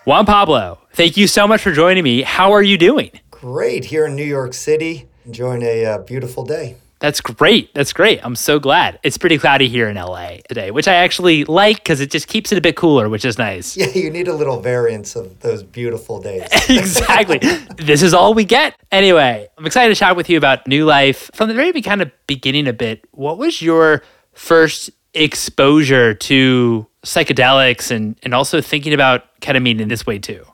Juan 0.05 0.25
Pablo, 0.25 0.79
thank 0.93 1.17
you 1.17 1.27
so 1.27 1.49
much 1.49 1.63
for 1.63 1.73
joining 1.73 2.05
me. 2.05 2.23
How 2.23 2.53
are 2.53 2.63
you 2.63 2.79
doing? 2.79 3.11
Great. 3.31 3.87
Here 3.87 4.07
in 4.07 4.15
New 4.15 4.25
York 4.25 4.55
City, 4.55 5.09
enjoying 5.27 5.63
a 5.63 5.85
uh, 5.85 5.99
beautiful 5.99 6.45
day. 6.45 6.77
That's 6.99 7.21
great. 7.21 7.75
That's 7.75 7.93
great. 7.93 8.21
I'm 8.23 8.35
so 8.35 8.59
glad. 8.59 8.99
It's 9.03 9.19
pretty 9.19 9.37
cloudy 9.37 9.69
here 9.69 9.89
in 9.89 9.97
LA 9.97 10.39
today, 10.49 10.71
which 10.71 10.89
I 10.89 10.95
actually 10.95 11.45
like 11.45 11.77
because 11.77 12.01
it 12.01 12.11
just 12.11 12.27
keeps 12.27 12.53
it 12.53 12.59
a 12.59 12.61
bit 12.63 12.75
cooler, 12.75 13.11
which 13.11 13.27
is 13.27 13.37
nice. 13.37 13.77
Yeah, 13.77 13.89
you 13.89 14.11
need 14.11 14.29
a 14.29 14.33
little 14.33 14.61
variance 14.61 15.15
of 15.15 15.41
those 15.41 15.63
beautiful 15.63 16.23
days. 16.23 16.49
exactly. 16.71 17.39
this 17.77 18.01
is 18.01 18.15
all 18.15 18.33
we 18.33 18.45
get. 18.45 18.81
Anyway, 18.91 19.47
I'm 19.59 19.67
excited 19.67 19.95
to 19.95 19.99
chat 19.99 20.17
with 20.17 20.31
you 20.31 20.39
about 20.39 20.67
Nue 20.67 20.87
Life. 20.87 21.31
From 21.35 21.49
the 21.49 21.55
very 21.55 21.83
kind 21.83 22.01
of 22.01 22.11
beginning 22.27 22.67
a 22.67 22.73
bit, 22.73 23.07
what 23.11 23.37
was 23.37 23.61
your 23.61 24.03
first 24.33 24.91
exposure 25.13 26.15
to 26.15 26.87
psychedelics 27.05 27.91
and, 27.91 28.19
and 28.23 28.33
also 28.33 28.63
thinking 28.63 28.95
about 28.95 29.39
ketamine 29.41 29.81
in 29.81 29.89
this 29.89 30.07
way 30.07 30.19
too? 30.19 30.47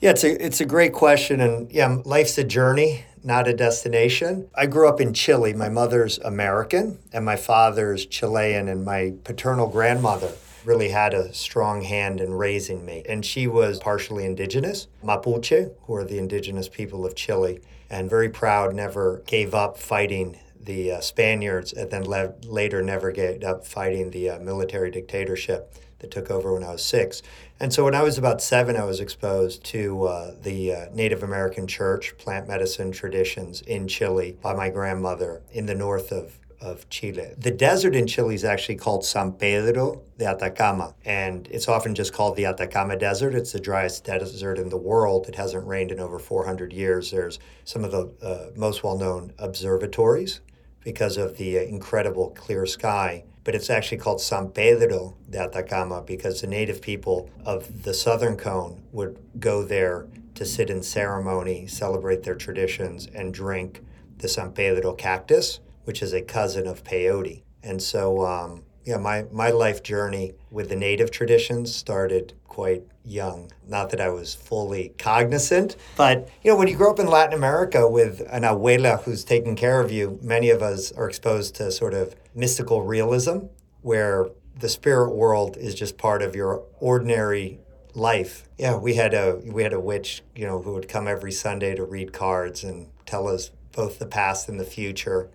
Yeah, 0.00 0.10
it's 0.10 0.24
a 0.24 0.44
it's 0.44 0.60
a 0.62 0.64
great 0.64 0.94
question, 0.94 1.40
and 1.40 1.70
yeah, 1.70 1.98
life's 2.06 2.38
a 2.38 2.44
journey, 2.44 3.04
not 3.22 3.48
a 3.48 3.54
destination. 3.54 4.48
I 4.54 4.66
grew 4.66 4.88
up 4.88 5.00
in 5.00 5.12
Chile. 5.12 5.52
My 5.52 5.68
mother's 5.68 6.18
American, 6.18 6.98
and 7.12 7.24
my 7.24 7.36
father's 7.36 8.06
Chilean, 8.06 8.68
and 8.68 8.84
my 8.84 9.14
paternal 9.24 9.68
grandmother 9.68 10.32
really 10.64 10.90
had 10.90 11.14
a 11.14 11.32
strong 11.32 11.82
hand 11.82 12.20
in 12.20 12.34
raising 12.34 12.84
me. 12.84 13.02
And 13.08 13.24
she 13.24 13.46
was 13.46 13.78
partially 13.78 14.24
indigenous, 14.24 14.88
Mapuche, 15.02 15.72
who 15.82 15.94
are 15.94 16.04
the 16.04 16.18
indigenous 16.18 16.68
people 16.68 17.06
of 17.06 17.14
Chile, 17.14 17.60
and 17.88 18.10
very 18.10 18.28
proud, 18.28 18.74
never 18.74 19.22
gave 19.26 19.54
up 19.54 19.78
fighting 19.78 20.38
the 20.62 20.92
uh, 20.92 21.00
Spaniards, 21.00 21.72
and 21.72 21.90
then 21.90 22.04
le- 22.04 22.34
later 22.44 22.82
never 22.82 23.10
gave 23.10 23.42
up 23.42 23.66
fighting 23.66 24.10
the 24.10 24.30
uh, 24.30 24.38
military 24.40 24.90
dictatorship 24.90 25.74
that 26.00 26.10
took 26.10 26.30
over 26.30 26.52
when 26.52 26.64
I 26.64 26.72
was 26.72 26.84
six. 26.84 27.22
And 27.58 27.72
so 27.72 27.84
when 27.84 27.94
I 27.94 28.02
was 28.02 28.18
about 28.18 28.42
seven, 28.42 28.76
I 28.76 28.84
was 28.84 29.00
exposed 29.00 29.64
to 29.66 30.04
uh, 30.04 30.34
the 30.42 30.72
uh, 30.72 30.86
Native 30.92 31.22
American 31.22 31.66
church, 31.66 32.16
plant 32.18 32.48
medicine 32.48 32.92
traditions 32.92 33.60
in 33.62 33.86
Chile 33.86 34.36
by 34.40 34.54
my 34.54 34.70
grandmother 34.70 35.42
in 35.52 35.66
the 35.66 35.74
north 35.74 36.10
of 36.12 36.40
of 36.60 36.88
Chile. 36.90 37.32
The 37.38 37.50
desert 37.50 37.96
in 37.96 38.06
Chile 38.06 38.34
is 38.34 38.44
actually 38.44 38.76
called 38.76 39.04
San 39.04 39.32
Pedro 39.32 40.02
de 40.18 40.26
Atacama, 40.26 40.94
and 41.04 41.48
it's 41.50 41.68
often 41.68 41.94
just 41.94 42.12
called 42.12 42.36
the 42.36 42.44
Atacama 42.44 42.96
Desert. 42.96 43.34
It's 43.34 43.52
the 43.52 43.60
driest 43.60 44.04
desert 44.04 44.58
in 44.58 44.68
the 44.68 44.76
world. 44.76 45.26
It 45.28 45.36
hasn't 45.36 45.66
rained 45.66 45.90
in 45.90 46.00
over 46.00 46.18
400 46.18 46.72
years. 46.72 47.10
There's 47.10 47.38
some 47.64 47.84
of 47.84 47.92
the 47.92 48.12
uh, 48.22 48.50
most 48.56 48.84
well 48.84 48.98
known 48.98 49.32
observatories 49.38 50.40
because 50.84 51.16
of 51.16 51.36
the 51.38 51.58
uh, 51.58 51.62
incredible 51.62 52.30
clear 52.30 52.66
sky. 52.66 53.24
But 53.50 53.56
it's 53.56 53.68
actually 53.68 53.98
called 53.98 54.20
San 54.20 54.50
Pedro 54.50 55.16
de 55.28 55.40
Atacama 55.40 56.02
because 56.02 56.40
the 56.40 56.46
native 56.46 56.80
people 56.80 57.28
of 57.44 57.82
the 57.82 57.92
southern 57.92 58.36
cone 58.36 58.80
would 58.92 59.18
go 59.40 59.64
there 59.64 60.06
to 60.36 60.46
sit 60.46 60.70
in 60.70 60.84
ceremony, 60.84 61.66
celebrate 61.66 62.22
their 62.22 62.36
traditions, 62.36 63.08
and 63.12 63.34
drink 63.34 63.84
the 64.18 64.28
San 64.28 64.52
Pedro 64.52 64.92
cactus, 64.92 65.58
which 65.82 66.00
is 66.00 66.12
a 66.12 66.22
cousin 66.22 66.68
of 66.68 66.84
peyote. 66.84 67.42
And 67.60 67.82
so, 67.82 68.24
um, 68.24 68.62
yeah, 68.84 68.98
my, 68.98 69.24
my 69.32 69.50
life 69.50 69.82
journey 69.82 70.34
with 70.52 70.68
the 70.68 70.76
native 70.76 71.10
traditions 71.10 71.74
started 71.74 72.34
quite 72.60 72.82
young. 73.06 73.50
Not 73.66 73.88
that 73.88 74.02
I 74.02 74.10
was 74.10 74.34
fully 74.34 74.92
cognizant, 74.98 75.76
but 75.96 76.28
you 76.42 76.50
know, 76.50 76.58
when 76.58 76.68
you 76.68 76.76
grow 76.76 76.90
up 76.90 76.98
in 76.98 77.06
Latin 77.06 77.32
America 77.32 77.88
with 77.88 78.20
an 78.30 78.42
abuela 78.42 79.02
who's 79.02 79.24
taking 79.24 79.56
care 79.56 79.80
of 79.80 79.90
you, 79.90 80.18
many 80.20 80.50
of 80.50 80.60
us 80.60 80.92
are 80.92 81.08
exposed 81.08 81.54
to 81.54 81.72
sort 81.72 81.94
of 81.94 82.14
mystical 82.34 82.82
realism 82.82 83.46
where 83.80 84.28
the 84.58 84.68
spirit 84.68 85.14
world 85.14 85.56
is 85.56 85.74
just 85.74 85.96
part 85.96 86.20
of 86.20 86.36
your 86.36 86.62
ordinary 86.80 87.60
life. 87.94 88.46
Yeah, 88.58 88.76
we 88.76 88.92
had 88.92 89.14
a 89.14 89.40
we 89.42 89.62
had 89.62 89.72
a 89.72 89.80
witch, 89.80 90.22
you 90.36 90.46
know, 90.46 90.60
who 90.60 90.74
would 90.74 90.86
come 90.86 91.08
every 91.08 91.32
Sunday 91.32 91.74
to 91.76 91.84
read 91.84 92.12
cards 92.12 92.62
and 92.62 92.88
tell 93.06 93.26
us 93.26 93.52
both 93.72 93.98
the 93.98 94.04
past 94.04 94.50
and 94.50 94.60
the 94.60 94.66
future. 94.66 95.30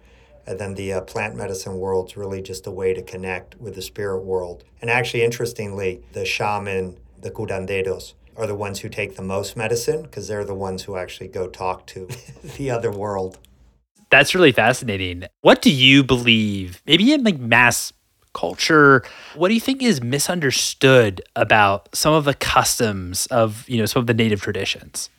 And 0.48 0.60
then 0.60 0.76
the 0.76 0.94
uh, 0.94 1.02
plant 1.02 1.36
medicine 1.36 1.80
world's 1.80 2.16
really 2.16 2.44
just 2.44 2.68
a 2.68 2.72
way 2.72 2.94
to 2.94 3.02
connect 3.02 3.60
with 3.60 3.74
the 3.74 3.82
spirit 3.82 4.20
world. 4.20 4.64
And 4.80 4.92
actually, 4.92 5.24
interestingly, 5.24 6.04
the 6.14 6.24
shaman 6.24 6.98
the 7.20 7.32
curanderos 7.32 8.14
are 8.36 8.48
the 8.48 8.56
ones 8.56 8.80
who 8.80 8.90
take 8.90 9.16
the 9.16 9.22
most 9.22 9.56
medicine 9.56 10.04
because 10.04 10.28
they're 10.28 10.44
the 10.44 10.56
ones 10.56 10.84
who 10.84 10.98
actually 10.98 11.28
go 11.28 11.48
talk 11.48 11.86
to 11.88 12.08
the 12.58 12.70
other 12.70 12.92
world. 12.92 13.38
That's 14.10 14.36
really 14.36 14.52
fascinating. 14.52 15.26
What 15.42 15.62
do 15.62 15.72
you 15.72 16.04
believe, 16.04 16.82
maybe 16.86 17.12
in 17.14 17.24
like 17.24 17.40
mass 17.40 17.92
culture, 18.34 19.04
what 19.34 19.48
do 19.48 19.54
you 19.54 19.60
think 19.60 19.82
is 19.82 20.04
misunderstood 20.04 21.22
about 21.36 21.96
some 21.96 22.14
of 22.14 22.26
the 22.26 22.34
customs 22.34 23.26
of, 23.28 23.68
you 23.68 23.78
know, 23.78 23.86
some 23.86 24.02
of 24.02 24.08
the 24.08 24.14
native 24.14 24.42
traditions? 24.42 25.10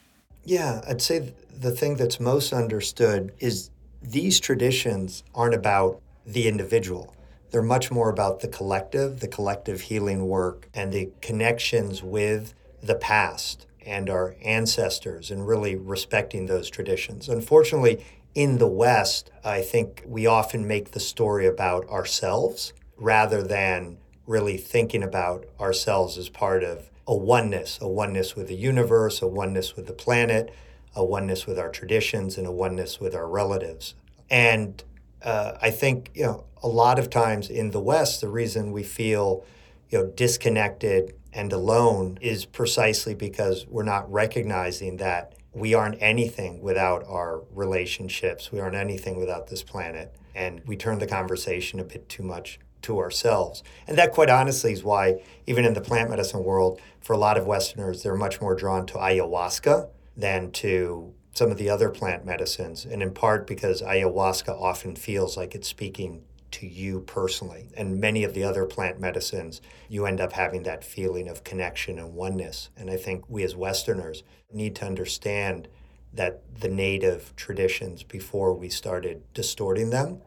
Yeah, 0.45 0.83
I'd 0.87 1.03
say 1.03 1.33
the 1.59 1.73
thing 1.73 1.97
that's 1.97 2.21
most 2.21 2.53
understood 2.53 3.33
is 3.41 3.71
these 4.01 4.39
traditions 4.39 5.25
aren't 5.35 5.55
about 5.55 6.01
the 6.25 6.47
individual. 6.47 7.16
They're 7.51 7.63
much 7.63 7.91
more 7.91 8.11
about 8.11 8.41
the 8.41 8.49
collective, 8.49 9.21
the 9.21 9.29
collective 9.29 9.83
healing 9.83 10.27
work, 10.27 10.69
and 10.75 10.93
the 10.93 11.11
connections 11.21 12.03
with 12.03 12.55
the 12.83 12.95
past 12.97 13.67
and 13.85 14.11
our 14.11 14.35
ancestors, 14.43 15.31
and 15.31 15.47
really 15.47 15.77
respecting 15.77 16.47
those 16.47 16.69
traditions. 16.69 17.29
Unfortunately, 17.29 18.05
in 18.35 18.59
the 18.59 18.67
West, 18.67 19.31
I 19.45 19.63
think 19.63 20.03
we 20.07 20.27
often 20.27 20.67
make 20.67 20.91
the 20.91 21.01
story 21.01 21.47
about 21.47 21.89
ourselves 21.89 22.73
rather 22.97 23.43
than 23.43 23.99
really 24.27 24.57
thinking 24.57 25.03
about 25.03 25.47
ourselves 25.61 26.19
as 26.19 26.29
part 26.29 26.65
of 26.65 26.91
a 27.07 27.17
oneness, 27.17 27.79
a 27.81 27.89
oneness 27.89 28.35
with 28.35 28.49
the 28.49 28.57
universe, 28.57 29.23
a 29.23 29.27
oneness 29.29 29.77
with 29.77 29.87
the 29.87 29.93
planet, 29.93 30.53
a 30.95 31.05
oneness 31.05 31.47
with 31.47 31.59
our 31.59 31.71
traditions, 31.71 32.37
and 32.37 32.47
a 32.47 32.53
oneness 32.53 32.99
with 32.99 33.15
our 33.15 33.29
relatives. 33.29 33.95
And 34.29 34.83
uh, 35.27 35.59
I 35.61 35.71
think 35.71 36.11
you 36.15 36.23
know 36.23 36.45
a 36.63 36.69
lot 36.69 36.99
of 36.99 37.11
times 37.11 37.51
in 37.51 37.73
the 37.73 37.81
West, 37.81 38.21
the 38.21 38.29
reason 38.29 38.73
we 38.73 38.85
feel 38.85 39.45
you 39.91 39.99
know 39.99 40.07
disconnected 40.07 41.15
and 41.33 41.53
alone 41.53 42.19
is 42.23 42.47
precisely 42.47 43.15
because 43.15 43.67
we're 43.67 43.83
not 43.83 44.11
recognizing 44.11 44.97
that 44.99 45.35
we 45.53 45.75
aren't 45.75 46.01
anything 46.01 46.63
without 46.63 47.05
our 47.09 47.43
relationships. 47.53 48.53
We 48.53 48.61
aren't 48.61 48.77
anything 48.77 49.19
without 49.19 49.49
this 49.49 49.63
planet, 49.63 50.15
and 50.35 50.63
we 50.65 50.77
turn 50.77 51.01
the 51.01 51.07
conversation 51.07 51.81
a 51.81 51.85
bit 51.85 52.09
too 52.09 52.23
much 52.23 52.61
to 52.83 52.99
ourselves. 53.01 53.65
And 53.89 53.99
that, 53.99 54.13
quite 54.13 54.31
honestly, 54.31 54.73
is 54.73 54.85
why 54.85 55.23
even 55.49 55.65
in 55.65 55.75
the 55.75 55.81
plant 55.81 56.09
medicine 56.09 56.45
world, 56.45 56.81
for 57.01 57.15
a 57.15 57.19
lot 57.19 57.37
of 57.37 57.47
Westerners, 57.47 58.05
they're 58.05 58.15
much 58.15 58.41
more 58.41 58.55
drawn 58.55 58.87
to 58.87 58.95
ayahuasca 58.95 59.89
than 60.17 60.53
to 60.53 61.13
some 61.37 61.51
of 61.51 61.59
the 61.59 61.69
other 61.69 61.91
plant 61.91 62.25
medicines, 62.25 62.87
and 62.87 63.03
in 63.03 63.13
part 63.13 63.47
because 63.47 63.83
ayahuasca 63.83 64.49
often 64.49 64.97
feels 64.97 65.37
like 65.37 65.55
it's 65.55 65.69
speaking 65.69 66.23
to 66.51 66.67
you 66.67 67.01
personally. 67.01 67.69
And 67.77 68.01
many 68.01 68.25
of 68.25 68.33
the 68.33 68.43
other 68.43 68.65
plant 68.65 68.99
medicines, 68.99 69.61
you 69.91 70.07
end 70.07 70.19
up 70.19 70.33
having 70.33 70.63
that 70.63 70.83
feeling 70.83 71.29
of 71.29 71.45
connection 71.45 71.99
and 71.99 72.15
oneness. 72.15 72.71
And 72.75 72.91
I 72.91 72.97
think 72.97 73.29
we 73.29 73.43
as 73.43 73.55
Westerners 73.55 74.23
need 74.51 74.75
to 74.77 74.87
understand 74.87 75.69
that 76.15 76.41
the 76.59 76.71
native 76.71 77.37
traditions, 77.37 78.03
before 78.03 78.55
we 78.55 78.71
started 78.71 79.23
distorting 79.35 79.91
them, 79.91 80.23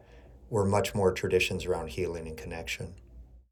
were 0.51 0.65
much 0.65 0.93
more 0.93 1.11
traditions 1.11 1.65
around 1.65 1.89
healing 1.89 2.27
and 2.27 2.37
connection. 2.37 2.93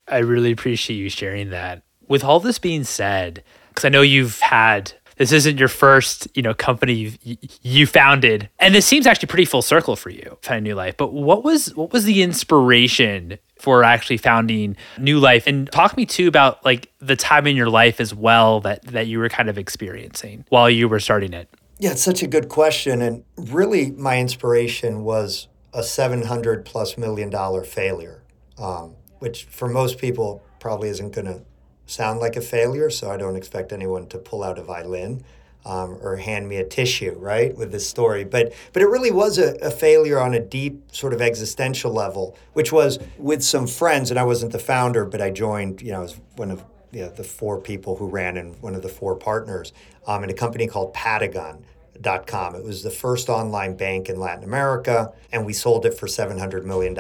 I 0.07 0.19
really 0.19 0.51
appreciate 0.51 0.97
you 0.97 1.09
sharing 1.09 1.49
that. 1.49 1.81
With 2.07 2.23
all 2.23 2.39
this 2.39 2.59
being 2.59 2.83
said, 2.83 3.43
because 3.69 3.85
I 3.85 3.89
know 3.89 4.03
you've 4.03 4.39
had 4.41 4.93
This 5.17 5.31
isn't 5.31 5.57
your 5.57 5.67
first, 5.67 6.27
you 6.35 6.43
know, 6.43 6.53
company 6.53 7.17
you, 7.63 7.87
founded, 7.87 8.49
and 8.59 8.75
this 8.75 8.85
seems 8.85 9.07
actually 9.07 9.27
pretty 9.27 9.45
full 9.45 9.63
circle 9.63 9.95
for 9.95 10.09
you, 10.09 10.37
finding 10.41 10.65
Nue 10.65 10.75
Life. 10.75 10.95
But 10.95 11.11
what 11.13 11.43
was 11.43 11.75
what 11.75 11.91
was 11.91 12.05
the 12.05 12.21
inspiration 12.21 13.39
for 13.59 13.83
actually 13.83 14.17
founding 14.17 14.77
Nue 14.99 15.19
Life? 15.19 15.47
And 15.47 15.71
talk 15.71 15.97
me 15.97 16.05
too 16.05 16.27
about 16.27 16.63
like 16.63 16.91
the 16.99 17.15
time 17.15 17.47
in 17.47 17.55
your 17.55 17.69
life 17.69 17.99
as 17.99 18.13
well 18.13 18.61
that 18.61 18.83
that 18.83 19.07
you 19.07 19.17
were 19.19 19.29
kind 19.29 19.49
of 19.49 19.57
experiencing 19.57 20.45
while 20.49 20.69
you 20.69 20.87
were 20.87 20.99
starting 20.99 21.33
it. 21.33 21.49
Yeah, 21.79 21.91
it's 21.91 22.03
such 22.03 22.23
a 22.23 22.27
good 22.27 22.49
question, 22.49 23.01
and 23.01 23.23
really, 23.35 23.91
my 23.91 24.19
inspiration 24.19 25.03
was 25.03 25.47
a 25.73 25.83
seven 25.83 26.23
hundred 26.23 26.63
plus 26.65 26.97
million 26.97 27.29
dollar 27.29 27.63
failure, 27.63 28.23
um, 28.57 28.95
which 29.19 29.45
for 29.45 29.67
most 29.67 29.97
people 29.97 30.43
probably 30.59 30.89
isn't 30.89 31.13
going 31.13 31.27
to 31.27 31.41
sound 31.87 32.19
like 32.19 32.35
a 32.35 32.41
failure, 32.41 32.89
so 32.89 33.09
I 33.09 33.17
don't 33.17 33.35
expect 33.35 33.73
anyone 33.73 34.07
to 34.07 34.19
pull 34.19 34.43
out 34.43 34.59
a 34.59 34.63
violin 34.63 35.23
um, 35.65 35.97
or 36.01 36.15
hand 36.15 36.47
me 36.47 36.57
a 36.57 36.63
tissue, 36.63 37.15
right, 37.17 37.55
with 37.55 37.71
this 37.71 37.87
story. 37.89 38.23
But 38.23 38.53
but 38.71 38.81
it 38.81 38.87
really 38.87 39.11
was 39.11 39.37
a, 39.37 39.55
a, 39.55 39.71
failure 39.71 40.19
on 40.19 40.33
a 40.33 40.39
deep 40.39 40.91
sort 40.93 41.13
of 41.13 41.21
existential 41.21 41.91
level, 41.91 42.37
which 42.53 42.71
was 42.71 42.99
with 43.17 43.43
some 43.43 43.67
friends, 43.67 44.09
and 44.09 44.19
I 44.19 44.23
wasn't 44.23 44.53
the 44.53 44.59
founder, 44.59 45.05
but 45.05 45.21
I 45.21 45.29
joined, 45.29 45.81
you 45.81 45.91
know, 45.91 46.03
as 46.03 46.19
one 46.35 46.51
of 46.51 46.63
you 46.91 47.01
know, 47.01 47.09
the 47.09 47.23
four 47.23 47.59
people 47.59 47.97
who 47.97 48.07
ran 48.07 48.37
and 48.37 48.59
one 48.61 48.75
of 48.75 48.81
the 48.81 48.89
four 48.89 49.15
partners 49.15 49.73
um, 50.07 50.23
in 50.23 50.29
a 50.29 50.33
company 50.33 50.67
called 50.67 50.93
Patagon.com. 50.93 52.55
It 52.55 52.63
was 52.63 52.83
the 52.83 52.91
first 52.91 53.27
online 53.27 53.75
bank 53.75 54.09
in 54.09 54.19
Latin 54.19 54.45
America, 54.45 55.11
and 55.31 55.45
we 55.45 55.51
sold 55.51 55.85
it 55.85 55.93
for 55.93 56.07
$700 56.07 56.63
million 56.63 56.97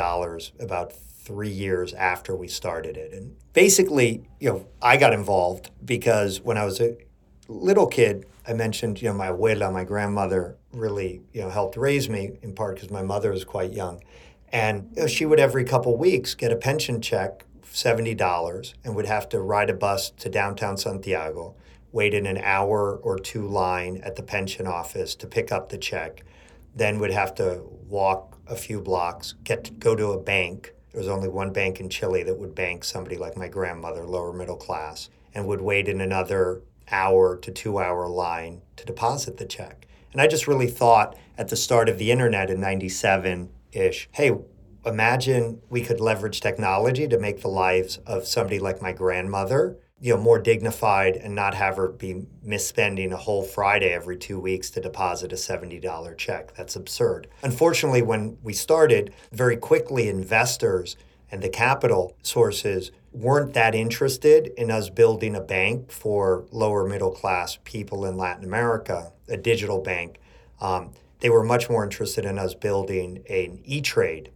about 0.59 0.91
three 0.91 1.49
years 1.49 1.93
after 1.93 2.35
we 2.35 2.47
started 2.47 2.97
it. 2.97 3.13
And 3.13 3.35
basically, 3.57 4.21
you 4.39 4.47
know, 4.47 4.67
I 4.83 4.97
got 4.97 5.13
involved 5.13 5.71
because 5.83 6.39
when 6.41 6.59
I 6.59 6.63
was 6.63 6.79
a 6.79 6.95
little 7.47 7.87
kid, 7.87 8.27
I 8.47 8.53
mentioned, 8.53 9.01
you 9.01 9.07
know, 9.09 9.15
my 9.15 9.29
abuela, 9.29 9.73
my 9.73 9.83
grandmother, 9.83 10.57
really, 10.71 11.23
you 11.33 11.41
know, 11.41 11.49
helped 11.49 11.75
raise 11.75 12.07
me 12.07 12.37
in 12.43 12.53
part 12.53 12.75
because 12.75 12.91
my 12.91 13.01
mother 13.01 13.31
was 13.31 13.43
quite 13.43 13.73
young. 13.73 14.03
And 14.51 14.91
you 14.95 15.01
know, 15.01 15.07
she 15.07 15.25
would 15.25 15.39
every 15.39 15.63
couple 15.63 15.97
weeks 15.97 16.35
get 16.35 16.51
a 16.51 16.55
pension 16.55 17.01
check, 17.01 17.45
$70, 17.65 18.75
and 18.83 18.95
would 18.95 19.07
have 19.07 19.27
to 19.29 19.39
ride 19.39 19.71
a 19.71 19.73
bus 19.73 20.11
to 20.11 20.29
downtown 20.29 20.77
Santiago, 20.77 21.55
wait 21.91 22.13
in 22.13 22.27
an 22.27 22.37
hour 22.37 22.95
or 22.97 23.17
two 23.17 23.47
line 23.47 24.01
at 24.03 24.17
the 24.17 24.23
pension 24.23 24.67
office 24.67 25.15
to 25.15 25.25
pick 25.25 25.51
up 25.51 25.69
the 25.69 25.79
check, 25.79 26.23
then 26.75 26.99
would 26.99 27.09
have 27.09 27.33
to 27.33 27.63
walk 27.89 28.37
a 28.45 28.55
few 28.55 28.79
blocks, 28.79 29.33
get 29.43 29.63
to 29.63 29.71
go 29.71 29.95
to 29.95 30.11
a 30.11 30.19
bank, 30.19 30.75
there 30.97 31.03
was 31.03 31.15
only 31.15 31.29
one 31.29 31.53
bank 31.53 31.79
in 31.79 31.89
Chile 31.89 32.23
that 32.23 32.39
would 32.39 32.55
bank 32.55 32.83
somebody 32.83 33.17
like 33.17 33.37
my 33.37 33.47
grandmother, 33.47 34.03
lower 34.03 34.33
middle 34.33 34.55
class, 34.55 35.11
and 35.31 35.45
would 35.45 35.61
wait 35.61 35.87
in 35.87 36.01
another 36.01 36.63
hour 36.89 37.37
to 37.37 37.51
two 37.51 37.77
hour 37.77 38.07
line 38.07 38.63
to 38.77 38.83
deposit 38.83 39.37
the 39.37 39.45
check. 39.45 39.85
And 40.11 40.19
I 40.19 40.25
just 40.25 40.47
really 40.47 40.65
thought 40.65 41.15
at 41.37 41.49
the 41.49 41.55
start 41.55 41.87
of 41.87 41.99
the 41.99 42.09
internet 42.09 42.49
in 42.49 42.59
97 42.59 43.51
ish, 43.73 44.09
hey, 44.13 44.31
imagine 44.87 45.61
we 45.69 45.83
could 45.83 45.99
leverage 45.99 46.41
technology 46.41 47.07
to 47.07 47.19
make 47.19 47.41
the 47.41 47.47
lives 47.47 47.97
of 48.07 48.25
somebody 48.25 48.57
like 48.57 48.81
my 48.81 48.91
grandmother 48.91 49.77
you 49.99 50.13
know 50.13 50.21
more 50.21 50.39
dignified 50.39 51.15
and 51.15 51.33
not 51.33 51.55
have 51.55 51.77
her 51.77 51.89
be 51.89 52.25
misspending 52.45 53.11
a 53.11 53.17
whole 53.17 53.43
friday 53.43 53.89
every 53.89 54.17
two 54.17 54.39
weeks 54.39 54.69
to 54.69 54.81
deposit 54.81 55.31
a 55.33 55.35
$70 55.35 56.17
check. 56.17 56.53
That's 56.55 56.75
absurd. 56.75 57.27
Unfortunately 57.41 58.01
when 58.01 58.37
we 58.43 58.53
started 58.53 59.13
very 59.31 59.57
quickly 59.57 60.07
investors 60.07 60.95
and 61.31 61.41
the 61.41 61.49
capital 61.49 62.15
sources 62.21 62.91
weren't 63.11 63.53
that 63.53 63.73
interested 63.73 64.47
in 64.57 64.69
us 64.69 64.89
building 64.89 65.35
a 65.35 65.41
bank 65.41 65.91
for 65.91 66.45
lower 66.51 66.87
middle 66.87 67.11
class 67.11 67.57
people 67.63 68.05
in 68.05 68.17
latin 68.17 68.43
america 68.43 69.11
a 69.27 69.37
digital 69.37 69.81
bank. 69.81 70.19
Um, 70.61 70.91
they 71.19 71.29
were 71.29 71.43
much 71.43 71.69
more 71.69 71.83
interested 71.83 72.23
in 72.25 72.37
us 72.37 72.53
building 72.53 73.23
an 73.29 73.59
e-trade 73.63 74.31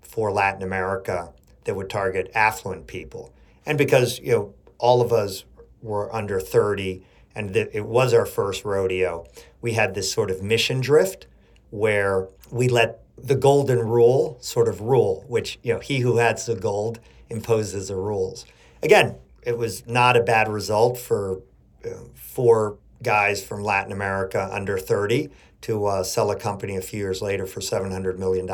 for 0.00 0.32
latin 0.32 0.62
america 0.62 1.34
that 1.64 1.74
would 1.76 1.90
target 1.90 2.30
affluent 2.34 2.86
people. 2.86 3.32
And 3.66 3.76
because 3.76 4.18
you 4.18 4.32
know 4.32 4.54
all 4.82 5.00
of 5.00 5.12
us 5.12 5.44
were 5.80 6.14
under 6.14 6.40
30 6.40 7.02
and 7.34 7.54
th- 7.54 7.70
it 7.72 7.86
was 7.86 8.12
our 8.12 8.26
first 8.26 8.64
rodeo. 8.64 9.26
We 9.62 9.72
had 9.72 9.94
this 9.94 10.12
sort 10.12 10.30
of 10.30 10.42
mission 10.42 10.80
drift 10.80 11.26
where 11.70 12.28
we 12.50 12.68
let 12.68 13.00
the 13.16 13.36
golden 13.36 13.78
rule 13.78 14.36
sort 14.40 14.68
of 14.68 14.80
rule, 14.80 15.24
which, 15.28 15.58
you 15.62 15.72
know, 15.72 15.78
he 15.80 16.00
who 16.00 16.16
has 16.18 16.44
the 16.44 16.56
gold 16.56 16.98
imposes 17.30 17.88
the 17.88 17.96
rules. 17.96 18.44
Again, 18.82 19.16
it 19.42 19.56
was 19.56 19.86
not 19.86 20.16
a 20.16 20.22
bad 20.22 20.48
result 20.48 20.98
for 20.98 21.40
uh, 21.84 21.90
four 22.14 22.76
guys 23.02 23.42
from 23.42 23.62
Latin 23.62 23.92
America 23.92 24.48
under 24.52 24.78
30 24.78 25.30
to 25.62 25.86
uh, 25.86 26.02
sell 26.02 26.30
a 26.32 26.36
company 26.36 26.76
a 26.76 26.82
few 26.82 26.98
years 26.98 27.22
later 27.22 27.46
for 27.46 27.60
$700 27.60 28.18
million. 28.18 28.46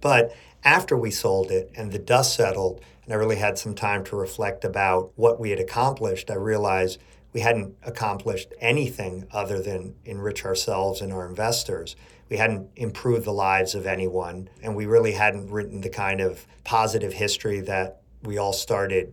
But 0.00 0.34
after 0.64 0.96
we 0.96 1.10
sold 1.10 1.50
it 1.50 1.70
and 1.76 1.92
the 1.92 1.98
dust 1.98 2.34
settled, 2.34 2.80
and 3.04 3.12
I 3.12 3.16
really 3.16 3.36
had 3.36 3.58
some 3.58 3.74
time 3.74 4.02
to 4.04 4.16
reflect 4.16 4.64
about 4.64 5.12
what 5.14 5.38
we 5.38 5.50
had 5.50 5.60
accomplished, 5.60 6.30
I 6.30 6.34
realized 6.34 6.98
we 7.32 7.40
hadn't 7.40 7.76
accomplished 7.82 8.52
anything 8.60 9.26
other 9.32 9.60
than 9.60 9.94
enrich 10.04 10.44
ourselves 10.44 11.00
and 11.00 11.12
our 11.12 11.28
investors. 11.28 11.96
We 12.30 12.38
hadn't 12.38 12.70
improved 12.76 13.26
the 13.26 13.32
lives 13.32 13.74
of 13.74 13.86
anyone, 13.86 14.48
and 14.62 14.74
we 14.74 14.86
really 14.86 15.12
hadn't 15.12 15.50
written 15.50 15.82
the 15.82 15.90
kind 15.90 16.20
of 16.20 16.46
positive 16.64 17.12
history 17.12 17.60
that 17.60 18.00
we 18.22 18.38
all 18.38 18.52
started 18.52 19.12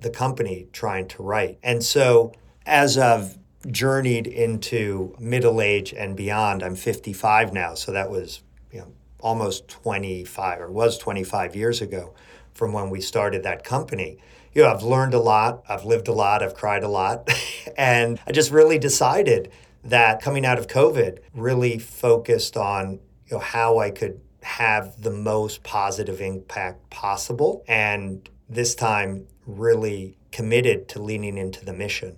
the 0.00 0.10
company 0.10 0.68
trying 0.72 1.08
to 1.08 1.22
write. 1.22 1.58
And 1.62 1.82
so, 1.82 2.32
as 2.66 2.98
I've 2.98 3.38
journeyed 3.68 4.26
into 4.26 5.16
middle 5.18 5.60
age 5.60 5.92
and 5.92 6.16
beyond, 6.16 6.62
I'm 6.62 6.76
55 6.76 7.52
now, 7.52 7.74
so 7.74 7.92
that 7.92 8.10
was 8.10 8.42
almost 9.22 9.68
25 9.68 10.60
or 10.60 10.70
was 10.70 10.98
25 10.98 11.56
years 11.56 11.80
ago 11.80 12.14
from 12.52 12.72
when 12.72 12.90
we 12.90 13.00
started 13.00 13.42
that 13.44 13.64
company. 13.64 14.18
You 14.52 14.62
know, 14.62 14.68
I've 14.68 14.82
learned 14.82 15.14
a 15.14 15.20
lot, 15.20 15.62
I've 15.68 15.86
lived 15.86 16.08
a 16.08 16.12
lot, 16.12 16.42
I've 16.42 16.54
cried 16.54 16.82
a 16.82 16.88
lot, 16.88 17.30
and 17.78 18.20
I 18.26 18.32
just 18.32 18.50
really 18.50 18.78
decided 18.78 19.50
that 19.84 20.20
coming 20.20 20.44
out 20.44 20.58
of 20.58 20.66
COVID 20.66 21.18
really 21.34 21.78
focused 21.78 22.56
on 22.56 23.00
you 23.26 23.36
know 23.36 23.38
how 23.38 23.78
I 23.78 23.90
could 23.90 24.20
have 24.42 25.00
the 25.00 25.10
most 25.10 25.62
positive 25.62 26.20
impact 26.20 26.90
possible 26.90 27.64
and 27.68 28.28
this 28.48 28.74
time 28.74 29.26
really 29.46 30.16
committed 30.30 30.88
to 30.88 31.02
leaning 31.02 31.38
into 31.38 31.64
the 31.64 31.72
mission. 31.72 32.16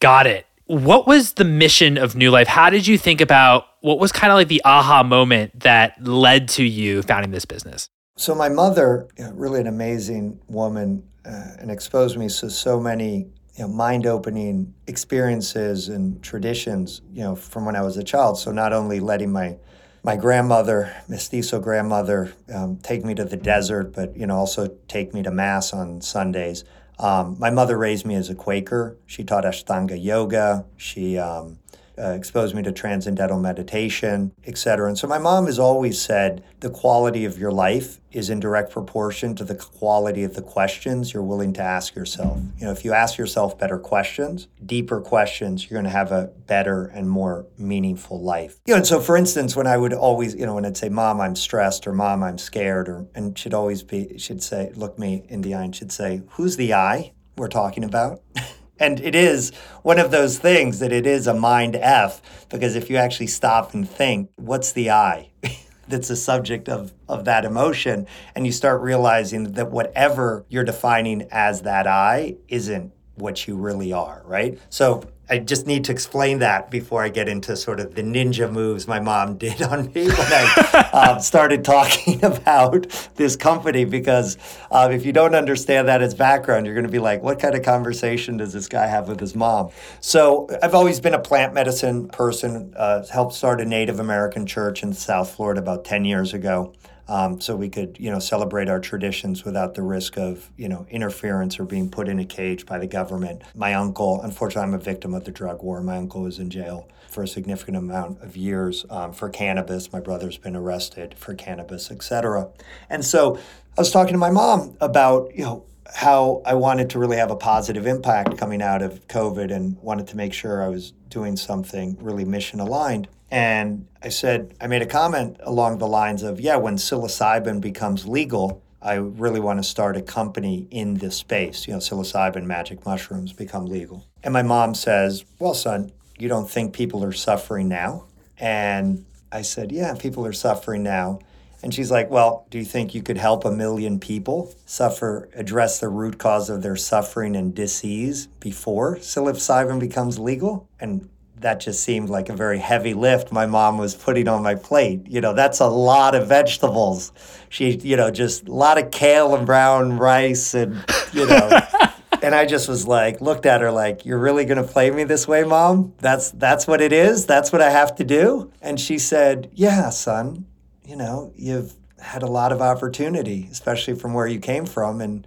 Got 0.00 0.26
it. 0.26 0.46
What 0.66 1.06
was 1.06 1.34
the 1.34 1.44
mission 1.44 1.98
of 1.98 2.16
Nue 2.16 2.30
Life? 2.30 2.48
How 2.48 2.70
did 2.70 2.86
you 2.86 2.96
think 2.96 3.20
about 3.20 3.66
what 3.80 3.98
was 3.98 4.12
kind 4.12 4.32
of 4.32 4.36
like 4.36 4.48
the 4.48 4.62
aha 4.64 5.02
moment 5.02 5.60
that 5.60 6.02
led 6.02 6.48
to 6.50 6.64
you 6.64 7.02
founding 7.02 7.30
this 7.30 7.44
business? 7.44 7.88
So 8.16 8.34
my 8.34 8.48
mother, 8.48 9.08
really 9.32 9.60
an 9.60 9.66
amazing 9.66 10.40
woman, 10.48 11.04
uh, 11.24 11.56
and 11.58 11.70
exposed 11.70 12.18
me 12.18 12.28
to 12.28 12.50
so 12.50 12.80
many 12.80 13.26
you 13.56 13.66
know, 13.66 13.68
mind-opening 13.68 14.74
experiences 14.86 15.88
and 15.88 16.22
traditions, 16.22 17.02
you 17.12 17.22
know, 17.22 17.34
from 17.34 17.64
when 17.64 17.76
I 17.76 17.82
was 17.82 17.96
a 17.96 18.04
child. 18.04 18.38
So 18.38 18.52
not 18.52 18.72
only 18.72 19.00
letting 19.00 19.32
my 19.32 19.56
my 20.02 20.16
grandmother, 20.16 20.96
mestizo 21.08 21.60
grandmother, 21.60 22.32
um, 22.54 22.78
take 22.78 23.04
me 23.04 23.14
to 23.14 23.24
the 23.24 23.36
desert, 23.36 23.92
but 23.94 24.16
you 24.16 24.26
know, 24.26 24.36
also 24.36 24.68
take 24.88 25.12
me 25.12 25.22
to 25.22 25.30
mass 25.30 25.74
on 25.74 26.00
Sundays. 26.00 26.64
Um, 26.98 27.36
my 27.38 27.50
mother 27.50 27.76
raised 27.76 28.06
me 28.06 28.14
as 28.14 28.30
a 28.30 28.34
Quaker. 28.34 28.96
She 29.06 29.24
taught 29.24 29.44
Ashtanga 29.44 30.02
yoga. 30.02 30.64
She 30.76 31.18
um, 31.18 31.58
uh, 31.98 32.10
exposed 32.10 32.54
me 32.54 32.62
to 32.62 32.72
transcendental 32.72 33.38
meditation, 33.38 34.32
etc. 34.46 34.88
And 34.88 34.98
so 34.98 35.06
my 35.06 35.18
mom 35.18 35.46
has 35.46 35.58
always 35.58 36.00
said 36.00 36.42
the 36.60 36.70
quality 36.70 37.24
of 37.24 37.38
your 37.38 37.52
life 37.52 38.00
is 38.12 38.28
in 38.30 38.40
direct 38.40 38.70
proportion 38.72 39.34
to 39.36 39.44
the 39.44 39.54
quality 39.54 40.24
of 40.24 40.34
the 40.34 40.42
questions 40.42 41.12
you're 41.12 41.22
willing 41.22 41.52
to 41.52 41.62
ask 41.62 41.94
yourself. 41.94 42.40
You 42.58 42.66
know, 42.66 42.72
if 42.72 42.84
you 42.84 42.92
ask 42.92 43.18
yourself 43.18 43.58
better 43.58 43.78
questions, 43.78 44.48
deeper 44.64 45.00
questions, 45.00 45.70
you're 45.70 45.76
going 45.76 45.84
to 45.84 45.96
have 45.96 46.10
a 46.10 46.26
better 46.46 46.86
and 46.86 47.08
more 47.08 47.46
meaningful 47.56 48.20
life. 48.20 48.58
You 48.66 48.74
know, 48.74 48.78
and 48.78 48.86
so 48.86 49.00
for 49.00 49.16
instance, 49.16 49.54
when 49.54 49.66
I 49.66 49.76
would 49.76 49.92
always, 49.92 50.34
you 50.34 50.46
know, 50.46 50.54
when 50.54 50.66
I'd 50.66 50.76
say, 50.76 50.88
"Mom, 50.88 51.20
I'm 51.20 51.36
stressed," 51.36 51.86
or 51.86 51.92
"Mom, 51.92 52.22
I'm 52.22 52.38
scared," 52.38 52.88
or 52.88 53.06
and 53.14 53.38
she'd 53.38 53.54
always 53.54 53.82
be, 53.82 54.18
she'd 54.18 54.42
say, 54.42 54.72
look 54.74 54.98
me 54.98 55.24
in 55.28 55.42
the 55.42 55.54
eye, 55.54 55.64
and 55.64 55.76
she'd 55.76 55.92
say, 55.92 56.22
"Who's 56.30 56.56
the 56.56 56.74
I 56.74 57.12
we're 57.36 57.48
talking 57.48 57.84
about?" 57.84 58.22
And 58.80 58.98
it 59.00 59.14
is 59.14 59.52
one 59.82 59.98
of 59.98 60.10
those 60.10 60.38
things 60.38 60.78
that 60.78 60.90
it 60.90 61.06
is 61.06 61.26
a 61.26 61.34
mind 61.34 61.76
F 61.76 62.48
because 62.48 62.74
if 62.74 62.90
you 62.90 62.96
actually 62.96 63.28
stop 63.28 63.74
and 63.74 63.88
think, 63.88 64.30
what's 64.36 64.72
the 64.72 64.90
I? 64.90 65.30
that's 65.88 66.08
the 66.08 66.16
subject 66.16 66.68
of, 66.68 66.92
of 67.08 67.26
that 67.26 67.44
emotion. 67.44 68.06
And 68.34 68.46
you 68.46 68.52
start 68.52 68.80
realizing 68.80 69.52
that 69.52 69.70
whatever 69.70 70.46
you're 70.48 70.64
defining 70.64 71.28
as 71.30 71.62
that 71.62 71.86
I 71.86 72.36
isn't 72.48 72.92
what 73.16 73.46
you 73.46 73.56
really 73.56 73.92
are, 73.92 74.22
right? 74.24 74.58
So 74.70 75.04
I 75.30 75.38
just 75.38 75.66
need 75.66 75.84
to 75.84 75.92
explain 75.92 76.40
that 76.40 76.72
before 76.72 77.04
I 77.04 77.08
get 77.08 77.28
into 77.28 77.56
sort 77.56 77.78
of 77.78 77.94
the 77.94 78.02
ninja 78.02 78.50
moves 78.50 78.88
my 78.88 78.98
mom 78.98 79.36
did 79.38 79.62
on 79.62 79.86
me 79.92 80.08
when 80.08 80.16
I 80.18 80.90
um, 80.92 81.20
started 81.20 81.64
talking 81.64 82.24
about 82.24 82.86
this 83.14 83.36
company. 83.36 83.84
Because 83.84 84.36
um, 84.72 84.90
if 84.90 85.06
you 85.06 85.12
don't 85.12 85.36
understand 85.36 85.86
that 85.88 86.02
as 86.02 86.14
background, 86.14 86.66
you're 86.66 86.74
going 86.74 86.86
to 86.86 86.90
be 86.90 86.98
like, 86.98 87.22
what 87.22 87.38
kind 87.38 87.54
of 87.54 87.62
conversation 87.62 88.38
does 88.38 88.52
this 88.52 88.66
guy 88.66 88.88
have 88.88 89.08
with 89.08 89.20
his 89.20 89.36
mom? 89.36 89.70
So 90.00 90.48
I've 90.62 90.74
always 90.74 90.98
been 91.00 91.14
a 91.14 91.20
plant 91.20 91.54
medicine 91.54 92.08
person, 92.08 92.74
uh, 92.76 93.06
helped 93.06 93.34
start 93.34 93.60
a 93.60 93.64
Native 93.64 94.00
American 94.00 94.46
church 94.46 94.82
in 94.82 94.92
South 94.92 95.30
Florida 95.30 95.60
about 95.60 95.84
10 95.84 96.04
years 96.04 96.34
ago 96.34 96.72
um, 97.10 97.40
so 97.40 97.56
we 97.56 97.68
could 97.68 97.96
you 97.98 98.10
know 98.10 98.20
celebrate 98.20 98.68
our 98.68 98.78
traditions 98.78 99.44
without 99.44 99.74
the 99.74 99.82
risk 99.82 100.16
of 100.16 100.50
you 100.56 100.68
know 100.68 100.86
interference 100.90 101.58
or 101.58 101.64
being 101.64 101.90
put 101.90 102.08
in 102.08 102.20
a 102.20 102.24
cage 102.24 102.64
by 102.64 102.78
the 102.78 102.86
government. 102.86 103.42
My 103.54 103.74
uncle, 103.74 104.22
unfortunately, 104.22 104.68
I'm 104.68 104.74
a 104.74 104.82
victim 104.82 105.12
of 105.12 105.24
the 105.24 105.32
drug 105.32 105.62
war. 105.62 105.82
My 105.82 105.96
uncle 105.96 106.22
was 106.22 106.38
in 106.38 106.50
jail 106.50 106.88
for 107.08 107.24
a 107.24 107.28
significant 107.28 107.76
amount 107.76 108.22
of 108.22 108.36
years 108.36 108.86
um, 108.88 109.12
for 109.12 109.28
cannabis. 109.28 109.92
My 109.92 109.98
brother's 109.98 110.38
been 110.38 110.54
arrested 110.54 111.16
for 111.18 111.34
cannabis, 111.34 111.90
etc. 111.90 112.48
And 112.88 113.04
so 113.04 113.36
I 113.76 113.80
was 113.80 113.90
talking 113.90 114.12
to 114.14 114.18
my 114.18 114.30
mom 114.30 114.76
about 114.80 115.34
you 115.34 115.44
know 115.44 115.64
how 115.94 116.42
I 116.44 116.54
wanted 116.54 116.90
to 116.90 116.98
really 116.98 117.16
have 117.16 117.30
a 117.30 117.36
positive 117.36 117.86
impact 117.86 118.38
coming 118.38 118.62
out 118.62 118.82
of 118.82 119.06
COVID 119.08 119.52
and 119.52 119.76
wanted 119.78 120.06
to 120.08 120.16
make 120.16 120.32
sure 120.32 120.62
I 120.62 120.68
was 120.68 120.92
doing 121.08 121.36
something 121.36 121.96
really 122.00 122.24
mission 122.24 122.60
aligned. 122.60 123.08
And 123.30 123.86
I 124.02 124.08
said, 124.08 124.54
I 124.60 124.66
made 124.66 124.82
a 124.82 124.86
comment 124.86 125.36
along 125.42 125.78
the 125.78 125.86
lines 125.86 126.22
of, 126.22 126.40
yeah, 126.40 126.56
when 126.56 126.76
psilocybin 126.76 127.60
becomes 127.60 128.06
legal, 128.06 128.62
I 128.82 128.94
really 128.94 129.40
want 129.40 129.62
to 129.62 129.68
start 129.68 129.96
a 129.96 130.02
company 130.02 130.66
in 130.70 130.94
this 130.94 131.16
space. 131.16 131.66
You 131.68 131.74
know, 131.74 131.80
psilocybin 131.80 132.44
magic 132.44 132.84
mushrooms 132.86 133.32
become 133.32 133.66
legal. 133.66 134.06
And 134.22 134.32
my 134.32 134.42
mom 134.42 134.74
says, 134.74 135.24
Well, 135.38 135.54
son, 135.54 135.92
you 136.18 136.28
don't 136.28 136.50
think 136.50 136.72
people 136.72 137.04
are 137.04 137.12
suffering 137.12 137.68
now? 137.68 138.06
And 138.38 139.04
I 139.30 139.42
said, 139.42 139.70
Yeah, 139.70 139.94
people 139.94 140.24
are 140.24 140.32
suffering 140.32 140.82
now. 140.82 141.20
And 141.62 141.74
she's 141.74 141.90
like, 141.90 142.10
Well, 142.10 142.46
do 142.50 142.58
you 142.58 142.64
think 142.64 142.94
you 142.94 143.02
could 143.02 143.18
help 143.18 143.44
a 143.44 143.50
million 143.50 144.00
people 144.00 144.54
suffer, 144.66 145.28
address 145.34 145.80
the 145.80 145.88
root 145.88 146.18
cause 146.18 146.48
of 146.50 146.62
their 146.62 146.76
suffering 146.76 147.36
and 147.36 147.54
disease 147.54 148.26
before 148.38 148.96
psilocybin 148.96 149.78
becomes 149.78 150.18
legal? 150.18 150.68
And 150.78 151.08
that 151.40 151.60
just 151.60 151.82
seemed 151.82 152.10
like 152.10 152.28
a 152.28 152.34
very 152.34 152.58
heavy 152.58 152.92
lift 152.92 153.32
my 153.32 153.46
mom 153.46 153.78
was 153.78 153.94
putting 153.94 154.28
on 154.28 154.42
my 154.42 154.54
plate. 154.54 155.06
You 155.08 155.20
know, 155.20 155.32
that's 155.32 155.60
a 155.60 155.66
lot 155.66 156.14
of 156.14 156.28
vegetables. 156.28 157.12
She, 157.48 157.70
you 157.78 157.96
know, 157.96 158.10
just 158.10 158.46
a 158.46 158.52
lot 158.52 158.76
of 158.76 158.90
kale 158.90 159.34
and 159.34 159.46
brown 159.46 159.96
rice 159.96 160.54
and, 160.54 160.84
you 161.12 161.26
know. 161.26 161.60
and 162.22 162.34
I 162.34 162.46
just 162.46 162.68
was 162.68 162.86
like, 162.86 163.20
looked 163.20 163.46
at 163.46 163.60
her 163.60 163.70
like, 163.70 164.04
"You're 164.04 164.18
really 164.18 164.44
going 164.44 164.64
to 164.64 164.70
play 164.70 164.90
me 164.90 165.04
this 165.04 165.26
way, 165.26 165.44
mom? 165.44 165.94
That's 165.98 166.30
that's 166.32 166.66
what 166.66 166.80
it 166.80 166.92
is. 166.92 167.26
That's 167.26 167.52
what 167.52 167.62
I 167.62 167.70
have 167.70 167.94
to 167.96 168.04
do." 168.04 168.52
And 168.60 168.78
she 168.78 168.98
said, 168.98 169.50
"Yeah, 169.54 169.90
son. 169.90 170.46
You 170.90 170.96
know, 170.96 171.32
you've 171.36 171.72
had 172.00 172.24
a 172.24 172.26
lot 172.26 172.50
of 172.50 172.60
opportunity, 172.60 173.48
especially 173.52 173.94
from 173.94 174.12
where 174.12 174.26
you 174.26 174.40
came 174.40 174.66
from 174.66 175.00
and 175.00 175.24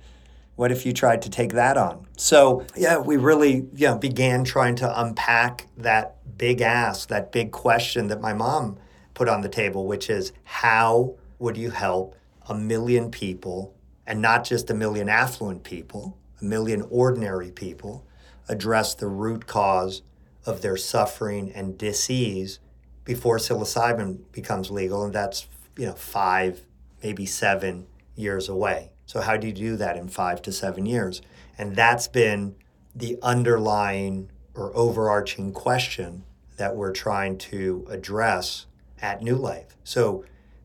what 0.58 0.74
if 0.74 0.86
you 0.86 0.92
tried 0.92 1.22
to 1.22 1.30
take 1.30 1.54
that 1.54 1.78
on? 1.78 2.06
So, 2.18 2.66
yeah, 2.76 2.98
we 2.98 3.16
really 3.16 3.66
you 3.74 3.88
know, 3.88 3.98
began 3.98 4.44
trying 4.44 4.76
to 4.76 5.02
unpack 5.02 5.68
that 5.78 6.18
big 6.38 6.60
ask, 6.60 7.08
that 7.08 7.32
big 7.32 7.54
question 7.54 8.08
that 8.08 8.20
my 8.20 8.34
mom 8.34 8.78
put 9.14 9.30
on 9.30 9.40
the 9.40 9.48
table, 9.48 9.88
which 9.88 10.10
is 10.10 10.34
how 10.44 11.16
would 11.40 11.56
you 11.56 11.70
help 11.70 12.18
a 12.50 12.54
million 12.54 13.10
people, 13.10 13.74
and 14.06 14.22
not 14.22 14.44
just 14.44 14.70
a 14.70 14.74
million 14.74 15.08
affluent 15.08 15.64
people, 15.64 16.18
a 16.42 16.44
million 16.44 16.82
ordinary 16.90 17.52
people, 17.52 18.06
address 18.50 18.96
the 18.96 19.08
root 19.08 19.48
cause 19.48 20.02
of 20.46 20.62
their 20.62 20.76
suffering 20.76 21.54
and 21.54 21.78
disease 21.78 22.60
before 23.06 23.38
psilocybin 23.38 24.20
becomes 24.34 24.70
legal? 24.70 25.06
And 25.06 25.14
that's, 25.14 25.48
you 25.78 25.88
know, 25.88 25.94
five, 25.94 26.66
maybe 27.02 27.26
seven 27.26 27.88
years 28.16 28.50
away. 28.50 28.92
So, 29.06 29.22
how 29.22 29.38
do 29.38 29.48
you 29.48 29.54
do 29.54 29.76
that 29.78 29.98
in 29.98 30.08
five 30.10 30.42
to 30.44 30.52
seven 30.52 30.86
years? 30.86 31.22
And 31.58 31.76
that's 31.76 32.08
been 32.08 32.56
the 32.96 33.18
underlying 33.22 34.32
or 34.56 34.76
overarching 34.76 35.52
question 35.52 36.24
that 36.58 36.76
we're 36.76 36.92
trying 36.92 37.38
to 37.38 37.86
address 37.90 38.66
at 39.02 39.22
Nue 39.22 39.36
Life. 39.36 39.76
So, 39.84 40.24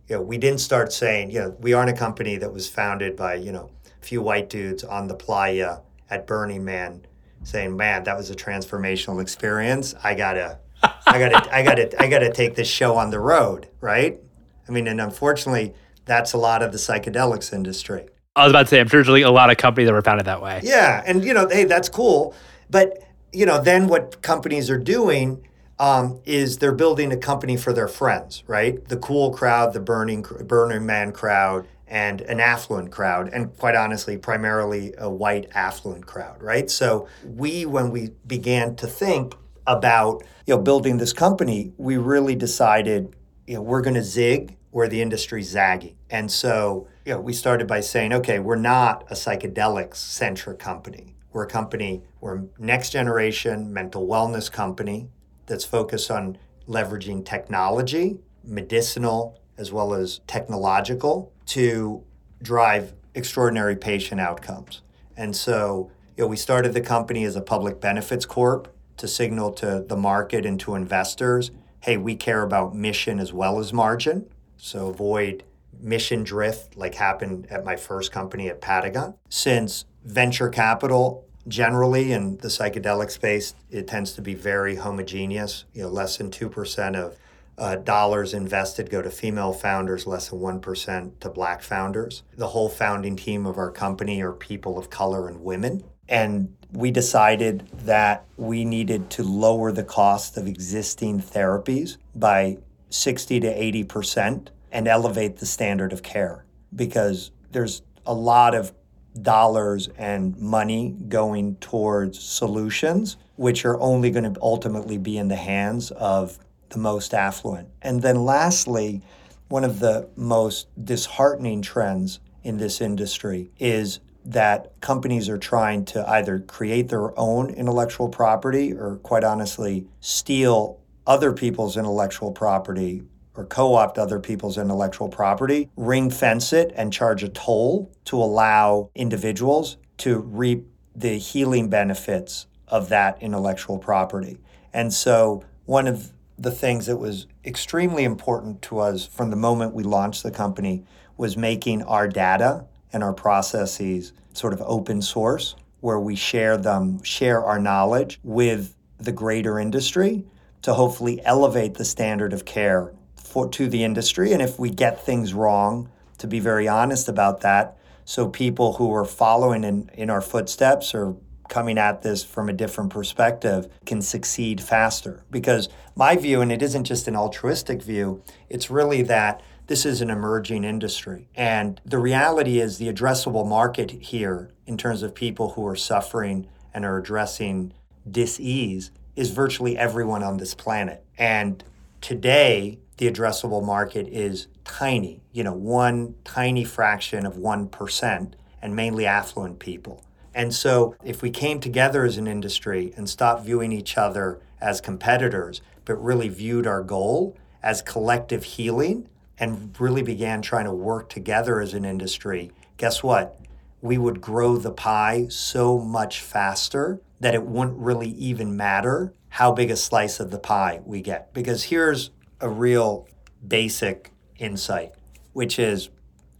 you 0.08 0.16
know, 0.16 0.22
we 0.22 0.38
didn't 0.38 0.60
start 0.60 0.92
saying, 0.92 1.30
you 1.30 1.40
know, 1.40 1.56
we 1.60 1.72
aren't 1.72 1.90
a 1.90 1.94
company 1.94 2.36
that 2.36 2.52
was 2.52 2.68
founded 2.68 3.16
by, 3.16 3.34
you 3.34 3.52
know, 3.52 3.70
a 4.00 4.04
few 4.04 4.22
white 4.22 4.48
dudes 4.48 4.84
on 4.84 5.08
the 5.08 5.14
playa 5.14 5.78
at 6.10 6.26
Burning 6.26 6.64
Man 6.64 7.06
saying, 7.42 7.76
man, 7.76 8.04
that 8.04 8.16
was 8.16 8.30
a 8.30 8.34
transformational 8.34 9.20
experience. 9.20 9.94
I 10.02 10.14
gotta, 10.14 10.58
I 10.82 11.18
gotta, 11.18 11.54
I 11.54 11.62
gotta, 11.62 12.02
I 12.02 12.08
gotta 12.08 12.32
take 12.32 12.54
this 12.54 12.68
show 12.68 12.96
on 12.96 13.10
the 13.10 13.20
road, 13.20 13.68
right? 13.80 14.20
I 14.68 14.72
mean, 14.72 14.86
and 14.86 15.00
unfortunately, 15.00 15.74
that's 16.04 16.32
a 16.32 16.38
lot 16.38 16.62
of 16.62 16.72
the 16.72 16.78
psychedelics 16.78 17.52
industry. 17.52 18.08
I 18.36 18.44
was 18.44 18.52
about 18.52 18.62
to 18.62 18.68
say, 18.68 18.80
I'm 18.80 18.88
sure 18.88 19.02
there's 19.02 19.24
a 19.24 19.30
lot 19.30 19.50
of 19.50 19.56
companies 19.56 19.88
that 19.88 19.94
were 19.94 20.02
founded 20.02 20.26
that 20.26 20.42
way. 20.42 20.60
Yeah, 20.62 21.02
and 21.06 21.24
you 21.24 21.34
know, 21.34 21.48
hey, 21.48 21.64
that's 21.64 21.88
cool. 21.88 22.34
But 22.70 23.02
you 23.32 23.46
know, 23.46 23.60
then 23.60 23.88
what 23.88 24.22
companies 24.22 24.70
are 24.70 24.78
doing 24.78 25.46
um, 25.78 26.20
is 26.24 26.58
they're 26.58 26.74
building 26.74 27.12
a 27.12 27.16
company 27.16 27.56
for 27.56 27.72
their 27.72 27.88
friends, 27.88 28.42
right? 28.46 28.84
The 28.88 28.96
cool 28.96 29.32
crowd, 29.32 29.72
the 29.72 29.80
burning 29.80 30.22
Burning 30.22 30.86
Man 30.86 31.12
crowd, 31.12 31.66
and 31.86 32.20
an 32.22 32.40
affluent 32.40 32.90
crowd, 32.90 33.30
and 33.32 33.56
quite 33.56 33.74
honestly, 33.74 34.16
primarily 34.16 34.94
a 34.98 35.10
white 35.10 35.48
affluent 35.54 36.06
crowd, 36.06 36.42
right? 36.42 36.70
So 36.70 37.08
we, 37.24 37.64
when 37.64 37.90
we 37.90 38.10
began 38.26 38.76
to 38.76 38.86
think 38.86 39.34
about 39.66 40.22
you 40.46 40.54
know 40.54 40.62
building 40.62 40.98
this 40.98 41.12
company, 41.12 41.72
we 41.76 41.96
really 41.96 42.34
decided 42.34 43.16
you 43.46 43.54
know 43.54 43.62
we're 43.62 43.82
going 43.82 43.94
to 43.94 44.02
zig 44.02 44.57
where 44.78 44.88
the 44.88 45.02
industry's 45.02 45.48
zagging, 45.48 45.96
and 46.08 46.30
so 46.30 46.86
you 47.04 47.14
know, 47.14 47.20
we 47.20 47.32
started 47.32 47.66
by 47.66 47.80
saying, 47.80 48.12
okay, 48.12 48.38
we're 48.38 48.54
not 48.54 49.02
a 49.10 49.14
psychedelics 49.14 49.96
centric 49.96 50.58
company. 50.58 51.16
We're 51.32 51.44
a 51.44 51.48
company, 51.48 52.02
we're 52.20 52.36
a 52.36 52.44
next 52.58 52.90
generation 52.90 53.72
mental 53.72 54.06
wellness 54.06 54.52
company 54.52 55.08
that's 55.46 55.64
focused 55.64 56.10
on 56.10 56.38
leveraging 56.68 57.24
technology, 57.24 58.20
medicinal 58.44 59.40
as 59.56 59.72
well 59.72 59.94
as 59.94 60.20
technological, 60.26 61.32
to 61.46 62.04
drive 62.42 62.92
extraordinary 63.14 63.74
patient 63.74 64.20
outcomes. 64.20 64.82
And 65.16 65.34
so, 65.34 65.90
you 66.16 66.24
know, 66.24 66.28
we 66.28 66.36
started 66.36 66.72
the 66.72 66.82
company 66.82 67.24
as 67.24 67.34
a 67.34 67.40
public 67.40 67.80
benefits 67.80 68.26
corp 68.26 68.72
to 68.98 69.08
signal 69.08 69.50
to 69.54 69.84
the 69.88 69.96
market 69.96 70.44
and 70.44 70.60
to 70.60 70.74
investors, 70.74 71.50
hey, 71.80 71.96
we 71.96 72.14
care 72.14 72.42
about 72.42 72.76
mission 72.76 73.18
as 73.18 73.32
well 73.32 73.58
as 73.58 73.72
margin. 73.72 74.26
So 74.58 74.88
avoid 74.88 75.44
mission 75.80 76.24
drift 76.24 76.76
like 76.76 76.94
happened 76.94 77.46
at 77.50 77.64
my 77.64 77.76
first 77.76 78.12
company 78.12 78.48
at 78.48 78.60
Patagon. 78.60 79.14
Since 79.28 79.84
venture 80.04 80.48
capital 80.48 81.24
generally 81.46 82.12
in 82.12 82.36
the 82.38 82.48
psychedelic 82.48 83.10
space, 83.10 83.54
it 83.70 83.88
tends 83.88 84.12
to 84.12 84.22
be 84.22 84.34
very 84.34 84.76
homogeneous. 84.76 85.64
You 85.72 85.82
know, 85.82 85.88
less 85.88 86.18
than 86.18 86.30
2% 86.30 86.96
of 86.96 87.16
uh, 87.56 87.76
dollars 87.76 88.34
invested 88.34 88.90
go 88.90 89.02
to 89.02 89.10
female 89.10 89.52
founders, 89.52 90.06
less 90.06 90.28
than 90.28 90.38
1% 90.38 91.20
to 91.20 91.30
black 91.30 91.62
founders. 91.62 92.22
The 92.36 92.48
whole 92.48 92.68
founding 92.68 93.16
team 93.16 93.46
of 93.46 93.58
our 93.58 93.70
company 93.70 94.22
are 94.22 94.32
people 94.32 94.78
of 94.78 94.90
color 94.90 95.28
and 95.28 95.42
women. 95.42 95.82
And 96.08 96.54
we 96.72 96.90
decided 96.90 97.68
that 97.84 98.24
we 98.36 98.64
needed 98.64 99.10
to 99.10 99.22
lower 99.22 99.72
the 99.72 99.84
cost 99.84 100.36
of 100.36 100.46
existing 100.46 101.20
therapies 101.20 101.96
by 102.14 102.58
60 102.90 103.40
to 103.40 103.46
80% 103.84 104.48
and 104.72 104.88
elevate 104.88 105.38
the 105.38 105.46
standard 105.46 105.92
of 105.92 106.02
care 106.02 106.44
because 106.74 107.30
there's 107.50 107.82
a 108.06 108.14
lot 108.14 108.54
of 108.54 108.72
dollars 109.20 109.88
and 109.96 110.38
money 110.38 110.94
going 111.08 111.56
towards 111.56 112.18
solutions 112.20 113.16
which 113.36 113.64
are 113.64 113.80
only 113.80 114.10
going 114.10 114.32
to 114.32 114.40
ultimately 114.42 114.98
be 114.98 115.16
in 115.16 115.28
the 115.28 115.36
hands 115.36 115.90
of 115.92 116.38
the 116.70 116.78
most 116.78 117.14
affluent. 117.14 117.68
And 117.80 118.02
then 118.02 118.24
lastly, 118.24 119.02
one 119.48 119.64
of 119.64 119.80
the 119.80 120.08
most 120.16 120.66
disheartening 120.84 121.62
trends 121.62 122.20
in 122.42 122.58
this 122.58 122.80
industry 122.80 123.50
is 123.58 124.00
that 124.24 124.78
companies 124.80 125.28
are 125.28 125.38
trying 125.38 125.84
to 125.86 126.08
either 126.10 126.40
create 126.40 126.88
their 126.88 127.18
own 127.18 127.50
intellectual 127.50 128.08
property 128.08 128.74
or 128.74 128.96
quite 128.96 129.24
honestly 129.24 129.86
steal 130.00 130.80
other 131.08 131.32
people's 131.32 131.76
intellectual 131.78 132.30
property 132.30 133.02
or 133.34 133.46
co 133.46 133.74
opt 133.74 133.98
other 133.98 134.20
people's 134.20 134.58
intellectual 134.58 135.08
property, 135.08 135.70
ring 135.76 136.10
fence 136.10 136.52
it, 136.52 136.70
and 136.76 136.92
charge 136.92 137.24
a 137.24 137.28
toll 137.28 137.90
to 138.04 138.16
allow 138.16 138.90
individuals 138.94 139.78
to 139.96 140.18
reap 140.18 140.66
the 140.94 141.16
healing 141.18 141.70
benefits 141.70 142.46
of 142.68 142.90
that 142.90 143.20
intellectual 143.22 143.78
property. 143.78 144.38
And 144.74 144.92
so, 144.92 145.42
one 145.64 145.86
of 145.86 146.12
the 146.38 146.50
things 146.50 146.86
that 146.86 146.98
was 146.98 147.26
extremely 147.44 148.04
important 148.04 148.60
to 148.62 148.78
us 148.78 149.06
from 149.06 149.30
the 149.30 149.36
moment 149.36 149.74
we 149.74 149.82
launched 149.82 150.22
the 150.22 150.30
company 150.30 150.84
was 151.16 151.36
making 151.36 151.82
our 151.82 152.06
data 152.06 152.66
and 152.92 153.02
our 153.02 153.12
processes 153.12 154.12
sort 154.34 154.52
of 154.52 154.62
open 154.62 155.00
source, 155.00 155.56
where 155.80 155.98
we 155.98 156.14
share 156.14 156.56
them, 156.56 157.02
share 157.02 157.42
our 157.44 157.58
knowledge 157.58 158.20
with 158.22 158.74
the 158.98 159.12
greater 159.12 159.58
industry 159.58 160.24
to 160.68 160.74
hopefully 160.74 161.18
elevate 161.24 161.74
the 161.74 161.84
standard 161.84 162.34
of 162.34 162.44
care 162.44 162.92
for 163.16 163.48
to 163.48 163.70
the 163.70 163.84
industry. 163.84 164.34
And 164.34 164.42
if 164.42 164.58
we 164.58 164.68
get 164.68 165.02
things 165.02 165.32
wrong 165.32 165.88
to 166.18 166.26
be 166.26 166.40
very 166.40 166.68
honest 166.68 167.08
about 167.08 167.40
that 167.40 167.78
so 168.04 168.28
people 168.28 168.74
who 168.74 168.92
are 168.92 169.06
following 169.06 169.64
in, 169.64 169.90
in 169.94 170.10
our 170.10 170.20
footsteps 170.20 170.94
or 170.94 171.16
coming 171.48 171.78
at 171.78 172.02
this 172.02 172.22
from 172.22 172.50
a 172.50 172.52
different 172.52 172.90
perspective 172.90 173.66
can 173.86 174.02
succeed 174.02 174.60
faster. 174.60 175.24
Because 175.30 175.70
my 175.96 176.16
view 176.16 176.42
and 176.42 176.52
it 176.52 176.60
isn't 176.60 176.84
just 176.84 177.08
an 177.08 177.16
altruistic 177.16 177.82
view 177.82 178.22
it's 178.50 178.68
really 178.68 179.00
that 179.00 179.40
this 179.68 179.86
is 179.86 180.02
an 180.02 180.10
emerging 180.10 180.64
industry. 180.64 181.28
And 181.34 181.80
the 181.86 181.98
reality 181.98 182.60
is 182.60 182.76
the 182.76 182.92
addressable 182.92 183.48
market 183.48 183.90
here 183.90 184.50
in 184.66 184.76
terms 184.76 185.02
of 185.02 185.14
people 185.14 185.52
who 185.52 185.66
are 185.66 185.76
suffering 185.76 186.46
and 186.74 186.84
are 186.84 186.98
addressing 186.98 187.72
dis-ease 188.10 188.90
is 189.18 189.30
virtually 189.30 189.76
everyone 189.76 190.22
on 190.22 190.36
this 190.36 190.54
planet. 190.54 191.04
And 191.18 191.64
today, 192.00 192.78
the 192.98 193.10
addressable 193.10 193.64
market 193.64 194.06
is 194.06 194.46
tiny, 194.64 195.22
you 195.32 195.42
know, 195.42 195.52
one 195.52 196.14
tiny 196.22 196.62
fraction 196.62 197.26
of 197.26 197.34
1%, 197.34 198.32
and 198.62 198.76
mainly 198.76 199.06
affluent 199.06 199.58
people. 199.58 200.04
And 200.34 200.54
so, 200.54 200.94
if 201.04 201.20
we 201.20 201.30
came 201.30 201.58
together 201.58 202.04
as 202.04 202.16
an 202.16 202.28
industry 202.28 202.92
and 202.96 203.10
stopped 203.10 203.44
viewing 203.44 203.72
each 203.72 203.98
other 203.98 204.40
as 204.60 204.80
competitors, 204.80 205.62
but 205.84 205.94
really 205.96 206.28
viewed 206.28 206.68
our 206.68 206.84
goal 206.84 207.36
as 207.60 207.82
collective 207.82 208.44
healing 208.44 209.08
and 209.36 209.74
really 209.80 210.02
began 210.02 210.42
trying 210.42 210.66
to 210.66 210.72
work 210.72 211.08
together 211.08 211.60
as 211.60 211.74
an 211.74 211.84
industry, 211.84 212.52
guess 212.76 213.02
what? 213.02 213.40
We 213.80 213.98
would 213.98 214.20
grow 214.20 214.56
the 214.56 214.72
pie 214.72 215.26
so 215.28 215.78
much 215.78 216.20
faster 216.20 217.00
that 217.20 217.34
it 217.34 217.44
wouldn't 217.44 217.78
really 217.78 218.10
even 218.10 218.56
matter 218.56 219.14
how 219.30 219.52
big 219.52 219.70
a 219.70 219.76
slice 219.76 220.20
of 220.20 220.30
the 220.30 220.38
pie 220.38 220.80
we 220.84 221.00
get. 221.00 221.32
Because 221.32 221.64
here's 221.64 222.10
a 222.40 222.48
real 222.48 223.06
basic 223.46 224.12
insight, 224.38 224.92
which 225.32 225.58
is 225.58 225.90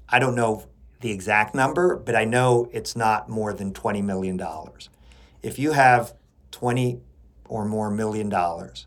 I 0.09 0.18
don't 0.18 0.35
know 0.35 0.66
the 1.00 1.12
exact 1.12 1.54
number, 1.54 1.97
but 1.97 2.16
I 2.16 2.25
know 2.25 2.68
it's 2.73 2.97
not 2.97 3.28
more 3.28 3.52
than 3.52 3.73
$20 3.73 4.02
million. 4.02 4.40
If 5.42 5.59
you 5.59 5.73
have 5.73 6.14
20 6.50 7.00
or 7.45 7.64
more 7.64 7.90
million 7.90 8.28
dollars 8.28 8.87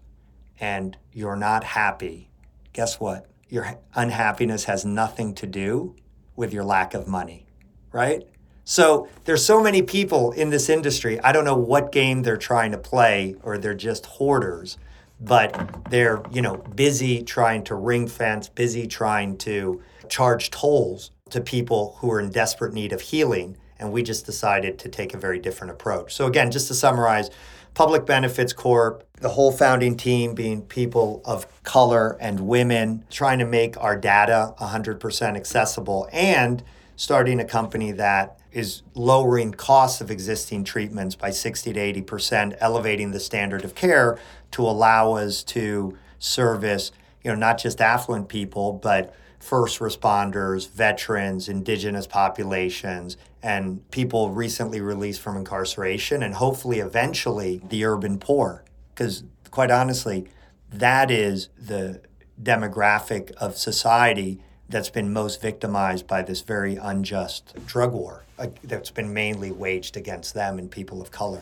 and 0.60 0.98
you're 1.14 1.36
not 1.36 1.64
happy, 1.64 2.30
guess 2.74 3.00
what? 3.00 3.28
Your 3.50 3.78
unhappiness 3.96 4.66
has 4.66 4.86
nothing 4.86 5.34
to 5.36 5.48
do 5.48 5.96
with 6.36 6.54
your 6.54 6.64
lack 6.64 6.94
of 6.94 7.08
money, 7.08 7.46
right? 7.92 8.28
So 8.72 9.10
there's 9.26 9.46
so 9.46 9.62
many 9.62 9.82
people 9.82 10.32
in 10.32 10.50
this 10.50 10.70
industry. 10.70 11.20
I 11.20 11.34
don't 11.34 11.44
know 11.44 11.58
what 11.58 11.92
game 11.92 12.24
they're 12.24 12.38
trying 12.38 12.72
to 12.72 12.78
play 12.78 13.36
or 13.44 13.58
they're 13.58 13.74
just 13.74 14.06
hoarders, 14.06 14.78
but 15.20 15.90
they're, 15.90 16.24
you 16.32 16.42
know, 16.42 16.56
busy 16.56 17.22
trying 17.22 17.66
to 17.66 17.76
ring 17.76 18.08
fence, 18.08 18.48
busy 18.48 18.88
trying 18.88 19.38
to 19.40 19.82
charge 20.08 20.52
tolls 20.52 21.12
to 21.32 21.42
people 21.42 21.98
who 22.00 22.10
are 22.12 22.22
in 22.22 22.30
desperate 22.30 22.74
need 22.74 22.94
of 22.94 23.02
healing. 23.02 23.58
And 23.78 23.92
we 23.92 24.04
just 24.04 24.26
decided 24.26 24.80
to 24.80 24.88
take 24.88 25.14
a 25.14 25.18
very 25.18 25.40
different 25.40 25.72
approach. 25.72 26.16
So 26.16 26.28
again, 26.28 26.50
just 26.50 26.70
to 26.70 26.74
summarize, 26.74 27.30
Public 27.74 28.06
Benefits 28.06 28.54
Corp, 28.54 29.04
the 29.20 29.28
whole 29.28 29.52
founding 29.52 29.98
team 29.98 30.34
being 30.34 30.62
people 30.62 31.22
of 31.26 31.46
color 31.64 32.16
and 32.22 32.40
women, 32.40 33.04
trying 33.10 33.40
to 33.40 33.46
make 33.46 33.76
our 33.84 33.98
data 33.98 34.54
100% 34.62 35.36
accessible 35.36 36.08
and 36.14 36.64
starting 36.96 37.42
a 37.42 37.46
company 37.46 37.92
that 37.92 38.38
is 38.52 38.82
lowering 38.94 39.54
costs 39.54 40.02
of 40.02 40.12
existing 40.12 40.64
treatments 40.64 41.16
by 41.16 41.30
60 41.30 41.74
to 41.74 41.80
80%, 42.02 42.58
elevating 42.60 43.12
the 43.12 43.20
standard 43.20 43.64
of 43.64 43.76
care 43.76 44.20
to 44.52 44.64
allow 44.64 45.14
us 45.14 45.44
to 45.44 45.98
service, 46.20 46.92
you 47.24 47.32
know, 47.32 47.38
not 47.38 47.58
just 47.58 47.80
affluent 47.80 48.28
people, 48.28 48.74
but 48.74 49.16
first 49.40 49.80
responders, 49.80 50.70
veterans, 50.70 51.50
indigenous 51.50 52.06
populations, 52.06 53.18
and 53.42 53.90
people 53.90 54.30
recently 54.30 54.82
released 54.82 55.22
from 55.22 55.36
incarceration, 55.36 56.22
and 56.22 56.36
hopefully 56.36 56.80
eventually 56.80 57.62
the 57.70 57.84
urban 57.84 58.20
poor. 58.20 58.64
Because 58.94 59.24
quite 59.50 59.72
honestly, 59.72 60.28
that 60.70 61.10
is 61.10 61.50
the 61.58 62.02
demographic 62.42 63.32
of 63.32 63.58
society 63.58 64.42
that's 64.70 64.90
been 64.90 65.12
most 65.12 65.42
victimized 65.42 66.08
by 66.08 66.22
this 66.22 66.42
very 66.42 66.76
unjust 66.76 67.54
drug 67.66 67.94
war 67.94 68.24
uh, 68.42 68.48
that's 68.64 68.90
been 68.90 69.14
mainly 69.14 69.52
waged 69.52 69.96
against 69.96 70.34
them 70.34 70.58
and 70.58 70.72
people 70.72 71.02
of 71.02 71.12
color. 71.12 71.42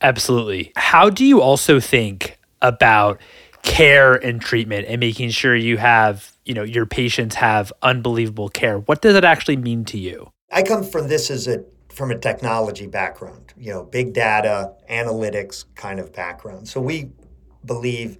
Absolutely. 0.00 0.72
How 0.76 1.08
do 1.08 1.24
you 1.24 1.40
also 1.40 1.78
think 1.78 2.38
about 2.60 3.20
care 3.62 4.14
and 4.14 4.40
treatment 4.40 4.86
and 4.88 4.98
making 4.98 5.30
sure 5.30 5.54
you 5.54 5.76
have, 5.76 6.32
you 6.44 6.54
know, 6.54 6.64
your 6.64 6.84
patients 6.84 7.36
have 7.36 7.72
unbelievable 7.82 8.48
care? 8.48 8.80
What 8.80 9.02
does 9.02 9.14
it 9.14 9.24
actually 9.24 9.56
mean 9.56 9.84
to 9.86 9.98
you? 9.98 10.30
I 10.50 10.62
come 10.62 10.82
from 10.82 11.08
this 11.08 11.30
as 11.30 11.46
a 11.46 11.64
from 11.90 12.10
a 12.10 12.18
technology 12.18 12.86
background, 12.86 13.52
you 13.56 13.70
know, 13.70 13.84
big 13.84 14.14
data, 14.14 14.72
analytics 14.90 15.66
kind 15.74 16.00
of 16.00 16.12
background. 16.12 16.66
So 16.66 16.80
we 16.80 17.10
believe 17.66 18.16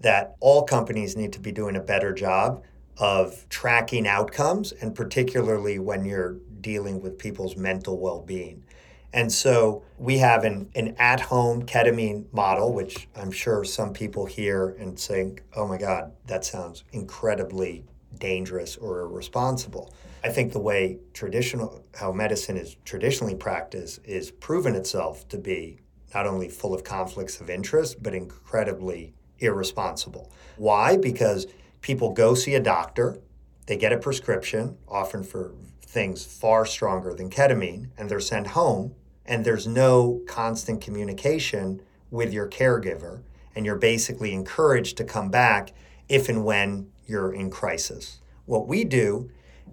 that 0.00 0.36
all 0.40 0.62
companies 0.62 1.16
need 1.16 1.32
to 1.32 1.40
be 1.40 1.50
doing 1.50 1.74
a 1.74 1.80
better 1.80 2.12
job 2.12 2.62
of 2.98 3.48
tracking 3.48 4.06
outcomes, 4.06 4.72
and 4.72 4.94
particularly 4.94 5.78
when 5.78 6.04
you're 6.04 6.36
dealing 6.64 7.00
with 7.00 7.16
people's 7.18 7.56
mental 7.56 7.98
well 8.00 8.20
being. 8.20 8.64
And 9.12 9.30
so 9.30 9.84
we 9.96 10.18
have 10.18 10.42
an, 10.42 10.68
an 10.74 10.96
at 10.98 11.20
home 11.20 11.64
ketamine 11.64 12.24
model, 12.32 12.72
which 12.72 13.06
I'm 13.14 13.30
sure 13.30 13.62
some 13.62 13.92
people 13.92 14.26
hear 14.26 14.70
and 14.70 14.98
think, 14.98 15.44
oh 15.54 15.68
my 15.68 15.78
God, 15.78 16.10
that 16.26 16.44
sounds 16.44 16.82
incredibly 16.90 17.84
dangerous 18.18 18.76
or 18.76 19.02
irresponsible. 19.02 19.94
I 20.24 20.30
think 20.30 20.52
the 20.52 20.58
way 20.58 20.98
traditional, 21.12 21.84
how 21.94 22.10
medicine 22.10 22.56
is 22.56 22.76
traditionally 22.84 23.36
practiced, 23.36 24.00
is 24.04 24.32
proven 24.32 24.74
itself 24.74 25.28
to 25.28 25.38
be 25.38 25.78
not 26.12 26.26
only 26.26 26.48
full 26.48 26.74
of 26.74 26.82
conflicts 26.82 27.40
of 27.40 27.48
interest, 27.48 28.02
but 28.02 28.14
incredibly 28.14 29.14
irresponsible. 29.38 30.32
Why? 30.56 30.96
Because 30.96 31.46
people 31.82 32.10
go 32.12 32.34
see 32.34 32.54
a 32.54 32.60
doctor, 32.60 33.18
they 33.66 33.76
get 33.76 33.92
a 33.92 33.98
prescription, 33.98 34.76
often 34.88 35.22
for 35.22 35.54
things 35.84 36.24
far 36.24 36.66
stronger 36.66 37.14
than 37.14 37.30
ketamine, 37.30 37.88
and 37.96 38.08
they're 38.08 38.20
sent 38.20 38.48
home, 38.48 38.94
and 39.26 39.44
there's 39.44 39.66
no 39.66 40.22
constant 40.26 40.80
communication 40.80 41.80
with 42.10 42.32
your 42.32 42.48
caregiver, 42.48 43.22
and 43.54 43.64
you're 43.64 43.76
basically 43.76 44.32
encouraged 44.32 44.96
to 44.96 45.04
come 45.04 45.30
back 45.30 45.72
if 46.08 46.28
and 46.28 46.44
when 46.44 46.90
you're 47.06 47.32
in 47.32 47.50
crisis. 47.50 48.20
What 48.46 48.66
we 48.66 48.84
do 48.84 49.30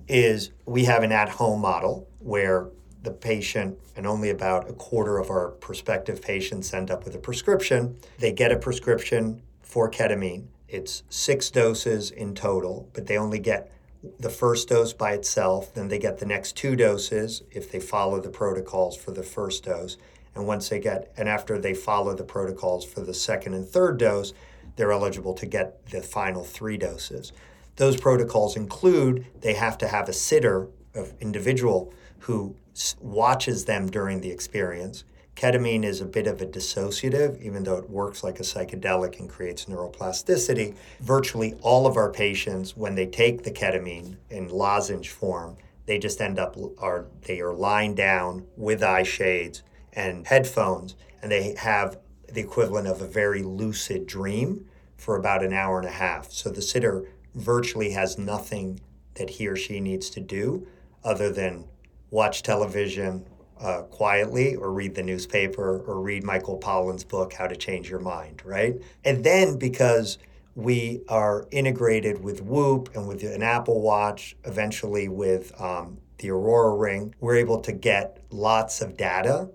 is 0.07 0.51
we 0.65 0.85
have 0.85 1.03
an 1.03 1.11
at 1.11 1.29
home 1.29 1.61
model 1.61 2.07
where 2.19 2.69
the 3.03 3.11
patient 3.11 3.77
and 3.95 4.05
only 4.05 4.29
about 4.29 4.69
a 4.69 4.73
quarter 4.73 5.17
of 5.17 5.29
our 5.29 5.49
prospective 5.49 6.21
patients 6.21 6.73
end 6.73 6.91
up 6.91 7.03
with 7.03 7.15
a 7.15 7.19
prescription. 7.19 7.97
They 8.19 8.31
get 8.31 8.51
a 8.51 8.57
prescription 8.57 9.41
for 9.61 9.89
ketamine. 9.89 10.45
It's 10.67 11.03
six 11.09 11.49
doses 11.49 12.11
in 12.11 12.35
total, 12.35 12.89
but 12.93 13.07
they 13.07 13.17
only 13.17 13.39
get 13.39 13.71
the 14.19 14.29
first 14.29 14.69
dose 14.69 14.93
by 14.93 15.13
itself. 15.13 15.73
Then 15.73 15.87
they 15.87 15.99
get 15.99 16.19
the 16.19 16.25
next 16.25 16.55
two 16.55 16.75
doses 16.75 17.43
if 17.51 17.71
they 17.71 17.79
follow 17.79 18.19
the 18.19 18.29
protocols 18.29 18.97
for 18.97 19.11
the 19.11 19.23
first 19.23 19.63
dose. 19.63 19.97
And 20.33 20.47
once 20.47 20.69
they 20.69 20.79
get, 20.79 21.11
and 21.17 21.27
after 21.27 21.59
they 21.59 21.73
follow 21.73 22.15
the 22.15 22.23
protocols 22.23 22.85
for 22.85 23.01
the 23.01 23.13
second 23.13 23.53
and 23.53 23.67
third 23.67 23.97
dose, 23.97 24.33
they're 24.75 24.91
eligible 24.91 25.33
to 25.33 25.45
get 25.45 25.85
the 25.87 26.01
final 26.01 26.43
three 26.43 26.77
doses. 26.77 27.33
Those 27.75 27.97
protocols 27.97 28.55
include 28.55 29.25
they 29.41 29.53
have 29.53 29.77
to 29.79 29.87
have 29.87 30.07
a 30.07 30.13
sitter, 30.13 30.67
of 30.93 31.13
individual 31.19 31.93
who 32.19 32.55
watches 32.99 33.65
them 33.65 33.89
during 33.89 34.21
the 34.21 34.29
experience. 34.29 35.03
Ketamine 35.41 35.83
is 35.83 36.01
a 36.01 36.05
bit 36.05 36.27
of 36.27 36.39
a 36.39 36.45
dissociative, 36.45 37.41
even 37.41 37.63
though 37.63 37.77
it 37.77 37.89
works 37.89 38.23
like 38.23 38.39
a 38.39 38.43
psychedelic 38.43 39.19
and 39.19 39.27
creates 39.27 39.65
neuroplasticity. 39.65 40.75
Virtually 40.99 41.55
all 41.61 41.87
of 41.87 41.97
our 41.97 42.11
patients, 42.11 42.77
when 42.77 42.93
they 42.93 43.07
take 43.07 43.41
the 43.41 43.49
ketamine 43.49 44.17
in 44.29 44.49
lozenge 44.49 45.09
form, 45.09 45.57
they 45.87 45.97
just 45.97 46.21
end 46.21 46.37
up 46.37 46.55
are 46.77 47.07
they 47.21 47.39
are 47.39 47.55
lying 47.55 47.95
down 47.95 48.45
with 48.55 48.83
eye 48.83 49.01
shades 49.01 49.63
and 49.93 50.27
headphones, 50.27 50.95
and 51.23 51.31
they 51.31 51.55
have 51.55 51.97
the 52.31 52.41
equivalent 52.41 52.87
of 52.87 53.01
a 53.01 53.07
very 53.07 53.41
lucid 53.41 54.05
dream 54.05 54.67
for 54.95 55.15
about 55.15 55.43
an 55.43 55.53
hour 55.53 55.79
and 55.79 55.87
a 55.87 55.91
half. 55.91 56.31
So 56.31 56.51
the 56.51 56.61
sitter 56.61 57.07
virtually 57.33 57.93
has 57.93 58.15
nothing 58.15 58.79
that 59.15 59.31
he 59.31 59.47
or 59.47 59.55
she 59.55 59.79
needs 59.79 60.11
to 60.11 60.19
do 60.19 60.67
other 61.03 61.31
than 61.31 61.65
watch 62.11 62.43
television, 62.43 63.25
uh, 63.61 63.83
quietly 63.83 64.55
or 64.55 64.71
read 64.71 64.95
the 64.95 65.03
newspaper 65.03 65.79
or 65.85 66.01
read 66.01 66.23
Michael 66.23 66.57
Pollan's 66.57 67.03
book, 67.03 67.33
How 67.33 67.47
to 67.47 67.55
Change 67.55 67.89
Your 67.89 67.99
Mind, 67.99 68.41
right? 68.43 68.75
And 69.05 69.23
then 69.23 69.57
because 69.57 70.17
we 70.55 71.01
are 71.07 71.47
integrated 71.51 72.23
with 72.23 72.41
Whoop 72.41 72.89
and 72.95 73.07
with 73.07 73.23
an 73.23 73.43
Apple 73.43 73.81
Watch, 73.81 74.35
eventually 74.45 75.07
with 75.07 75.59
um, 75.61 75.97
the 76.17 76.31
Aurora 76.31 76.75
Ring, 76.75 77.15
we're 77.19 77.37
able 77.37 77.59
to 77.61 77.71
get 77.71 78.23
lots 78.31 78.81
of 78.81 78.97
data 78.97 79.49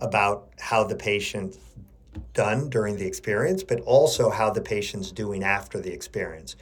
about 0.00 0.50
how 0.58 0.84
the 0.84 0.96
patient 0.96 1.56
done 2.34 2.68
during 2.68 2.96
the 2.96 3.06
experience, 3.06 3.62
but 3.62 3.80
also 3.80 4.30
how 4.30 4.50
the 4.50 4.60
patient's 4.60 5.12
doing 5.12 5.42
after 5.42 5.80
the 5.80 5.92
experience. 5.92 6.56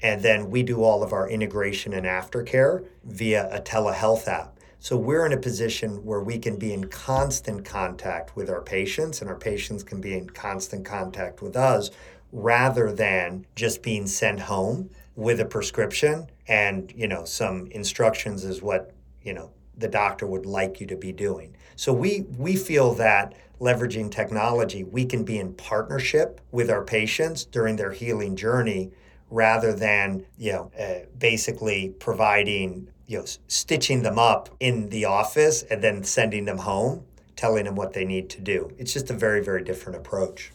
And 0.00 0.22
then 0.22 0.50
we 0.50 0.62
do 0.62 0.82
all 0.82 1.02
of 1.02 1.12
our 1.12 1.28
integration 1.28 1.92
and 1.94 2.06
aftercare 2.06 2.86
via 3.04 3.48
a 3.50 3.60
telehealth 3.60 4.28
app. 4.28 4.53
So 4.84 4.98
we're 4.98 5.24
in 5.24 5.32
a 5.32 5.38
position 5.38 6.04
where 6.04 6.20
we 6.20 6.36
can 6.36 6.58
be 6.58 6.74
in 6.74 6.88
constant 6.88 7.64
contact 7.64 8.36
with 8.36 8.50
our 8.50 8.60
patients, 8.60 9.22
and 9.22 9.30
our 9.30 9.36
patients 9.36 9.82
can 9.82 9.98
be 9.98 10.12
in 10.12 10.28
constant 10.28 10.84
contact 10.84 11.40
with 11.40 11.56
us 11.56 11.90
rather 12.32 12.92
than 12.92 13.46
just 13.56 13.82
being 13.82 14.06
sent 14.06 14.40
home 14.40 14.90
with 15.16 15.40
a 15.40 15.44
prescription 15.46 16.26
and 16.48 16.92
you 16.94 17.08
know 17.08 17.24
some 17.24 17.66
instructions 17.68 18.44
is 18.44 18.60
what 18.60 18.92
you 19.22 19.32
know 19.32 19.50
the 19.78 19.88
doctor 19.88 20.26
would 20.26 20.44
like 20.44 20.82
you 20.82 20.86
to 20.88 20.96
be 20.96 21.12
doing. 21.12 21.56
So 21.76 21.90
we 21.94 22.26
we 22.36 22.54
feel 22.54 22.92
that 22.96 23.32
leveraging 23.62 24.10
technology 24.10 24.84
we 24.84 25.06
can 25.06 25.24
be 25.24 25.38
in 25.38 25.54
partnership 25.54 26.42
with 26.52 26.68
our 26.68 26.84
patients 26.84 27.46
during 27.46 27.76
their 27.76 27.92
healing 27.92 28.36
journey 28.36 28.90
rather 29.30 29.72
than 29.72 30.26
you 30.36 30.52
know 30.52 30.70
uh, 30.78 31.06
basically 31.16 31.94
providing 32.00 32.86
you 33.06 33.18
know 33.18 33.24
stitching 33.48 34.02
them 34.02 34.18
up 34.18 34.48
in 34.60 34.88
the 34.90 35.04
office 35.04 35.62
and 35.64 35.82
then 35.82 36.02
sending 36.02 36.44
them 36.44 36.58
home 36.58 37.04
telling 37.36 37.64
them 37.64 37.74
what 37.74 37.92
they 37.92 38.04
need 38.04 38.30
to 38.30 38.40
do 38.40 38.70
it's 38.78 38.92
just 38.92 39.10
a 39.10 39.14
very 39.14 39.42
very 39.42 39.62
different 39.62 39.96
approach 39.96 40.52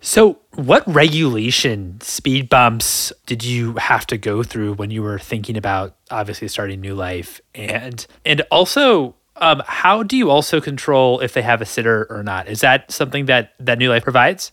so, 0.00 0.38
what 0.54 0.86
regulation 0.86 1.98
speed 2.00 2.48
bumps 2.48 3.12
did 3.24 3.42
you 3.42 3.74
have 3.74 4.06
to 4.08 4.18
go 4.18 4.42
through 4.42 4.74
when 4.74 4.90
you 4.90 5.02
were 5.02 5.18
thinking 5.18 5.56
about 5.56 5.96
obviously 6.10 6.48
starting 6.48 6.80
Nue 6.80 6.94
Life, 6.94 7.40
and 7.54 8.06
and 8.24 8.42
also 8.50 9.16
um, 9.36 9.62
how 9.66 10.02
do 10.02 10.16
you 10.16 10.30
also 10.30 10.60
control 10.60 11.20
if 11.20 11.32
they 11.32 11.42
have 11.42 11.60
a 11.60 11.66
sitter 11.66 12.06
or 12.10 12.22
not? 12.22 12.48
Is 12.48 12.60
that 12.60 12.90
something 12.90 13.26
that 13.26 13.54
that 13.58 13.78
Nue 13.78 13.88
Life 13.88 14.04
provides? 14.04 14.52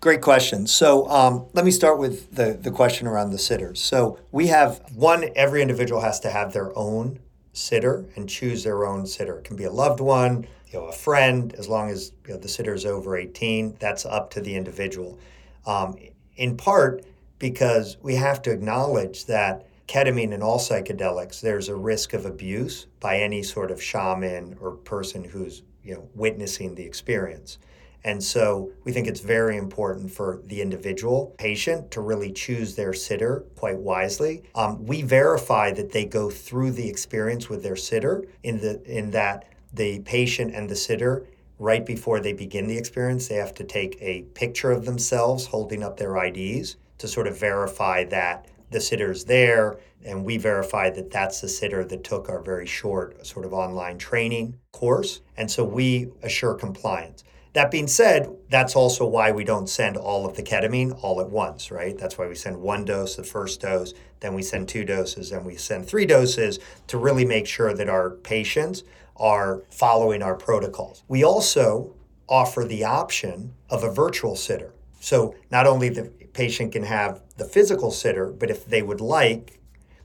Great 0.00 0.22
question. 0.22 0.66
So 0.66 1.06
um, 1.10 1.46
let 1.52 1.64
me 1.64 1.70
start 1.70 1.98
with 1.98 2.34
the 2.34 2.54
the 2.54 2.70
question 2.70 3.06
around 3.06 3.30
the 3.30 3.38
sitters. 3.38 3.82
So 3.82 4.18
we 4.32 4.46
have 4.46 4.80
one. 4.94 5.28
Every 5.36 5.60
individual 5.60 6.00
has 6.00 6.18
to 6.20 6.30
have 6.30 6.54
their 6.54 6.76
own 6.76 7.18
sitter 7.52 8.06
and 8.16 8.26
choose 8.26 8.64
their 8.64 8.86
own 8.86 9.06
sitter. 9.06 9.38
It 9.38 9.44
can 9.44 9.56
be 9.56 9.64
a 9.64 9.70
loved 9.70 10.00
one, 10.00 10.46
you 10.68 10.78
know, 10.78 10.86
a 10.86 10.92
friend, 10.92 11.54
as 11.58 11.68
long 11.68 11.90
as 11.90 12.12
you 12.26 12.34
know, 12.34 12.40
the 12.40 12.48
sitter 12.48 12.72
is 12.72 12.86
over 12.86 13.16
18, 13.16 13.76
that's 13.78 14.06
up 14.06 14.30
to 14.30 14.40
the 14.40 14.54
individual. 14.54 15.18
Um, 15.66 15.96
in 16.36 16.56
part 16.56 17.04
because 17.38 17.96
we 18.02 18.14
have 18.14 18.40
to 18.42 18.50
acknowledge 18.50 19.26
that 19.26 19.66
ketamine 19.88 20.32
and 20.32 20.42
all 20.42 20.58
psychedelics, 20.58 21.40
there's 21.40 21.68
a 21.68 21.74
risk 21.74 22.12
of 22.12 22.24
abuse 22.24 22.86
by 23.00 23.18
any 23.18 23.42
sort 23.42 23.70
of 23.70 23.82
shaman 23.82 24.56
or 24.60 24.72
person 24.72 25.24
who's 25.24 25.62
you 25.82 25.94
know 25.94 26.08
witnessing 26.14 26.74
the 26.74 26.84
experience. 26.84 27.58
And 28.04 28.22
so 28.22 28.70
we 28.84 28.92
think 28.92 29.06
it's 29.06 29.20
very 29.20 29.56
important 29.56 30.10
for 30.10 30.40
the 30.44 30.62
individual 30.62 31.34
patient 31.38 31.90
to 31.92 32.00
really 32.00 32.32
choose 32.32 32.74
their 32.74 32.92
sitter 32.92 33.44
quite 33.56 33.78
wisely. 33.78 34.42
Um, 34.54 34.84
we 34.86 35.02
verify 35.02 35.72
that 35.72 35.92
they 35.92 36.06
go 36.06 36.30
through 36.30 36.72
the 36.72 36.88
experience 36.88 37.48
with 37.48 37.62
their 37.62 37.76
sitter 37.76 38.24
in 38.42 38.60
the 38.60 38.82
in 38.84 39.10
that 39.10 39.44
the 39.72 40.00
patient 40.00 40.54
and 40.54 40.68
the 40.68 40.76
sitter 40.76 41.26
right 41.58 41.84
before 41.84 42.20
they 42.20 42.32
begin 42.32 42.66
the 42.66 42.76
experience 42.76 43.28
they 43.28 43.36
have 43.36 43.54
to 43.54 43.64
take 43.64 43.96
a 44.00 44.22
picture 44.34 44.70
of 44.72 44.86
themselves 44.86 45.46
holding 45.46 45.82
up 45.82 45.96
their 45.98 46.16
IDs 46.16 46.76
to 46.98 47.06
sort 47.06 47.26
of 47.26 47.38
verify 47.38 48.04
that 48.04 48.46
the 48.70 48.80
sitter's 48.80 49.24
there. 49.24 49.78
And 50.04 50.24
we 50.24 50.38
verify 50.38 50.88
that 50.90 51.10
that's 51.10 51.40
the 51.40 51.48
sitter 51.48 51.84
that 51.84 52.04
took 52.04 52.28
our 52.28 52.40
very 52.40 52.66
short 52.66 53.26
sort 53.26 53.44
of 53.44 53.52
online 53.52 53.98
training 53.98 54.58
course. 54.72 55.20
And 55.36 55.50
so 55.50 55.64
we 55.64 56.08
assure 56.22 56.54
compliance 56.54 57.24
that 57.52 57.70
being 57.70 57.88
said, 57.88 58.34
that's 58.48 58.76
also 58.76 59.04
why 59.06 59.32
we 59.32 59.44
don't 59.44 59.68
send 59.68 59.96
all 59.96 60.24
of 60.24 60.36
the 60.36 60.42
ketamine 60.42 60.96
all 61.02 61.20
at 61.20 61.30
once, 61.30 61.70
right? 61.70 61.98
That's 61.98 62.16
why 62.16 62.28
we 62.28 62.34
send 62.34 62.56
one 62.56 62.84
dose, 62.84 63.16
the 63.16 63.24
first 63.24 63.60
dose, 63.60 63.92
then 64.20 64.34
we 64.34 64.42
send 64.42 64.68
two 64.68 64.84
doses, 64.84 65.32
and 65.32 65.44
we 65.44 65.56
send 65.56 65.86
three 65.86 66.06
doses 66.06 66.60
to 66.86 66.98
really 66.98 67.24
make 67.24 67.46
sure 67.46 67.74
that 67.74 67.88
our 67.88 68.10
patients 68.10 68.84
are 69.16 69.62
following 69.70 70.22
our 70.22 70.34
protocols. 70.34 71.02
We 71.08 71.24
also 71.24 71.94
offer 72.28 72.64
the 72.64 72.84
option 72.84 73.54
of 73.68 73.82
a 73.82 73.90
virtual 73.90 74.36
sitter. 74.36 74.72
So 75.00 75.34
not 75.50 75.66
only 75.66 75.88
the 75.88 76.04
patient 76.32 76.72
can 76.72 76.84
have 76.84 77.20
the 77.36 77.44
physical 77.44 77.90
sitter, 77.90 78.30
but 78.30 78.50
if 78.50 78.64
they 78.64 78.82
would 78.82 79.00
like 79.00 79.58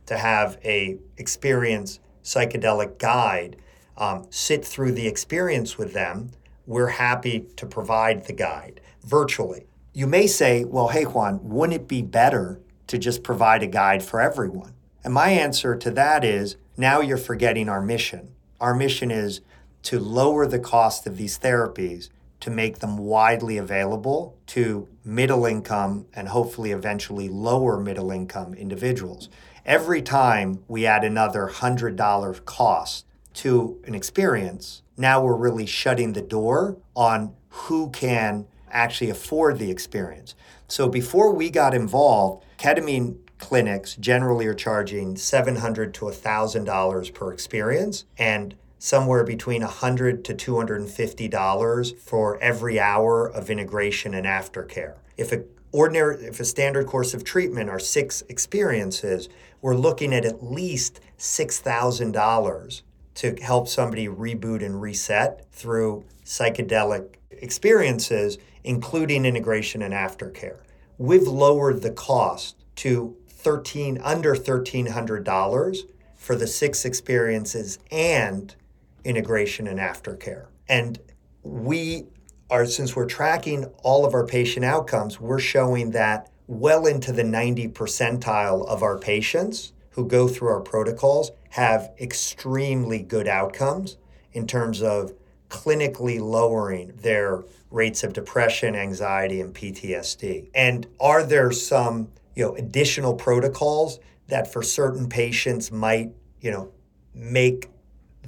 to 0.07 0.17
have 0.17 0.57
a 0.65 0.97
experienced 1.17 1.99
psychedelic 2.23 2.97
guide 2.97 3.57
um, 3.97 4.25
sit 4.29 4.65
through 4.65 4.93
the 4.93 5.07
experience 5.07 5.77
with 5.77 5.93
them, 5.93 6.31
we're 6.65 6.87
happy 6.87 7.45
to 7.55 7.65
provide 7.65 8.25
the 8.25 8.33
guide 8.33 8.81
virtually. 9.03 9.65
You 9.93 10.07
may 10.07 10.27
say, 10.27 10.65
well, 10.65 10.89
hey, 10.89 11.03
Juan, 11.03 11.39
wouldn't 11.43 11.81
it 11.81 11.87
be 11.87 12.01
better 12.01 12.59
to 12.87 12.97
just 12.97 13.23
provide 13.23 13.63
a 13.63 13.67
guide 13.67 14.03
for 14.03 14.19
everyone? 14.19 14.73
And 15.03 15.13
my 15.13 15.29
answer 15.29 15.75
to 15.75 15.91
that 15.91 16.23
is 16.23 16.57
now 16.77 16.99
you're 16.99 17.17
forgetting 17.17 17.69
our 17.69 17.81
mission. 17.81 18.33
Our 18.59 18.73
mission 18.73 19.11
is 19.11 19.41
to 19.83 19.99
lower 19.99 20.47
the 20.47 20.59
cost 20.59 21.05
of 21.05 21.17
these 21.17 21.37
therapies 21.37 22.09
to 22.39 22.49
make 22.49 22.79
them 22.79 22.97
widely 22.97 23.57
available 23.57 24.37
to 24.47 24.87
middle 25.03 25.45
income 25.45 26.05
and 26.13 26.27
hopefully 26.27 26.71
eventually 26.71 27.29
lower 27.29 27.79
middle 27.79 28.11
income 28.11 28.53
individuals. 28.53 29.29
Every 29.65 30.01
time 30.01 30.63
we 30.67 30.85
add 30.85 31.03
another 31.03 31.47
$100 31.47 32.45
cost 32.45 33.04
to 33.35 33.79
an 33.85 33.95
experience, 33.95 34.81
now 34.97 35.23
we're 35.23 35.35
really 35.35 35.65
shutting 35.65 36.13
the 36.13 36.21
door 36.21 36.77
on 36.95 37.35
who 37.49 37.89
can 37.91 38.47
actually 38.71 39.09
afford 39.09 39.59
the 39.59 39.71
experience. 39.71 40.35
So 40.67 40.87
before 40.87 41.33
we 41.33 41.49
got 41.49 41.73
involved, 41.73 42.43
ketamine 42.57 43.17
clinics 43.37 43.95
generally 43.95 44.45
are 44.47 44.53
charging 44.53 45.15
$700 45.15 45.93
to 45.93 46.05
$1,000 46.05 47.13
per 47.13 47.31
experience 47.31 48.05
and 48.17 48.55
somewhere 48.79 49.23
between 49.23 49.61
$100 49.61 50.23
to 50.23 50.33
$250 50.33 51.99
for 51.99 52.39
every 52.41 52.79
hour 52.79 53.27
of 53.27 53.49
integration 53.49 54.13
and 54.13 54.25
aftercare. 54.25 54.95
If 55.17 55.31
a 55.31 55.43
ordinary 55.71 56.25
if 56.25 56.39
a 56.39 56.45
standard 56.45 56.87
course 56.87 57.13
of 57.13 57.23
treatment 57.23 57.69
are 57.69 57.79
6 57.79 58.23
experiences, 58.29 59.27
we're 59.61 59.75
looking 59.75 60.13
at 60.13 60.23
at 60.25 60.43
least 60.43 61.01
$6,000 61.17 62.81
to 63.15 63.35
help 63.41 63.67
somebody 63.67 64.07
reboot 64.07 64.63
and 64.63 64.81
reset 64.81 65.45
through 65.51 66.05
psychedelic 66.23 67.15
experiences, 67.31 68.37
including 68.63 69.25
integration 69.25 69.81
and 69.81 69.93
aftercare. 69.93 70.59
We've 70.97 71.27
lowered 71.27 71.81
the 71.81 71.91
cost 71.91 72.63
to 72.77 73.15
13 73.27 73.99
under 74.03 74.35
$1,300 74.35 75.77
for 76.15 76.35
the 76.35 76.47
six 76.47 76.85
experiences 76.85 77.79
and 77.91 78.55
integration 79.03 79.67
and 79.67 79.79
aftercare. 79.79 80.47
And 80.67 80.99
we 81.43 82.07
are, 82.49 82.65
since 82.65 82.95
we're 82.95 83.05
tracking 83.05 83.65
all 83.83 84.05
of 84.05 84.13
our 84.13 84.25
patient 84.25 84.65
outcomes, 84.65 85.19
we're 85.19 85.39
showing 85.39 85.91
that 85.91 86.29
well 86.47 86.85
into 86.85 87.11
the 87.11 87.23
90 87.23 87.69
percentile 87.69 88.67
of 88.67 88.83
our 88.83 88.97
patients 88.97 89.73
who 89.91 90.07
go 90.07 90.27
through 90.27 90.49
our 90.49 90.61
protocols 90.61 91.31
have 91.55 91.89
extremely 92.01 92.99
good 92.99 93.29
outcomes 93.29 93.95
in 94.33 94.45
terms 94.45 94.81
of 94.81 95.13
clinically 95.49 96.19
lowering 96.19 96.91
their 96.97 97.45
rates 97.71 98.03
of 98.03 98.11
depression, 98.11 98.75
anxiety, 98.75 99.39
and 99.39 99.55
PTSD. 99.55 100.49
And 100.53 100.85
are 100.99 101.23
there 101.23 101.53
some, 101.53 102.09
you 102.35 102.43
know, 102.43 102.55
additional 102.57 103.13
protocols 103.13 103.99
that 104.27 104.51
for 104.51 104.61
certain 104.61 105.07
patients 105.07 105.71
might, 105.71 106.11
you 106.41 106.51
know, 106.51 106.73
make 107.13 107.69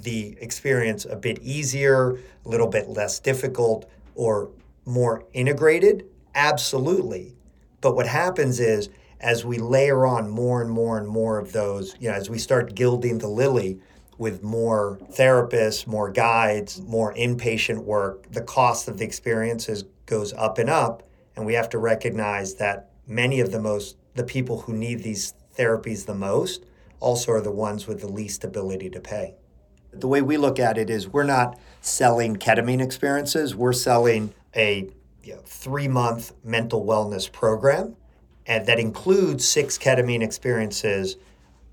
the 0.03 0.37
experience 0.39 1.03
a 1.03 1.17
bit 1.17 1.37
easier, 1.41 2.11
a 2.45 2.47
little 2.47 2.67
bit 2.67 2.87
less 2.87 3.19
difficult, 3.19 3.89
or 4.15 4.51
more 4.85 5.25
integrated? 5.33 6.05
Absolutely. 6.33 7.35
But 7.81 7.93
what 7.93 8.07
happens 8.07 8.61
is 8.61 8.87
as 9.19 9.45
we 9.45 9.57
layer 9.57 10.05
on 10.05 10.29
more 10.29 10.61
and 10.61 10.69
more 10.69 10.97
and 10.97 11.07
more 11.07 11.39
of 11.39 11.51
those, 11.51 11.95
you 11.99 12.09
know, 12.09 12.15
as 12.15 12.29
we 12.29 12.37
start 12.37 12.75
gilding 12.75 13.17
the 13.17 13.27
lily 13.27 13.79
with 14.17 14.43
more 14.43 14.99
therapists, 15.11 15.87
more 15.87 16.11
guides, 16.11 16.81
more 16.81 17.13
inpatient 17.13 17.83
work, 17.83 18.31
the 18.31 18.41
cost 18.41 18.87
of 18.87 18.97
the 18.97 19.05
experiences 19.05 19.85
goes 20.05 20.33
up 20.33 20.57
and 20.57 20.69
up. 20.69 21.03
And 21.35 21.45
we 21.45 21.53
have 21.53 21.69
to 21.69 21.77
recognize 21.77 22.55
that 22.55 22.91
many 23.05 23.39
of 23.39 23.51
the 23.51 23.59
most, 23.59 23.97
the 24.15 24.23
people 24.23 24.61
who 24.61 24.73
need 24.73 25.03
these 25.03 25.33
therapies 25.57 26.05
the 26.05 26.15
most 26.15 26.65
also 26.99 27.31
are 27.33 27.41
the 27.41 27.51
ones 27.51 27.87
with 27.87 28.01
the 28.01 28.07
least 28.07 28.43
ability 28.43 28.89
to 28.89 28.99
pay. 28.99 29.35
The 29.91 30.07
way 30.07 30.21
we 30.21 30.37
look 30.37 30.59
at 30.59 30.77
it 30.77 30.89
is 30.89 31.07
we're 31.07 31.23
not 31.23 31.59
selling 31.81 32.35
ketamine 32.35 32.81
experiences, 32.81 33.55
we're 33.55 33.73
selling 33.73 34.33
a 34.55 34.89
you 35.23 35.35
know, 35.35 35.41
three 35.45 35.87
month 35.87 36.33
mental 36.43 36.85
wellness 36.85 37.31
program 37.31 37.95
and 38.47 38.65
that 38.65 38.79
includes 38.79 39.47
six 39.47 39.77
ketamine 39.77 40.23
experiences 40.23 41.17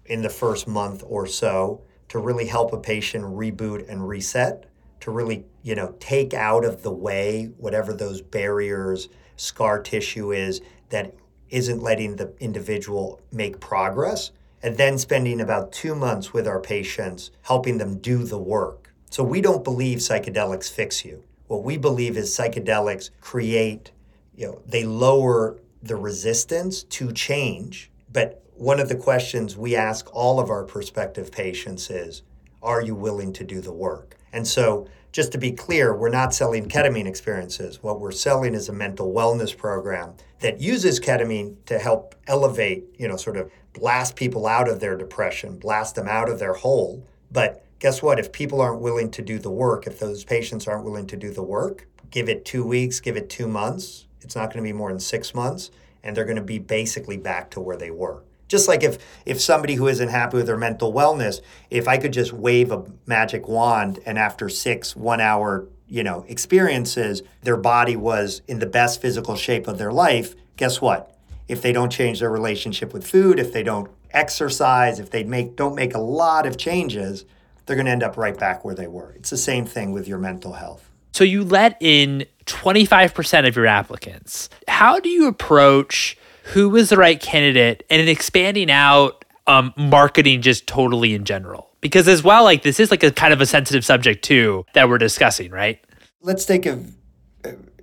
in 0.06 0.20
the 0.22 0.28
first 0.28 0.68
month 0.68 1.02
or 1.06 1.26
so 1.26 1.80
to 2.08 2.18
really 2.18 2.46
help 2.46 2.72
a 2.72 2.78
patient 2.78 3.24
reboot 3.24 3.88
and 3.88 4.06
reset 4.06 4.66
to 5.00 5.10
really, 5.10 5.44
you 5.62 5.74
know, 5.74 5.94
take 6.00 6.34
out 6.34 6.64
of 6.64 6.82
the 6.82 6.90
way 6.90 7.50
whatever 7.58 7.92
those 7.92 8.20
barriers, 8.20 9.08
scar 9.36 9.80
tissue 9.80 10.32
is 10.32 10.60
that 10.90 11.14
isn't 11.50 11.82
letting 11.82 12.16
the 12.16 12.32
individual 12.40 13.20
make 13.30 13.60
progress, 13.60 14.32
and 14.62 14.76
then 14.76 14.96
spending 14.98 15.40
about 15.40 15.72
two 15.72 15.94
months 15.94 16.32
with 16.32 16.48
our 16.48 16.60
patients 16.60 17.30
helping 17.42 17.78
them 17.78 17.98
do 17.98 18.24
the 18.24 18.38
work. 18.38 18.92
So 19.10 19.22
we 19.22 19.40
don't 19.40 19.62
believe 19.62 19.98
psychedelics 19.98 20.72
fix 20.72 21.04
you. 21.04 21.22
What 21.46 21.62
we 21.62 21.76
believe 21.76 22.16
is 22.16 22.34
psychedelics 22.34 23.10
create, 23.20 23.92
you 24.34 24.46
know, 24.46 24.62
they 24.66 24.84
lower 24.84 25.58
the 25.84 25.96
resistance 25.96 26.82
to 26.82 27.12
change. 27.12 27.90
But 28.12 28.42
one 28.54 28.80
of 28.80 28.88
the 28.88 28.96
questions 28.96 29.56
we 29.56 29.76
ask 29.76 30.08
all 30.14 30.40
of 30.40 30.48
our 30.48 30.64
prospective 30.64 31.30
patients 31.30 31.90
is, 31.90 32.22
are 32.62 32.80
you 32.80 32.94
willing 32.94 33.32
to 33.34 33.44
do 33.44 33.60
the 33.60 33.72
work? 33.72 34.16
And 34.32 34.46
so 34.46 34.88
just 35.12 35.30
to 35.32 35.38
be 35.38 35.52
clear, 35.52 35.94
we're 35.94 36.08
not 36.08 36.34
selling 36.34 36.68
ketamine 36.68 37.06
experiences. 37.06 37.82
What 37.82 38.00
we're 38.00 38.12
selling 38.12 38.54
is 38.54 38.68
a 38.68 38.72
mental 38.72 39.12
wellness 39.12 39.56
program 39.56 40.14
that 40.40 40.60
uses 40.60 40.98
ketamine 40.98 41.56
to 41.66 41.78
help 41.78 42.14
elevate, 42.26 42.84
you 42.98 43.06
know, 43.06 43.16
sort 43.16 43.36
of 43.36 43.50
blast 43.74 44.16
people 44.16 44.46
out 44.46 44.68
of 44.68 44.80
their 44.80 44.96
depression, 44.96 45.58
blast 45.58 45.94
them 45.94 46.08
out 46.08 46.28
of 46.28 46.38
their 46.38 46.54
hole. 46.54 47.06
But 47.30 47.64
guess 47.78 48.02
what? 48.02 48.18
If 48.18 48.32
people 48.32 48.60
aren't 48.60 48.80
willing 48.80 49.10
to 49.12 49.22
do 49.22 49.38
the 49.38 49.50
work, 49.50 49.86
if 49.86 49.98
those 49.98 50.24
patients 50.24 50.66
aren't 50.66 50.84
willing 50.84 51.06
to 51.08 51.16
do 51.16 51.30
the 51.30 51.42
work, 51.42 51.86
give 52.10 52.28
it 52.28 52.44
two 52.44 52.64
weeks, 52.64 53.00
give 53.00 53.16
it 53.16 53.28
two 53.28 53.46
months, 53.46 54.03
it's 54.24 54.36
not 54.36 54.52
going 54.52 54.64
to 54.64 54.68
be 54.68 54.72
more 54.72 54.90
than 54.90 55.00
six 55.00 55.34
months, 55.34 55.70
and 56.02 56.16
they're 56.16 56.24
going 56.24 56.36
to 56.36 56.42
be 56.42 56.58
basically 56.58 57.16
back 57.16 57.50
to 57.50 57.60
where 57.60 57.76
they 57.76 57.90
were. 57.90 58.22
Just 58.48 58.68
like 58.68 58.82
if 58.82 58.98
if 59.24 59.40
somebody 59.40 59.74
who 59.74 59.88
isn't 59.88 60.08
happy 60.08 60.36
with 60.36 60.46
their 60.46 60.56
mental 60.56 60.92
wellness, 60.92 61.40
if 61.70 61.88
I 61.88 61.96
could 61.96 62.12
just 62.12 62.32
wave 62.32 62.70
a 62.70 62.84
magic 63.06 63.48
wand 63.48 64.00
and 64.04 64.18
after 64.18 64.48
six 64.48 64.94
one 64.94 65.20
hour 65.20 65.66
you 65.88 66.02
know 66.02 66.24
experiences, 66.28 67.22
their 67.42 67.56
body 67.56 67.96
was 67.96 68.42
in 68.46 68.58
the 68.58 68.66
best 68.66 69.00
physical 69.00 69.36
shape 69.36 69.66
of 69.66 69.78
their 69.78 69.92
life. 69.92 70.34
Guess 70.56 70.80
what? 70.80 71.16
If 71.48 71.62
they 71.62 71.72
don't 71.72 71.90
change 71.90 72.20
their 72.20 72.30
relationship 72.30 72.92
with 72.92 73.06
food, 73.06 73.38
if 73.38 73.52
they 73.52 73.62
don't 73.62 73.90
exercise, 74.10 74.98
if 75.00 75.10
they 75.10 75.24
make 75.24 75.56
don't 75.56 75.74
make 75.74 75.94
a 75.94 76.00
lot 76.00 76.46
of 76.46 76.56
changes, 76.56 77.24
they're 77.66 77.76
going 77.76 77.86
to 77.86 77.92
end 77.92 78.02
up 78.02 78.16
right 78.16 78.38
back 78.38 78.64
where 78.64 78.74
they 78.74 78.86
were. 78.86 79.12
It's 79.16 79.30
the 79.30 79.36
same 79.36 79.66
thing 79.66 79.92
with 79.92 80.06
your 80.06 80.18
mental 80.18 80.52
health. 80.52 80.90
So 81.14 81.22
you 81.22 81.44
let 81.44 81.76
in 81.80 82.26
25% 82.46 83.46
of 83.46 83.54
your 83.54 83.66
applicants. 83.66 84.48
How 84.66 84.98
do 84.98 85.08
you 85.08 85.28
approach 85.28 86.18
who 86.46 86.74
is 86.74 86.90
the 86.90 86.96
right 86.96 87.20
candidate 87.20 87.84
and 87.88 88.08
expanding 88.08 88.68
out 88.68 89.24
um, 89.46 89.72
marketing 89.76 90.42
just 90.42 90.66
totally 90.66 91.14
in 91.14 91.24
general? 91.24 91.70
Because 91.80 92.08
as 92.08 92.24
well 92.24 92.42
like 92.42 92.62
this 92.62 92.80
is 92.80 92.90
like 92.90 93.04
a 93.04 93.12
kind 93.12 93.32
of 93.32 93.40
a 93.40 93.46
sensitive 93.46 93.84
subject 93.84 94.24
too 94.24 94.66
that 94.74 94.88
we're 94.88 94.98
discussing 94.98 95.52
right? 95.52 95.78
Let's 96.20 96.44
take 96.44 96.66
a, 96.66 96.82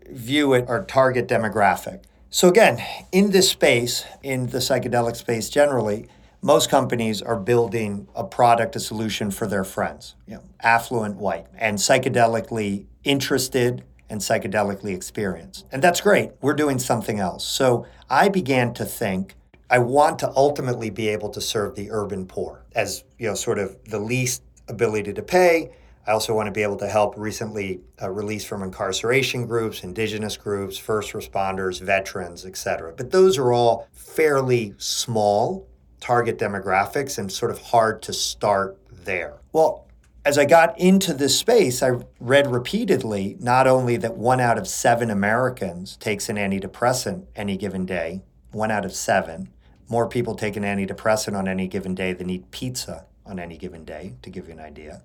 view 0.10 0.54
at 0.54 0.68
our 0.68 0.84
target 0.84 1.30
demographic. 1.30 2.04
So 2.30 2.50
again 2.50 2.84
in 3.14 3.32
this 3.32 3.50
space 3.50 4.04
in 4.22 4.48
the 4.48 4.58
psychedelic 4.58 5.16
space 5.16 5.48
generally 5.48 6.10
most 6.42 6.70
companies 6.70 7.22
are 7.22 7.40
building 7.40 8.08
a 8.16 8.24
product 8.24 8.76
a 8.76 8.80
solution 8.80 9.32
for 9.32 9.48
their 9.48 9.64
friends 9.64 10.16
affluent 10.62 11.16
white 11.18 11.48
and 11.58 11.78
psychedelically 11.78 12.86
interested 13.04 13.84
and 14.10 14.20
psychedelically 14.22 14.94
experienced. 14.94 15.66
And 15.72 15.82
that's 15.82 16.02
great. 16.02 16.32
We're 16.42 16.54
doing 16.54 16.80
something 16.80 17.20
else. 17.20 17.48
So 17.48 17.86
I 18.10 18.30
began 18.30 18.74
to 18.76 18.86
think 18.86 19.36
I 19.70 19.80
want 19.80 20.20
to 20.20 20.32
ultimately 20.36 20.90
be 20.90 21.08
able 21.08 21.30
to 21.30 21.40
serve 21.40 21.76
the 21.76 21.90
urban 21.92 22.26
poor 22.26 22.66
as, 22.76 23.06
you 23.18 23.28
know, 23.28 23.36
sort 23.36 23.58
of 23.58 23.78
the 23.86 24.00
least 24.00 24.44
ability 24.68 25.14
to 25.14 25.22
pay. 25.24 25.72
I 26.06 26.12
also 26.12 26.36
want 26.36 26.48
to 26.48 26.52
be 26.52 26.64
able 26.64 26.78
to 26.78 26.88
help 26.88 27.14
recently 27.16 27.80
uh, 28.02 28.10
released 28.10 28.48
from 28.48 28.64
incarceration 28.64 29.46
groups, 29.46 29.84
indigenous 29.84 30.36
groups, 30.36 30.78
first 30.78 31.14
responders, 31.14 31.80
veterans, 31.80 32.46
et 32.46 32.58
cetera. 32.58 32.92
But 32.92 33.12
those 33.12 33.38
are 33.38 33.54
all 33.54 33.88
fairly 33.94 34.74
small 34.78 35.68
target 36.02 36.38
demographics 36.38 37.18
and 37.18 37.32
sort 37.32 37.52
of 37.52 37.62
hard 37.62 38.02
to 38.02 38.12
start 38.12 38.78
there. 39.06 39.36
Well, 39.54 39.88
as 40.26 40.38
I 40.38 40.46
got 40.46 40.78
into 40.78 41.14
this 41.14 41.38
space, 41.38 41.82
I 41.82 41.92
read 42.20 42.52
repeatedly 42.52 43.38
not 43.40 43.66
only 43.66 43.98
that 43.98 44.18
one 44.18 44.40
out 44.40 44.58
of 44.58 44.68
seven 44.68 45.10
Americans 45.10 45.98
takes 45.98 46.28
an 46.28 46.36
antidepressant 46.36 47.26
any 47.36 47.58
given 47.58 47.86
day, 47.86 48.22
one 48.52 48.70
out 48.70 48.86
of 48.86 48.94
seven. 48.94 49.50
More 49.88 50.08
people 50.08 50.36
take 50.36 50.56
an 50.56 50.64
antidepressant 50.64 51.36
on 51.36 51.48
any 51.48 51.68
given 51.68 51.96
day 51.96 52.14
than 52.14 52.30
eat 52.30 52.52
pizza 52.52 53.06
on 53.26 53.40
any 53.40 53.58
given 53.58 53.86
day, 53.86 54.16
to 54.22 54.30
give 54.30 54.48
you 54.48 54.54
an 54.54 54.60
idea. 54.60 55.02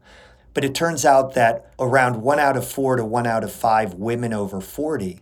But 0.53 0.65
it 0.65 0.75
turns 0.75 1.05
out 1.05 1.35
that 1.35 1.73
around 1.79 2.23
one 2.23 2.39
out 2.39 2.57
of 2.57 2.67
four 2.67 2.97
to 2.97 3.05
one 3.05 3.27
out 3.27 3.45
of 3.45 3.53
five 3.53 3.95
women 3.95 4.33
over 4.33 4.61
40 4.61 5.21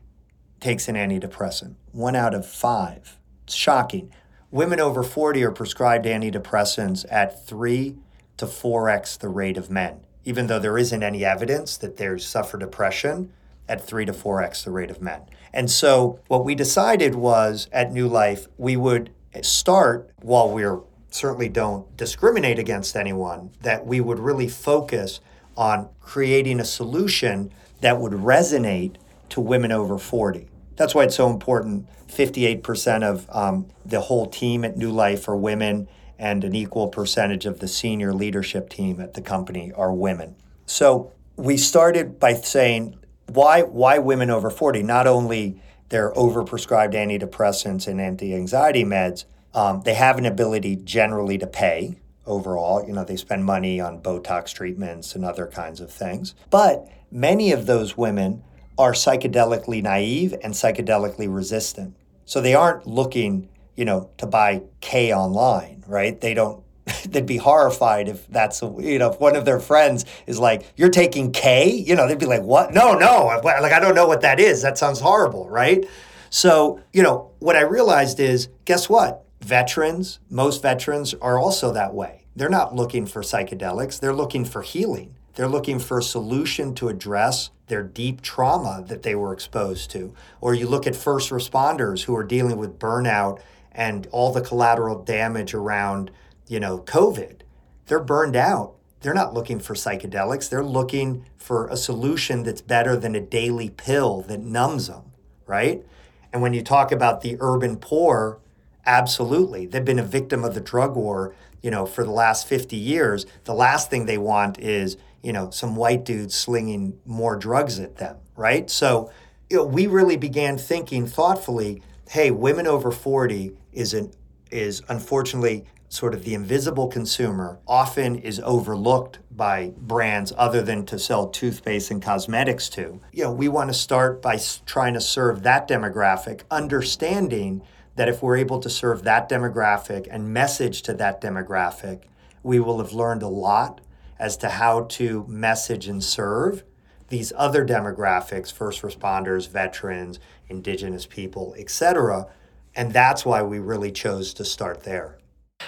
takes 0.61 0.89
an 0.89 0.95
antidepressant. 0.95 1.75
One 1.93 2.17
out 2.17 2.35
of 2.35 2.47
five. 2.47 3.19
It's 3.45 3.55
shocking. 3.55 4.13
Women 4.55 4.79
over 4.79 5.03
40 5.03 5.43
are 5.43 5.51
prescribed 5.51 6.07
antidepressants 6.07 7.05
at 7.11 7.45
three 7.45 7.97
to 8.37 8.47
4x 8.47 9.19
the 9.19 9.29
rate 9.29 9.57
of 9.57 9.69
men, 9.69 10.07
even 10.25 10.47
though 10.47 10.61
there 10.61 10.79
isn't 10.79 11.03
any 11.03 11.25
evidence 11.25 11.77
that 11.79 11.97
they 11.97 12.17
suffer 12.19 12.57
depression 12.57 13.33
at 13.69 13.85
3 13.85 14.05
to 14.05 14.13
4x 14.13 14.63
the 14.63 14.71
rate 14.71 14.93
of 14.93 15.03
men. 15.03 15.23
And 15.53 15.69
so 15.69 16.21
what 16.29 16.45
we 16.45 16.55
decided 16.55 17.17
was 17.17 17.67
at 17.73 17.93
Nue 17.93 18.07
Life, 18.07 18.47
we 18.57 18.77
would 18.77 19.11
start 19.43 20.09
while 20.23 20.49
we're 20.49 20.79
certainly 21.11 21.49
don't 21.49 21.97
discriminate 21.97 22.61
against 22.61 22.95
anyone, 22.95 23.51
that 23.63 23.85
we 23.85 24.01
would 24.01 24.21
really 24.21 24.47
focus 24.47 25.19
on 25.57 25.89
creating 25.99 26.61
a 26.61 26.65
solution 26.65 27.53
that 27.81 27.99
would 27.99 28.13
resonate 28.13 28.99
to 29.31 29.41
women 29.41 29.73
over 29.73 29.99
40. 29.99 30.47
That's 30.77 30.95
why 30.95 31.03
it's 31.03 31.17
so 31.17 31.29
important. 31.29 31.89
58% 32.09 33.03
of 33.03 33.27
um, 33.31 33.67
the 33.85 34.01
whole 34.01 34.27
team 34.27 34.65
at 34.65 34.77
Nue 34.77 34.91
Life 34.91 35.29
are 35.29 35.37
women 35.37 35.89
and 36.19 36.45
an 36.45 36.55
equal 36.55 36.89
percentage 36.89 37.47
of 37.47 37.61
the 37.61 37.69
senior 37.69 38.13
leadership 38.13 38.71
team 38.71 39.01
at 39.01 39.15
the 39.15 39.21
company 39.21 39.73
are 39.73 39.93
women. 39.93 40.37
So 40.67 41.13
we 41.37 41.57
started 41.57 42.21
by 42.21 42.35
saying, 42.35 42.97
why, 43.27 43.63
why 43.63 43.99
women 43.99 44.31
over 44.31 44.51
40? 44.51 44.83
Not 44.83 45.07
only 45.07 45.61
they're 45.89 46.13
overprescribed 46.13 46.95
antidepressants 46.95 47.89
and 47.89 48.01
anti-anxiety 48.01 48.85
meds, 48.85 49.25
um, 49.55 49.83
they 49.83 49.95
have 49.95 50.19
an 50.19 50.27
ability 50.27 50.77
generally 50.77 51.39
to 51.39 51.47
pay 51.47 51.97
overall. 52.27 52.87
You 52.87 52.93
know, 52.93 53.05
they 53.05 53.17
spend 53.17 53.45
money 53.45 53.81
on 53.81 54.01
Botox 54.01 54.53
treatments 54.53 55.15
and 55.15 55.25
other 55.25 55.47
kinds 55.47 55.81
of 55.81 55.93
things. 55.93 56.35
But 56.51 56.89
many 57.11 57.53
of 57.53 57.67
those 57.67 57.97
women 57.97 58.43
are 58.79 58.93
psychedelically 58.93 59.83
naive 59.83 60.35
and 60.43 60.55
psychedelically 60.55 61.33
resistant. 61.33 61.97
So 62.25 62.41
they 62.41 62.55
aren't 62.55 62.87
looking 62.87 63.49
you 63.77 63.85
know, 63.85 64.11
to 64.19 64.27
buy 64.27 64.63
K 64.81 65.13
online, 65.13 65.85
right? 65.87 66.21
They 66.21 66.35
don't 66.35 66.63
they'd 67.09 67.27
be 67.27 67.39
horrified 67.39 68.09
if 68.09 68.27
that's 68.29 68.61
you 68.63 68.99
know 68.99 69.11
if 69.11 69.21
one 69.21 69.37
of 69.37 69.45
their 69.45 69.61
friends 69.61 70.05
is 70.27 70.39
like 70.39 70.67
you're 70.77 70.91
taking 70.91 71.33
K? 71.33 71.71
You 71.71 71.95
know 71.95 72.07
they'd 72.07 72.19
be 72.19 72.27
like 72.27 72.43
what? 72.43 72.73
No 72.73 72.95
no 72.95 73.41
like 73.43 73.73
I 73.73 73.81
don't 73.81 73.95
know 73.95 74.07
what 74.07 74.21
that 74.21 74.39
is. 74.39 74.63
That 74.63 74.79
sounds 74.79 75.01
horrible 75.01 75.49
right? 75.49 75.85
So 76.31 76.81
you 76.93 77.03
know 77.03 77.31
what 77.39 77.57
I 77.57 77.63
realized 77.63 78.21
is 78.21 78.49
guess 78.65 78.89
what? 78.89 79.25
Veterans 79.41 80.21
most 80.31 80.63
veterans 80.63 81.15
are 81.15 81.39
also 81.39 81.73
that 81.73 81.95
way. 81.95 82.27
They're 82.37 82.49
not 82.49 82.75
looking 82.75 83.07
for 83.07 83.23
psychedelics. 83.23 84.01
They're 84.01 84.15
looking 84.15 84.45
for 84.45 84.63
healing 84.63 85.15
they're 85.35 85.49
looking 85.49 85.79
for 85.79 85.99
a 85.99 86.03
solution 86.03 86.75
to 86.75 86.89
address 86.89 87.51
their 87.67 87.83
deep 87.83 88.21
trauma 88.21 88.85
that 88.87 89.03
they 89.03 89.15
were 89.15 89.33
exposed 89.33 89.91
to 89.91 90.15
or 90.41 90.55
you 90.55 90.67
look 90.67 90.87
at 90.87 90.95
first 90.95 91.31
responders 91.31 92.05
who 92.05 92.15
are 92.15 92.25
dealing 92.25 92.57
with 92.57 92.79
burnout 92.79 93.41
and 93.73 94.07
all 94.13 94.33
the 94.33 94.41
collateral 94.41 95.03
damage 95.03 95.53
around, 95.53 96.11
you 96.47 96.61
know, 96.61 96.79
COVID. 96.79 97.41
They're 97.87 98.01
burned 98.01 98.37
out. 98.37 98.75
They're 99.01 99.13
not 99.13 99.35
looking 99.35 99.59
for 99.59 99.75
psychedelics. 99.75 100.49
They're 100.49 100.65
looking 100.65 101.27
for 101.37 101.67
a 101.69 101.77
solution 101.77 102.45
that's 102.45 102.63
better 102.63 102.97
than 102.97 103.15
a 103.15 103.21
daily 103.21 103.69
pill 103.69 104.23
that 104.23 104.41
numbs 104.41 104.87
them, 104.87 105.13
right? 105.47 105.85
And 106.33 106.41
when 106.41 106.55
you 106.55 106.63
talk 106.63 106.91
about 106.91 107.21
the 107.21 107.37
urban 107.41 107.77
poor, 107.77 108.39
absolutely. 108.87 109.67
They've 109.67 109.85
been 109.85 109.99
a 109.99 110.05
victim 110.05 110.45
of 110.45 110.55
the 110.55 110.61
drug 110.61 110.97
war, 110.97 111.35
you 111.63 111.71
know, 111.71 111.85
for 111.85 112.03
the 112.05 112.11
last 112.11 112.47
50 112.47 112.77
years. 112.77 113.27
The 113.45 113.55
last 113.55 113.91
thing 113.91 114.07
they 114.07 114.19
want 114.19 114.59
is, 114.59 114.97
you 115.25 115.33
know, 115.33 115.49
some 115.49 115.75
white 115.75 116.05
dudes 116.05 116.35
slinging 116.35 117.01
more 117.07 117.35
drugs 117.35 117.81
at 117.81 117.97
them, 117.97 118.19
right? 118.37 118.69
So, 118.69 119.11
you 119.49 119.57
know, 119.57 119.65
we 119.65 119.87
really 119.87 120.19
began 120.19 120.59
thinking 120.59 121.07
thoughtfully, 121.07 121.83
hey, 122.11 122.31
women 122.31 122.67
over 122.67 122.93
40 122.93 123.57
is 123.73 123.95
an 123.95 124.13
is 124.51 124.83
unfortunately 124.89 125.65
sort 125.89 126.13
of 126.13 126.25
the 126.25 126.35
invisible 126.35 126.89
consumer 126.89 127.59
often 127.67 128.17
is 128.17 128.39
overlooked 128.45 129.19
by 129.31 129.73
brands 129.79 130.33
other 130.37 130.61
than 130.61 130.85
to 130.87 130.99
sell 130.99 131.29
toothpaste 131.29 131.91
and 131.91 132.03
cosmetics 132.03 132.69
to. 132.69 133.01
You 133.11 133.25
know, 133.25 133.33
we 133.33 133.49
want 133.49 133.71
to 133.71 133.75
start 133.75 134.21
by 134.21 134.39
trying 134.67 134.95
to 134.95 135.01
serve 135.01 135.43
that 135.45 135.67
demographic, 135.67 136.43
understanding 136.51 137.63
that 137.97 138.09
if 138.09 138.23
we're 138.23 138.37
able 138.37 138.61
to 138.61 138.69
serve 138.69 139.05
that 139.05 139.29
demographic 139.29 140.07
and 140.11 140.33
message 140.33 140.83
to 140.83 140.95
that 140.95 141.21
demographic, 141.23 142.03
we 142.43 142.61
will 142.61 142.79
have 142.79 142.93
learned 142.93 143.23
a 143.23 143.29
lot 143.29 143.81
as 144.19 144.37
to 144.39 144.49
how 144.49 144.85
to 144.85 145.25
message 145.29 145.89
and 145.89 146.03
serve 146.03 146.65
these 147.09 147.33
other 147.37 147.67
demographics, 147.67 148.53
first 148.53 148.83
responders, 148.83 149.49
veterans, 149.49 150.19
indigenous 150.49 151.07
people, 151.07 151.55
etc. 151.59 152.27
And 152.75 152.93
that's 152.93 153.25
why 153.25 153.43
we 153.43 153.59
really 153.59 153.93
chose 153.93 154.35
to 154.35 154.45
start 154.45 154.85
there. 154.85 155.19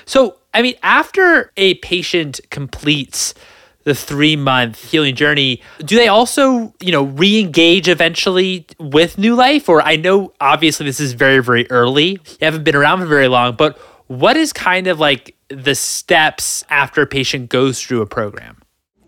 So, 0.04 0.38
I 0.52 0.62
mean, 0.62 0.74
after 0.82 1.52
a 1.56 1.74
patient 1.74 2.40
completes 2.50 3.34
the 3.84 3.94
three 3.94 4.34
month 4.34 4.90
healing 4.90 5.14
journey, 5.14 5.62
do 5.78 5.96
they 5.96 6.08
also, 6.08 6.74
you 6.80 6.90
know, 6.90 7.04
re 7.04 7.38
engage 7.38 7.88
eventually 7.88 8.66
with 8.80 9.16
Nue 9.16 9.34
Life? 9.34 9.68
Or 9.68 9.80
I 9.82 9.96
know 9.96 10.32
obviously 10.40 10.86
this 10.86 10.98
is 10.98 11.12
very, 11.12 11.42
very 11.42 11.70
early. 11.70 12.12
You 12.12 12.36
haven't 12.40 12.64
been 12.64 12.74
around 12.74 13.00
for 13.00 13.06
very 13.06 13.28
long, 13.28 13.54
but 13.54 13.78
what 14.06 14.36
is 14.36 14.52
kind 14.52 14.86
of 14.86 15.00
like 15.00 15.36
the 15.48 15.74
steps 15.74 16.64
after 16.70 17.02
a 17.02 17.06
patient 17.06 17.48
goes 17.48 17.82
through 17.82 18.02
a 18.02 18.06
program? 18.06 18.58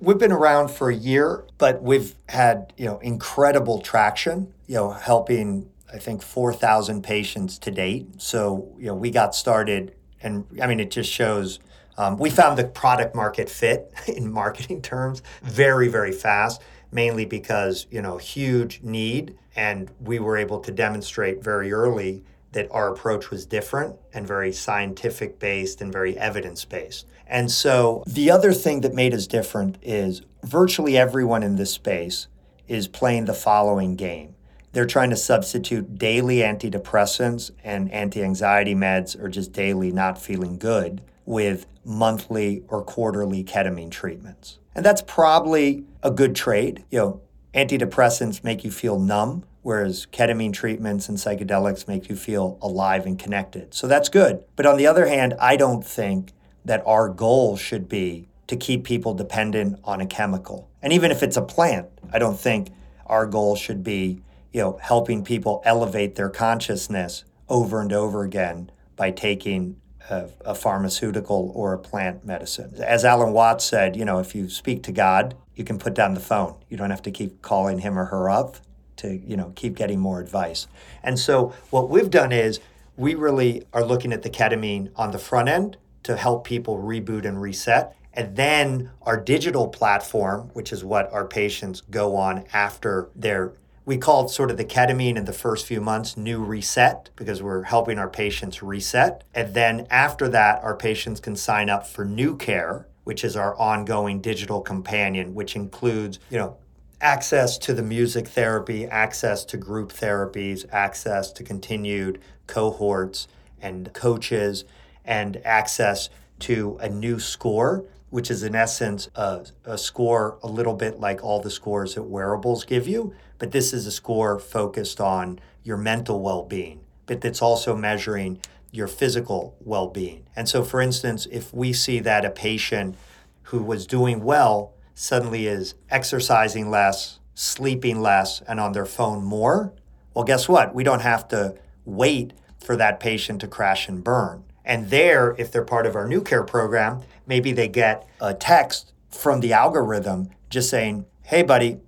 We've 0.00 0.18
been 0.18 0.32
around 0.32 0.70
for 0.70 0.90
a 0.90 0.94
year, 0.94 1.44
but 1.58 1.82
we've 1.82 2.14
had, 2.28 2.72
you 2.76 2.86
know, 2.86 2.98
incredible 2.98 3.80
traction, 3.80 4.52
you 4.66 4.76
know, 4.76 4.90
helping 4.90 5.70
I 5.92 5.98
think 5.98 6.22
4,000 6.22 7.02
patients 7.02 7.58
to 7.60 7.70
date. 7.70 8.20
So, 8.20 8.74
you 8.78 8.86
know, 8.86 8.94
we 8.94 9.10
got 9.10 9.34
started 9.34 9.94
and 10.20 10.44
I 10.62 10.66
mean 10.66 10.80
it 10.80 10.90
just 10.90 11.10
shows 11.10 11.60
um, 11.96 12.16
we 12.16 12.30
found 12.30 12.58
the 12.58 12.64
product 12.64 13.14
market 13.14 13.50
fit 13.50 13.92
in 14.06 14.30
marketing 14.30 14.82
terms 14.82 15.22
very, 15.42 15.88
very 15.88 16.12
fast, 16.12 16.62
mainly 16.92 17.24
because, 17.24 17.86
you 17.90 18.00
know, 18.00 18.18
huge 18.18 18.82
need. 18.82 19.36
And 19.56 19.90
we 20.00 20.20
were 20.20 20.36
able 20.36 20.60
to 20.60 20.70
demonstrate 20.70 21.42
very 21.42 21.72
early 21.72 22.22
that 22.52 22.68
our 22.70 22.92
approach 22.92 23.30
was 23.30 23.46
different 23.46 23.96
and 24.14 24.26
very 24.26 24.52
scientific 24.52 25.38
based 25.38 25.80
and 25.80 25.92
very 25.92 26.16
evidence 26.18 26.64
based. 26.64 27.06
And 27.26 27.50
so 27.50 28.02
the 28.06 28.30
other 28.30 28.52
thing 28.52 28.80
that 28.80 28.94
made 28.94 29.12
us 29.12 29.26
different 29.26 29.76
is 29.82 30.22
virtually 30.42 30.96
everyone 30.96 31.42
in 31.42 31.56
this 31.56 31.72
space 31.72 32.26
is 32.66 32.88
playing 32.88 33.26
the 33.26 33.34
following 33.34 33.96
game. 33.96 34.34
They're 34.72 34.86
trying 34.86 35.10
to 35.10 35.16
substitute 35.16 35.98
daily 35.98 36.38
antidepressants 36.38 37.50
and 37.64 37.90
anti 37.90 38.22
anxiety 38.22 38.74
meds 38.74 39.20
or 39.20 39.28
just 39.28 39.52
daily 39.52 39.90
not 39.90 40.20
feeling 40.20 40.58
good 40.58 41.02
with 41.24 41.66
monthly 41.84 42.62
or 42.68 42.82
quarterly 42.82 43.44
ketamine 43.44 43.90
treatments. 43.90 44.58
And 44.74 44.84
that's 44.84 45.02
probably 45.02 45.84
a 46.02 46.10
good 46.10 46.36
trade. 46.36 46.84
You 46.90 46.98
know, 46.98 47.20
antidepressants 47.54 48.44
make 48.44 48.62
you 48.62 48.70
feel 48.70 48.98
numb, 48.98 49.44
whereas 49.68 50.06
ketamine 50.12 50.50
treatments 50.50 51.10
and 51.10 51.18
psychedelics 51.18 51.86
make 51.86 52.08
you 52.08 52.16
feel 52.16 52.56
alive 52.62 53.04
and 53.04 53.18
connected. 53.18 53.74
So 53.74 53.86
that's 53.86 54.08
good. 54.08 54.42
But 54.56 54.64
on 54.64 54.78
the 54.78 54.86
other 54.86 55.06
hand, 55.06 55.34
I 55.38 55.56
don't 55.56 55.84
think 55.84 56.32
that 56.64 56.82
our 56.86 57.10
goal 57.10 57.58
should 57.58 57.86
be 57.86 58.28
to 58.46 58.56
keep 58.56 58.82
people 58.82 59.12
dependent 59.12 59.78
on 59.84 60.00
a 60.00 60.06
chemical. 60.06 60.70
And 60.80 60.90
even 60.94 61.10
if 61.10 61.22
it's 61.22 61.36
a 61.36 61.42
plant, 61.42 61.86
I 62.10 62.18
don't 62.18 62.40
think 62.40 62.70
our 63.04 63.26
goal 63.26 63.56
should 63.56 63.84
be, 63.84 64.22
you 64.54 64.62
know, 64.62 64.78
helping 64.80 65.22
people 65.22 65.60
elevate 65.66 66.14
their 66.14 66.30
consciousness 66.30 67.24
over 67.46 67.82
and 67.82 67.92
over 67.92 68.22
again 68.22 68.70
by 68.96 69.10
taking 69.10 69.76
a, 70.08 70.30
a, 70.46 70.54
pharmaceutical 70.54 71.52
or 71.54 71.74
a 71.74 71.78
plant 71.78 72.24
medicine. 72.24 72.72
As 72.82 73.04
Alan 73.04 73.34
Watts 73.34 73.66
said, 73.66 73.96
you 73.96 74.06
know, 74.06 74.18
if 74.18 74.34
you 74.34 74.48
speak 74.48 74.82
to 74.84 74.92
God, 74.92 75.36
you 75.54 75.62
can 75.62 75.76
put 75.76 75.92
down 75.92 76.14
the 76.14 76.20
phone. 76.20 76.56
You 76.70 76.78
don't 76.78 76.88
have 76.88 77.02
to 77.02 77.10
keep 77.10 77.42
calling 77.42 77.80
him 77.80 77.98
or 77.98 78.06
her 78.06 78.30
up 78.30 78.56
to, 78.98 79.16
you 79.16 79.36
know, 79.36 79.52
keep 79.56 79.74
getting 79.76 79.98
more 79.98 80.20
advice. 80.20 80.66
And 81.02 81.18
so 81.18 81.54
what 81.70 81.88
we've 81.88 82.10
done 82.10 82.32
is 82.32 82.60
we 82.96 83.14
really 83.14 83.64
are 83.72 83.84
looking 83.84 84.12
at 84.12 84.22
the 84.22 84.30
ketamine 84.30 84.90
on 84.96 85.12
the 85.12 85.18
front 85.18 85.48
end 85.48 85.76
to 86.02 86.16
help 86.16 86.44
people 86.44 86.78
reboot 86.78 87.24
and 87.24 87.40
reset. 87.40 87.96
And 88.12 88.36
then 88.36 88.90
our 89.02 89.16
digital 89.16 89.68
platform, 89.68 90.50
which 90.52 90.72
is 90.72 90.84
what 90.84 91.12
our 91.12 91.24
patients 91.24 91.82
go 91.82 92.16
on 92.16 92.44
after 92.52 93.10
their 93.14 93.52
we 93.88 93.96
called 93.96 94.30
sort 94.30 94.50
of 94.50 94.58
the 94.58 94.66
ketamine 94.66 95.16
in 95.16 95.24
the 95.24 95.32
first 95.32 95.64
few 95.64 95.80
months 95.80 96.14
new 96.14 96.44
reset 96.44 97.08
because 97.16 97.42
we're 97.42 97.62
helping 97.62 97.98
our 97.98 98.10
patients 98.10 98.62
reset. 98.62 99.24
And 99.34 99.54
then 99.54 99.86
after 99.88 100.28
that, 100.28 100.62
our 100.62 100.76
patients 100.76 101.20
can 101.20 101.34
sign 101.36 101.70
up 101.70 101.86
for 101.86 102.04
new 102.04 102.36
care, 102.36 102.86
which 103.04 103.24
is 103.24 103.34
our 103.34 103.56
ongoing 103.56 104.20
digital 104.20 104.60
companion, 104.60 105.34
which 105.34 105.56
includes, 105.56 106.18
you 106.28 106.36
know, 106.36 106.58
access 107.00 107.58
to 107.58 107.72
the 107.72 107.82
music 107.82 108.28
therapy, 108.28 108.86
access 108.86 109.44
to 109.46 109.56
group 109.56 109.92
therapies, 109.92 110.64
access 110.72 111.32
to 111.32 111.44
continued 111.44 112.20
cohorts 112.46 113.28
and 113.60 113.92
coaches, 113.92 114.64
and 115.04 115.40
access 115.44 116.10
to 116.40 116.76
a 116.80 116.88
new 116.88 117.18
score 117.18 117.84
which 118.10 118.30
is 118.30 118.42
in 118.42 118.54
essence 118.54 119.08
a, 119.14 119.44
a, 119.64 119.76
score 119.76 120.38
a 120.42 120.46
little 120.46 120.74
bit 120.74 120.98
like 120.98 121.22
all 121.22 121.40
the 121.40 121.50
scores 121.50 121.94
that 121.94 122.02
wearables 122.02 122.64
give 122.64 122.88
you, 122.88 123.14
but 123.38 123.52
this 123.52 123.72
is 123.72 123.86
a 123.86 123.90
score 123.90 124.38
focused 124.38 125.00
on 125.00 125.38
your 125.62 125.76
mental 125.76 126.20
well 126.22 126.42
being, 126.42 126.80
but 127.06 127.24
it's 127.24 127.42
also 127.42 127.76
measuring 127.76 128.40
your 128.70 128.86
physical 128.86 129.56
well 129.60 129.88
being. 129.88 130.24
And 130.34 130.48
so, 130.48 130.64
for 130.64 130.80
instance, 130.80 131.26
if 131.30 131.52
we 131.52 131.72
see 131.72 132.00
that 132.00 132.24
a 132.24 132.30
patient 132.30 132.96
who 133.44 133.62
was 133.62 133.86
doing 133.86 134.22
well 134.22 134.72
suddenly 134.98 135.46
is 135.46 135.76
exercising 135.90 136.68
less, 136.70 137.20
sleeping 137.32 138.00
less, 138.00 138.40
and 138.48 138.58
on 138.58 138.72
their 138.72 138.84
phone 138.84 139.24
more, 139.24 139.72
well, 140.12 140.24
guess 140.24 140.48
what? 140.48 140.74
We 140.74 140.82
don't 140.82 141.02
have 141.02 141.28
to 141.28 141.54
wait 141.84 142.32
for 142.58 142.74
that 142.74 142.98
patient 142.98 143.40
to 143.42 143.46
crash 143.46 143.88
and 143.88 144.02
burn. 144.02 144.42
And 144.64 144.90
there, 144.90 145.36
if 145.38 145.52
they're 145.52 145.64
part 145.64 145.86
of 145.86 145.94
our 145.94 146.08
new 146.08 146.20
care 146.20 146.42
program, 146.42 147.02
maybe 147.28 147.52
they 147.52 147.68
get 147.68 148.08
a 148.20 148.34
text 148.34 148.92
from 149.08 149.38
the 149.38 149.52
algorithm 149.52 150.30
just 150.50 150.68
saying, 150.68 151.06
hey, 151.22 151.44
buddy, 151.44 151.78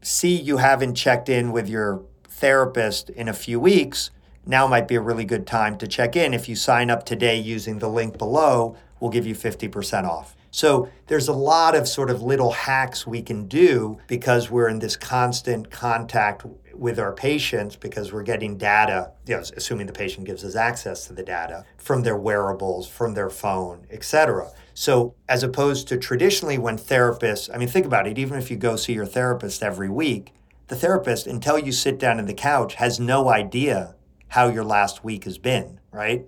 see 0.00 0.40
you 0.40 0.58
haven't 0.58 0.94
checked 0.94 1.28
in 1.28 1.50
with 1.50 1.68
your 1.68 2.04
therapist 2.28 3.10
in 3.10 3.28
a 3.28 3.34
few 3.34 3.58
weeks. 3.58 4.12
Now 4.46 4.68
might 4.68 4.86
be 4.86 4.94
a 4.94 5.00
really 5.00 5.24
good 5.24 5.48
time 5.48 5.76
to 5.78 5.88
check 5.88 6.14
in. 6.14 6.32
If 6.32 6.48
you 6.48 6.54
sign 6.54 6.90
up 6.90 7.04
today 7.04 7.40
using 7.40 7.80
the 7.80 7.88
link 7.88 8.18
below, 8.18 8.76
we'll 9.00 9.10
give 9.10 9.26
you 9.26 9.34
50% 9.34 10.04
off. 10.04 10.36
So 10.52 10.88
there's 11.06 11.28
a 11.28 11.32
lot 11.32 11.74
of 11.74 11.88
sort 11.88 12.10
of 12.10 12.22
little 12.22 12.52
hacks 12.52 13.06
we 13.06 13.22
can 13.22 13.48
do 13.48 13.98
because 14.06 14.50
we're 14.50 14.68
in 14.68 14.78
this 14.78 14.96
constant 14.96 15.70
contact 15.70 16.44
with 16.74 16.98
our 16.98 17.12
patients 17.12 17.74
because 17.74 18.12
we're 18.12 18.22
getting 18.22 18.58
data, 18.58 19.12
you 19.26 19.34
know, 19.34 19.42
assuming 19.56 19.86
the 19.86 19.92
patient 19.92 20.26
gives 20.26 20.44
us 20.44 20.54
access 20.54 21.06
to 21.06 21.14
the 21.14 21.22
data 21.22 21.64
from 21.78 22.02
their 22.02 22.16
wearables, 22.16 22.86
from 22.86 23.14
their 23.14 23.30
phone, 23.30 23.86
et 23.90 24.04
cetera. 24.04 24.50
So, 24.74 25.14
as 25.28 25.42
opposed 25.42 25.88
to 25.88 25.96
traditionally 25.96 26.58
when 26.58 26.76
therapists, 26.76 27.52
I 27.52 27.58
mean, 27.58 27.68
think 27.68 27.86
about 27.86 28.06
it, 28.06 28.18
even 28.18 28.38
if 28.38 28.50
you 28.50 28.56
go 28.56 28.76
see 28.76 28.92
your 28.92 29.06
therapist 29.06 29.62
every 29.62 29.88
week, 29.88 30.32
the 30.68 30.76
therapist, 30.76 31.26
until 31.26 31.58
you 31.58 31.72
sit 31.72 31.98
down 31.98 32.18
in 32.18 32.26
the 32.26 32.34
couch, 32.34 32.74
has 32.74 33.00
no 33.00 33.28
idea 33.28 33.94
how 34.28 34.48
your 34.48 34.64
last 34.64 35.04
week 35.04 35.24
has 35.24 35.38
been, 35.38 35.80
right? 35.90 36.26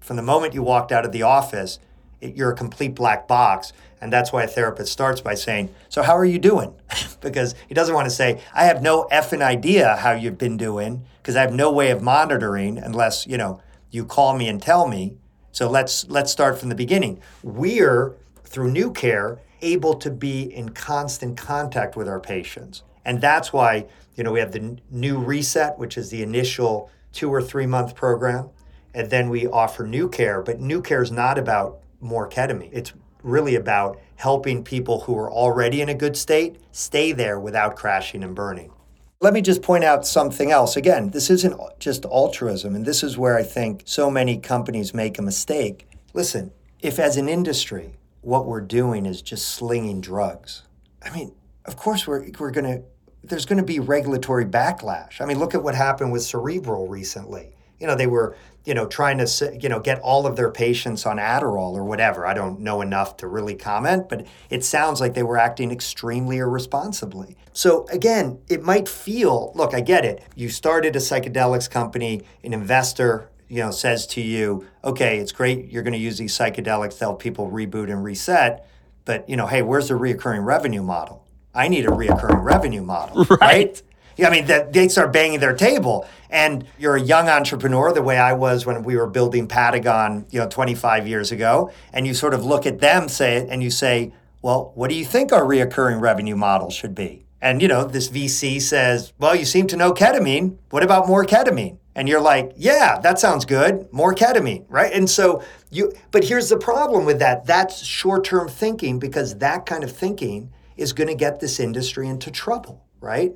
From 0.00 0.16
the 0.16 0.22
moment 0.22 0.54
you 0.54 0.62
walked 0.62 0.92
out 0.92 1.04
of 1.04 1.12
the 1.12 1.22
office, 1.22 1.78
it, 2.20 2.36
you're 2.36 2.52
a 2.52 2.56
complete 2.56 2.94
black 2.94 3.26
box. 3.26 3.72
And 4.00 4.12
that's 4.12 4.32
why 4.32 4.44
a 4.44 4.46
therapist 4.46 4.92
starts 4.92 5.20
by 5.20 5.34
saying, 5.34 5.74
So, 5.88 6.02
how 6.02 6.16
are 6.16 6.24
you 6.24 6.38
doing? 6.38 6.74
because 7.20 7.54
he 7.68 7.74
doesn't 7.74 7.94
want 7.94 8.06
to 8.06 8.14
say, 8.14 8.40
I 8.54 8.64
have 8.64 8.82
no 8.82 9.06
effing 9.12 9.42
idea 9.42 9.96
how 9.96 10.12
you've 10.12 10.38
been 10.38 10.56
doing 10.56 11.04
because 11.22 11.36
I 11.36 11.42
have 11.42 11.52
no 11.52 11.70
way 11.70 11.90
of 11.90 12.02
monitoring 12.02 12.78
unless, 12.78 13.26
you 13.26 13.36
know, 13.36 13.60
you 13.90 14.04
call 14.04 14.36
me 14.36 14.48
and 14.48 14.60
tell 14.62 14.88
me. 14.88 15.16
So 15.52 15.68
let's 15.68 16.08
let's 16.08 16.30
start 16.30 16.58
from 16.58 16.68
the 16.68 16.74
beginning. 16.74 17.20
We're 17.42 18.16
through 18.44 18.70
new 18.70 18.92
care 18.92 19.40
able 19.62 19.94
to 19.94 20.10
be 20.10 20.42
in 20.42 20.70
constant 20.70 21.36
contact 21.36 21.96
with 21.96 22.08
our 22.08 22.20
patients. 22.20 22.82
And 23.04 23.20
that's 23.20 23.52
why, 23.52 23.86
you 24.16 24.24
know, 24.24 24.32
we 24.32 24.40
have 24.40 24.52
the 24.52 24.78
new 24.90 25.18
reset, 25.18 25.78
which 25.78 25.98
is 25.98 26.10
the 26.10 26.22
initial 26.22 26.90
2 27.12 27.30
or 27.30 27.42
3 27.42 27.66
month 27.66 27.94
program, 27.94 28.50
and 28.94 29.10
then 29.10 29.28
we 29.28 29.46
offer 29.46 29.86
new 29.86 30.08
care, 30.08 30.42
but 30.42 30.60
new 30.60 30.80
care 30.82 31.02
is 31.02 31.10
not 31.10 31.38
about 31.38 31.80
more 32.00 32.28
ketamine. 32.28 32.70
It's 32.72 32.92
really 33.22 33.54
about 33.54 34.00
helping 34.16 34.64
people 34.64 35.00
who 35.00 35.16
are 35.18 35.30
already 35.30 35.80
in 35.80 35.88
a 35.88 35.94
good 35.94 36.16
state 36.16 36.56
stay 36.72 37.12
there 37.12 37.38
without 37.38 37.76
crashing 37.76 38.22
and 38.22 38.34
burning. 38.34 38.72
Let 39.20 39.34
me 39.34 39.42
just 39.42 39.60
point 39.60 39.84
out 39.84 40.06
something 40.06 40.50
else. 40.50 40.76
Again, 40.76 41.10
this 41.10 41.28
isn't 41.28 41.60
just 41.78 42.06
altruism, 42.06 42.74
and 42.74 42.86
this 42.86 43.02
is 43.02 43.18
where 43.18 43.36
I 43.36 43.42
think 43.42 43.82
so 43.84 44.10
many 44.10 44.38
companies 44.38 44.94
make 44.94 45.18
a 45.18 45.22
mistake. 45.22 45.86
Listen, 46.14 46.52
if 46.80 46.98
as 46.98 47.18
an 47.18 47.28
industry, 47.28 47.92
what 48.22 48.46
we're 48.46 48.62
doing 48.62 49.04
is 49.04 49.20
just 49.20 49.48
slinging 49.48 50.00
drugs, 50.00 50.62
I 51.04 51.10
mean, 51.10 51.34
of 51.66 51.76
course 51.76 52.06
we're, 52.06 52.30
we're 52.38 52.50
going 52.50 52.64
to, 52.64 52.82
there's 53.22 53.44
going 53.44 53.58
to 53.58 53.64
be 53.64 53.78
regulatory 53.78 54.46
backlash. 54.46 55.20
I 55.20 55.26
mean, 55.26 55.38
look 55.38 55.54
at 55.54 55.62
what 55.62 55.74
happened 55.74 56.12
with 56.12 56.22
Cerebral 56.22 56.88
recently. 56.88 57.54
You 57.78 57.86
know, 57.86 57.94
they 57.94 58.06
were 58.06 58.36
you 58.64 58.74
know, 58.74 58.86
trying 58.86 59.18
to, 59.18 59.58
you 59.60 59.68
know, 59.68 59.80
get 59.80 59.98
all 60.00 60.26
of 60.26 60.36
their 60.36 60.50
patients 60.50 61.06
on 61.06 61.16
Adderall 61.16 61.72
or 61.72 61.84
whatever. 61.84 62.26
I 62.26 62.34
don't 62.34 62.60
know 62.60 62.82
enough 62.82 63.16
to 63.18 63.26
really 63.26 63.54
comment, 63.54 64.08
but 64.08 64.26
it 64.50 64.64
sounds 64.64 65.00
like 65.00 65.14
they 65.14 65.22
were 65.22 65.38
acting 65.38 65.70
extremely 65.70 66.38
irresponsibly. 66.38 67.36
So 67.52 67.86
again, 67.90 68.38
it 68.48 68.62
might 68.62 68.88
feel, 68.88 69.52
look, 69.54 69.74
I 69.74 69.80
get 69.80 70.04
it. 70.04 70.22
You 70.34 70.48
started 70.48 70.94
a 70.94 70.98
psychedelics 70.98 71.70
company, 71.70 72.22
an 72.44 72.52
investor, 72.52 73.30
you 73.48 73.62
know, 73.62 73.70
says 73.70 74.06
to 74.08 74.20
you, 74.20 74.66
okay, 74.84 75.18
it's 75.18 75.32
great, 75.32 75.70
you're 75.70 75.82
going 75.82 75.94
to 75.94 75.98
use 75.98 76.18
these 76.18 76.36
psychedelics 76.36 76.98
to 76.98 77.04
help 77.04 77.20
people 77.20 77.50
reboot 77.50 77.90
and 77.90 78.04
reset, 78.04 78.66
but, 79.04 79.28
you 79.28 79.36
know, 79.36 79.46
hey, 79.46 79.62
where's 79.62 79.88
the 79.88 79.94
reoccurring 79.94 80.44
revenue 80.44 80.82
model? 80.82 81.26
I 81.52 81.66
need 81.66 81.84
a 81.84 81.88
reoccurring 81.88 82.44
revenue 82.44 82.82
model, 82.82 83.24
right? 83.30 83.40
right? 83.40 83.82
I 84.22 84.30
mean, 84.30 84.46
that 84.46 84.72
they 84.72 84.88
start 84.88 85.12
banging 85.12 85.40
their 85.40 85.54
table, 85.54 86.06
and 86.28 86.66
you're 86.78 86.96
a 86.96 87.00
young 87.00 87.28
entrepreneur, 87.28 87.92
the 87.92 88.02
way 88.02 88.18
I 88.18 88.32
was 88.32 88.66
when 88.66 88.82
we 88.82 88.96
were 88.96 89.06
building 89.06 89.48
Patagon, 89.48 90.26
you 90.32 90.40
know, 90.40 90.48
25 90.48 91.08
years 91.08 91.32
ago, 91.32 91.70
and 91.92 92.06
you 92.06 92.14
sort 92.14 92.34
of 92.34 92.44
look 92.44 92.66
at 92.66 92.80
them, 92.80 93.08
say 93.08 93.46
and 93.48 93.62
you 93.62 93.70
say, 93.70 94.12
well, 94.42 94.72
what 94.74 94.88
do 94.90 94.96
you 94.96 95.04
think 95.04 95.32
our 95.32 95.42
reoccurring 95.42 96.00
revenue 96.00 96.36
model 96.36 96.70
should 96.70 96.94
be? 96.94 97.26
And 97.42 97.62
you 97.62 97.68
know, 97.68 97.84
this 97.84 98.08
VC 98.08 98.60
says, 98.60 99.12
well, 99.18 99.34
you 99.34 99.44
seem 99.44 99.66
to 99.68 99.76
know 99.76 99.92
ketamine. 99.92 100.58
What 100.70 100.82
about 100.82 101.08
more 101.08 101.24
ketamine? 101.24 101.78
And 101.94 102.08
you're 102.08 102.20
like, 102.20 102.52
yeah, 102.56 102.98
that 103.00 103.18
sounds 103.18 103.44
good. 103.44 103.92
More 103.92 104.14
ketamine, 104.14 104.64
right? 104.68 104.92
And 104.92 105.08
so 105.08 105.42
you, 105.70 105.92
but 106.10 106.24
here's 106.24 106.48
the 106.48 106.56
problem 106.56 107.04
with 107.04 107.18
that. 107.18 107.46
That's 107.46 107.84
short 107.84 108.24
term 108.24 108.48
thinking 108.48 108.98
because 108.98 109.38
that 109.38 109.66
kind 109.66 109.82
of 109.82 109.90
thinking 109.90 110.52
is 110.76 110.92
going 110.92 111.08
to 111.08 111.14
get 111.14 111.40
this 111.40 111.58
industry 111.58 112.08
into 112.08 112.30
trouble, 112.30 112.84
right? 113.00 113.32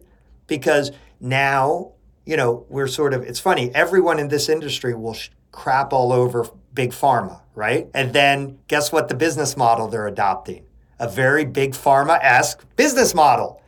Because 0.47 0.93
now, 1.21 1.93
you 2.25 2.37
know, 2.37 2.67
we're 2.69 2.87
sort 2.87 3.15
of, 3.15 3.23
it's 3.23 3.41
funny, 3.41 3.75
everyone 3.75 4.19
in 4.19 4.29
this 4.29 4.49
industry 4.49 4.95
will 4.95 5.15
sh- 5.15 5.31
crap 5.53 5.93
all 5.93 6.13
over 6.13 6.47
big 6.73 6.91
pharma, 6.91 7.41
right? 7.55 7.89
And 7.95 8.13
then 8.13 8.59
guess 8.69 8.93
what 8.93 9.09
the 9.09 9.15
business 9.15 9.57
model 9.57 9.89
they're 9.89 10.07
adopting? 10.07 10.65
A 10.99 11.09
very 11.09 11.45
big 11.45 11.73
pharma 11.73 12.19
esque 12.23 12.65
business 12.77 13.15
model 13.15 13.61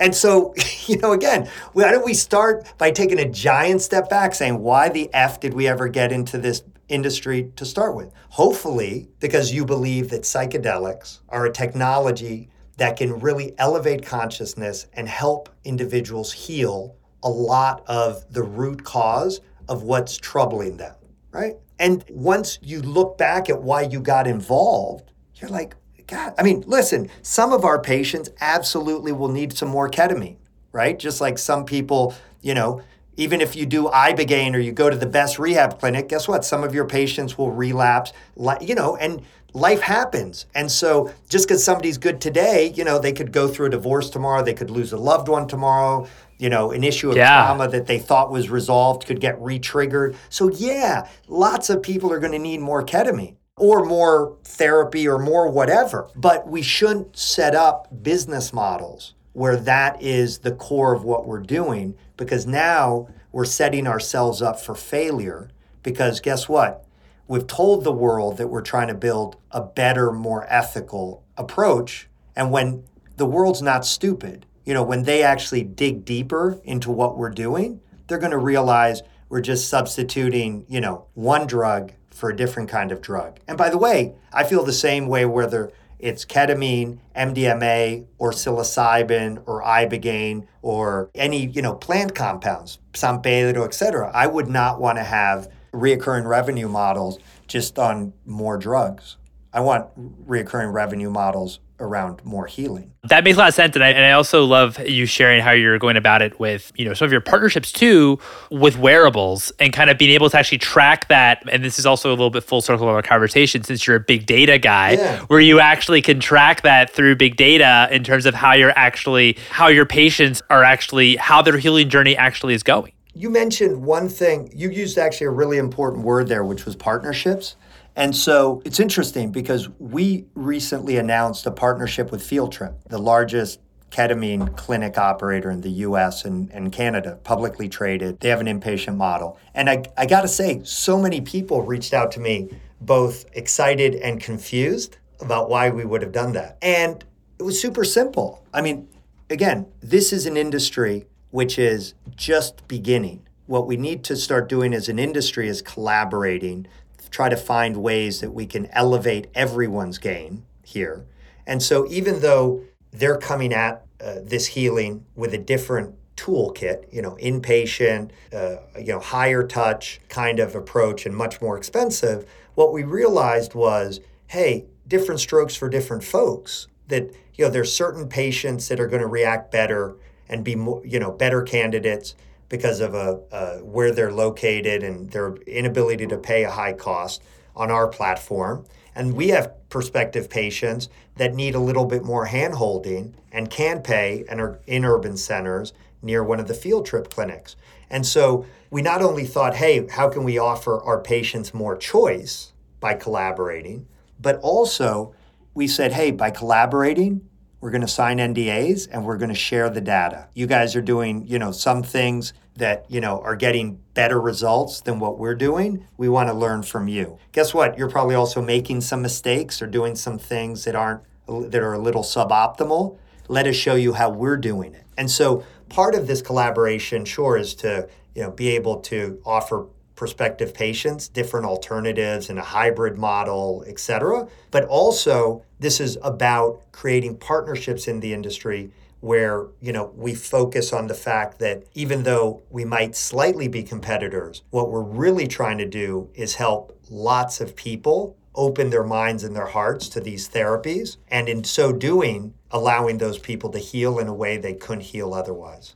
and 0.00 0.16
so, 0.16 0.54
you 0.86 0.96
know, 0.96 1.12
again, 1.12 1.48
why 1.74 1.92
don't 1.92 2.04
we 2.04 2.14
start 2.14 2.66
by 2.78 2.90
taking 2.90 3.20
a 3.20 3.28
giant 3.28 3.82
step 3.82 4.08
back 4.08 4.34
saying, 4.34 4.58
why 4.58 4.88
the 4.88 5.12
F 5.12 5.38
did 5.38 5.54
we 5.54 5.68
ever 5.68 5.86
get 5.88 6.10
into 6.10 6.38
this 6.38 6.64
industry 6.88 7.52
to 7.56 7.64
start 7.64 7.94
with? 7.94 8.10
Hopefully, 8.30 9.08
because 9.20 9.52
you 9.52 9.64
believe 9.64 10.10
that 10.10 10.22
psychedelics 10.22 11.20
are 11.28 11.46
a 11.46 11.52
technology 11.52 12.48
that 12.80 12.96
can 12.96 13.20
really 13.20 13.52
elevate 13.58 14.06
consciousness 14.06 14.86
and 14.94 15.06
help 15.06 15.50
individuals 15.64 16.32
heal 16.32 16.96
a 17.22 17.28
lot 17.28 17.84
of 17.86 18.24
the 18.32 18.42
root 18.42 18.82
cause 18.82 19.42
of 19.68 19.82
what's 19.82 20.16
troubling 20.16 20.78
them, 20.78 20.94
right? 21.30 21.56
And 21.78 22.02
once 22.08 22.58
you 22.62 22.80
look 22.80 23.18
back 23.18 23.50
at 23.50 23.60
why 23.60 23.82
you 23.82 24.00
got 24.00 24.26
involved, 24.26 25.12
you're 25.34 25.50
like, 25.50 25.74
God, 26.06 26.32
I 26.38 26.42
mean, 26.42 26.64
listen, 26.66 27.10
some 27.20 27.52
of 27.52 27.66
our 27.66 27.78
patients 27.78 28.30
absolutely 28.40 29.12
will 29.12 29.28
need 29.28 29.52
some 29.52 29.68
more 29.68 29.90
ketamine, 29.90 30.38
right? 30.72 30.98
Just 30.98 31.20
like 31.20 31.36
some 31.36 31.66
people, 31.66 32.14
you 32.40 32.54
know, 32.54 32.80
even 33.18 33.42
if 33.42 33.54
you 33.54 33.66
do 33.66 33.84
ibogaine 33.88 34.54
or 34.54 34.58
you 34.58 34.72
go 34.72 34.88
to 34.88 34.96
the 34.96 35.04
best 35.04 35.38
rehab 35.38 35.78
clinic, 35.78 36.08
guess 36.08 36.26
what? 36.26 36.46
Some 36.46 36.64
of 36.64 36.74
your 36.74 36.86
patients 36.86 37.36
will 37.36 37.50
relapse, 37.50 38.14
you 38.62 38.74
know, 38.74 38.96
and 38.96 39.20
life 39.52 39.80
happens. 39.80 40.46
And 40.54 40.70
so 40.70 41.12
just 41.28 41.46
because 41.48 41.62
somebody's 41.62 41.98
good 41.98 42.20
today, 42.20 42.72
you 42.74 42.84
know, 42.84 42.98
they 42.98 43.12
could 43.12 43.32
go 43.32 43.48
through 43.48 43.66
a 43.66 43.70
divorce 43.70 44.10
tomorrow, 44.10 44.42
they 44.42 44.54
could 44.54 44.70
lose 44.70 44.92
a 44.92 44.96
loved 44.96 45.28
one 45.28 45.46
tomorrow, 45.46 46.06
you 46.38 46.48
know, 46.48 46.70
an 46.70 46.82
issue 46.84 47.10
of 47.10 47.16
yeah. 47.16 47.44
trauma 47.44 47.68
that 47.68 47.86
they 47.86 47.98
thought 47.98 48.30
was 48.30 48.48
resolved 48.48 49.06
could 49.06 49.20
get 49.20 49.40
re-triggered. 49.40 50.16
So 50.28 50.50
yeah, 50.50 51.08
lots 51.28 51.70
of 51.70 51.82
people 51.82 52.12
are 52.12 52.18
going 52.18 52.32
to 52.32 52.38
need 52.38 52.60
more 52.60 52.84
ketamine 52.84 53.36
or 53.56 53.84
more 53.84 54.38
therapy 54.44 55.06
or 55.06 55.18
more 55.18 55.50
whatever. 55.50 56.08
But 56.16 56.48
we 56.48 56.62
shouldn't 56.62 57.16
set 57.16 57.54
up 57.54 58.02
business 58.02 58.52
models 58.52 59.14
where 59.32 59.56
that 59.56 60.02
is 60.02 60.38
the 60.38 60.52
core 60.52 60.94
of 60.94 61.04
what 61.04 61.26
we're 61.26 61.40
doing 61.40 61.94
because 62.16 62.46
now 62.46 63.08
we're 63.32 63.44
setting 63.44 63.86
ourselves 63.86 64.42
up 64.42 64.60
for 64.60 64.74
failure. 64.74 65.50
Because 65.82 66.20
guess 66.20 66.48
what? 66.48 66.84
We've 67.30 67.46
told 67.46 67.84
the 67.84 67.92
world 67.92 68.38
that 68.38 68.48
we're 68.48 68.60
trying 68.60 68.88
to 68.88 68.94
build 68.94 69.36
a 69.52 69.62
better, 69.62 70.10
more 70.10 70.44
ethical 70.48 71.22
approach. 71.36 72.08
And 72.34 72.50
when 72.50 72.82
the 73.18 73.24
world's 73.24 73.62
not 73.62 73.86
stupid, 73.86 74.46
you 74.64 74.74
know, 74.74 74.82
when 74.82 75.04
they 75.04 75.22
actually 75.22 75.62
dig 75.62 76.04
deeper 76.04 76.60
into 76.64 76.90
what 76.90 77.16
we're 77.16 77.30
doing, 77.30 77.82
they're 78.08 78.18
going 78.18 78.32
to 78.32 78.38
realize 78.38 79.02
we're 79.28 79.42
just 79.42 79.68
substituting, 79.68 80.66
you 80.68 80.80
know, 80.80 81.06
one 81.14 81.46
drug 81.46 81.92
for 82.10 82.30
a 82.30 82.36
different 82.36 82.68
kind 82.68 82.90
of 82.90 83.00
drug. 83.00 83.38
And 83.46 83.56
by 83.56 83.70
the 83.70 83.78
way, 83.78 84.16
I 84.32 84.42
feel 84.42 84.64
the 84.64 84.72
same 84.72 85.06
way 85.06 85.24
whether 85.24 85.70
it's 86.00 86.24
ketamine, 86.24 86.98
MDMA, 87.14 88.06
or 88.18 88.32
psilocybin, 88.32 89.44
or 89.46 89.62
ibogaine, 89.62 90.48
or 90.62 91.10
any 91.14 91.46
you 91.46 91.62
know 91.62 91.74
plant 91.74 92.12
compounds, 92.16 92.80
San 92.94 93.20
Pedro, 93.20 93.64
et 93.64 93.74
cetera. 93.74 94.10
I 94.12 94.26
would 94.26 94.48
not 94.48 94.80
want 94.80 94.98
to 94.98 95.04
have 95.04 95.48
reoccurring 95.72 96.26
revenue 96.26 96.68
models 96.68 97.18
just 97.46 97.78
on 97.78 98.12
more 98.26 98.56
drugs. 98.58 99.16
I 99.52 99.60
want 99.60 99.88
reoccurring 100.28 100.72
revenue 100.72 101.10
models 101.10 101.60
around 101.80 102.22
more 102.24 102.46
healing. 102.46 102.92
That 103.04 103.24
makes 103.24 103.36
a 103.36 103.40
lot 103.40 103.48
of 103.48 103.54
sense. 103.54 103.74
And 103.74 103.82
I, 103.82 103.88
and 103.88 104.04
I 104.04 104.12
also 104.12 104.44
love 104.44 104.78
you 104.86 105.06
sharing 105.06 105.40
how 105.40 105.52
you're 105.52 105.78
going 105.78 105.96
about 105.96 106.20
it 106.20 106.38
with, 106.38 106.70
you 106.76 106.84
know, 106.84 106.92
some 106.92 107.06
of 107.06 107.12
your 107.12 107.22
partnerships 107.22 107.72
too 107.72 108.18
with 108.50 108.76
wearables 108.76 109.50
and 109.58 109.72
kind 109.72 109.88
of 109.88 109.96
being 109.96 110.10
able 110.10 110.28
to 110.28 110.38
actually 110.38 110.58
track 110.58 111.08
that. 111.08 111.42
And 111.50 111.64
this 111.64 111.78
is 111.78 111.86
also 111.86 112.10
a 112.10 112.12
little 112.12 112.30
bit 112.30 112.44
full 112.44 112.60
circle 112.60 112.88
of 112.88 112.94
our 112.94 113.02
conversation 113.02 113.64
since 113.64 113.86
you're 113.86 113.96
a 113.96 114.00
big 114.00 114.26
data 114.26 114.58
guy, 114.58 114.92
yeah. 114.92 115.20
where 115.22 115.40
you 115.40 115.58
actually 115.58 116.02
can 116.02 116.20
track 116.20 116.60
that 116.62 116.90
through 116.90 117.16
big 117.16 117.36
data 117.36 117.88
in 117.90 118.04
terms 118.04 118.26
of 118.26 118.34
how 118.34 118.52
you're 118.52 118.76
actually, 118.76 119.38
how 119.48 119.68
your 119.68 119.86
patients 119.86 120.42
are 120.50 120.62
actually, 120.62 121.16
how 121.16 121.40
their 121.40 121.56
healing 121.56 121.88
journey 121.88 122.14
actually 122.16 122.52
is 122.52 122.62
going. 122.62 122.92
You 123.14 123.30
mentioned 123.30 123.82
one 123.82 124.08
thing, 124.08 124.50
you 124.54 124.70
used 124.70 124.96
actually 124.96 125.26
a 125.26 125.30
really 125.30 125.58
important 125.58 126.04
word 126.04 126.28
there, 126.28 126.44
which 126.44 126.64
was 126.64 126.76
partnerships. 126.76 127.56
And 127.96 128.14
so 128.14 128.62
it's 128.64 128.78
interesting 128.78 129.32
because 129.32 129.68
we 129.78 130.26
recently 130.34 130.96
announced 130.96 131.44
a 131.46 131.50
partnership 131.50 132.12
with 132.12 132.22
Field 132.22 132.52
Trip, 132.52 132.74
the 132.88 132.98
largest 132.98 133.60
ketamine 133.90 134.56
clinic 134.56 134.96
operator 134.96 135.50
in 135.50 135.60
the 135.60 135.70
US 135.70 136.24
and, 136.24 136.50
and 136.52 136.70
Canada, 136.70 137.18
publicly 137.24 137.68
traded. 137.68 138.20
They 138.20 138.28
have 138.28 138.40
an 138.40 138.46
inpatient 138.46 138.96
model. 138.96 139.38
And 139.54 139.68
I, 139.68 139.82
I 139.96 140.06
got 140.06 140.22
to 140.22 140.28
say, 140.28 140.60
so 140.62 140.98
many 140.98 141.20
people 141.20 141.62
reached 141.62 141.92
out 141.92 142.12
to 142.12 142.20
me, 142.20 142.48
both 142.80 143.26
excited 143.32 143.96
and 143.96 144.20
confused 144.20 144.98
about 145.20 145.50
why 145.50 145.70
we 145.70 145.84
would 145.84 146.02
have 146.02 146.12
done 146.12 146.32
that. 146.34 146.58
And 146.62 147.04
it 147.38 147.42
was 147.42 147.60
super 147.60 147.84
simple. 147.84 148.44
I 148.54 148.62
mean, 148.62 148.88
again, 149.28 149.66
this 149.80 150.12
is 150.12 150.26
an 150.26 150.36
industry 150.36 151.06
which 151.30 151.58
is 151.58 151.94
just 152.20 152.68
beginning. 152.68 153.26
What 153.46 153.66
we 153.66 153.76
need 153.76 154.04
to 154.04 154.14
start 154.14 154.48
doing 154.48 154.74
as 154.74 154.88
an 154.88 154.98
industry 154.98 155.48
is 155.48 155.62
collaborating 155.62 156.68
try 157.10 157.28
to 157.28 157.36
find 157.36 157.76
ways 157.76 158.20
that 158.20 158.30
we 158.30 158.46
can 158.46 158.66
elevate 158.66 159.26
everyone's 159.34 159.98
game 159.98 160.44
here. 160.62 161.04
And 161.46 161.62
so, 161.62 161.86
even 161.88 162.20
though 162.20 162.62
they're 162.92 163.18
coming 163.18 163.52
at 163.52 163.84
uh, 164.00 164.16
this 164.22 164.46
healing 164.48 165.04
with 165.16 165.34
a 165.34 165.38
different 165.38 165.96
toolkit, 166.16 166.92
you 166.92 167.02
know, 167.02 167.16
inpatient, 167.20 168.10
uh, 168.32 168.56
you 168.78 168.92
know, 168.92 169.00
higher 169.00 169.42
touch 169.42 170.00
kind 170.08 170.38
of 170.38 170.54
approach 170.54 171.06
and 171.06 171.16
much 171.16 171.40
more 171.40 171.56
expensive, 171.56 172.30
what 172.54 172.72
we 172.72 172.84
realized 172.84 173.54
was, 173.54 174.00
hey, 174.28 174.66
different 174.86 175.20
strokes 175.20 175.56
for 175.56 175.68
different 175.68 176.04
folks. 176.04 176.68
That 176.88 177.12
you 177.34 177.44
know, 177.44 177.50
there's 177.50 177.72
certain 177.72 178.08
patients 178.08 178.68
that 178.68 178.78
are 178.78 178.86
going 178.86 179.02
to 179.02 179.08
react 179.08 179.50
better 179.50 179.96
and 180.30 180.42
be 180.44 180.54
more, 180.54 180.80
you 180.86 180.98
know, 180.98 181.10
better 181.10 181.42
candidates 181.42 182.14
because 182.48 182.80
of 182.80 182.94
a, 182.94 183.20
uh, 183.30 183.58
where 183.58 183.92
they're 183.92 184.12
located 184.12 184.82
and 184.82 185.10
their 185.10 185.34
inability 185.46 186.06
to 186.06 186.16
pay 186.16 186.44
a 186.44 186.50
high 186.50 186.72
cost 186.72 187.22
on 187.54 187.70
our 187.70 187.86
platform. 187.86 188.64
And 188.94 189.14
we 189.14 189.28
have 189.28 189.52
prospective 189.68 190.30
patients 190.30 190.88
that 191.16 191.34
need 191.34 191.54
a 191.54 191.60
little 191.60 191.84
bit 191.84 192.04
more 192.04 192.26
handholding 192.26 193.12
and 193.30 193.50
can 193.50 193.82
pay 193.82 194.24
and 194.28 194.40
are 194.40 194.60
in 194.66 194.84
urban 194.84 195.16
centers 195.16 195.72
near 196.02 196.24
one 196.24 196.40
of 196.40 196.48
the 196.48 196.54
field 196.54 196.86
trip 196.86 197.10
clinics. 197.10 197.56
And 197.90 198.06
so 198.06 198.46
we 198.70 198.82
not 198.82 199.02
only 199.02 199.26
thought, 199.26 199.56
hey, 199.56 199.86
how 199.88 200.08
can 200.08 200.24
we 200.24 200.38
offer 200.38 200.80
our 200.80 201.00
patients 201.00 201.52
more 201.52 201.76
choice 201.76 202.52
by 202.78 202.94
collaborating, 202.94 203.86
but 204.20 204.38
also 204.40 205.14
we 205.54 205.66
said, 205.66 205.92
hey, 205.92 206.10
by 206.10 206.30
collaborating, 206.30 207.28
we're 207.60 207.70
going 207.70 207.82
to 207.82 207.88
sign 207.88 208.18
NDAs 208.18 208.88
and 208.90 209.04
we're 209.04 209.18
going 209.18 209.28
to 209.28 209.34
share 209.34 209.68
the 209.68 209.80
data. 209.80 210.28
You 210.34 210.46
guys 210.46 210.74
are 210.76 210.82
doing, 210.82 211.26
you 211.26 211.38
know, 211.38 211.52
some 211.52 211.82
things 211.82 212.32
that, 212.56 212.86
you 212.88 213.00
know, 213.00 213.20
are 213.20 213.36
getting 213.36 213.80
better 213.94 214.20
results 214.20 214.80
than 214.80 214.98
what 214.98 215.18
we're 215.18 215.34
doing. 215.34 215.86
We 215.96 216.08
want 216.08 216.28
to 216.28 216.34
learn 216.34 216.62
from 216.62 216.88
you. 216.88 217.18
Guess 217.32 217.52
what? 217.52 217.78
You're 217.78 217.90
probably 217.90 218.14
also 218.14 218.40
making 218.40 218.80
some 218.80 219.02
mistakes 219.02 219.60
or 219.60 219.66
doing 219.66 219.94
some 219.94 220.18
things 220.18 220.64
that 220.64 220.74
aren't 220.74 221.02
that 221.26 221.62
are 221.62 221.74
a 221.74 221.78
little 221.78 222.02
suboptimal. 222.02 222.98
Let 223.28 223.46
us 223.46 223.54
show 223.54 223.76
you 223.76 223.92
how 223.92 224.10
we're 224.10 224.36
doing 224.36 224.74
it. 224.74 224.84
And 224.96 225.08
so 225.08 225.44
part 225.68 225.94
of 225.94 226.08
this 226.08 226.20
collaboration 226.20 227.04
sure 227.04 227.36
is 227.36 227.54
to, 227.56 227.88
you 228.14 228.22
know, 228.22 228.30
be 228.32 228.48
able 228.48 228.80
to 228.80 229.20
offer 229.24 229.66
prospective 230.00 230.54
patients 230.54 231.08
different 231.08 231.44
alternatives 231.44 232.30
in 232.30 232.38
a 232.38 232.42
hybrid 232.42 232.96
model, 232.96 233.62
et 233.66 233.78
cetera. 233.78 234.26
But 234.50 234.64
also, 234.64 235.44
this 235.58 235.78
is 235.78 235.98
about 236.02 236.62
creating 236.72 237.18
partnerships 237.18 237.86
in 237.86 238.00
the 238.00 238.14
industry 238.14 238.70
where 239.00 239.48
you 239.60 239.72
know 239.72 239.92
we 239.94 240.14
focus 240.14 240.72
on 240.72 240.86
the 240.86 240.94
fact 240.94 241.38
that 241.38 241.64
even 241.74 242.02
though 242.04 242.42
we 242.48 242.64
might 242.64 242.96
slightly 242.96 243.48
be 243.48 243.62
competitors 243.62 244.42
what 244.50 244.70
we're 244.70 244.82
really 244.82 245.26
trying 245.26 245.56
to 245.56 245.64
do 245.64 246.06
is 246.14 246.34
help 246.34 246.78
lots 246.90 247.40
of 247.40 247.56
people 247.56 248.16
open 248.34 248.70
their 248.70 248.84
minds 248.84 249.24
and 249.24 249.34
their 249.34 249.46
hearts 249.46 249.88
to 249.90 250.00
these 250.00 250.28
therapies. 250.28 250.96
And 251.08 251.28
in 251.28 251.44
so 251.44 251.72
doing, 251.72 252.34
allowing 252.50 252.98
those 252.98 253.18
people 253.18 253.50
to 253.50 253.58
heal 253.58 253.98
in 253.98 254.06
a 254.06 254.14
way 254.14 254.36
they 254.36 254.54
couldn't 254.54 254.84
heal 254.84 255.12
otherwise. 255.12 255.74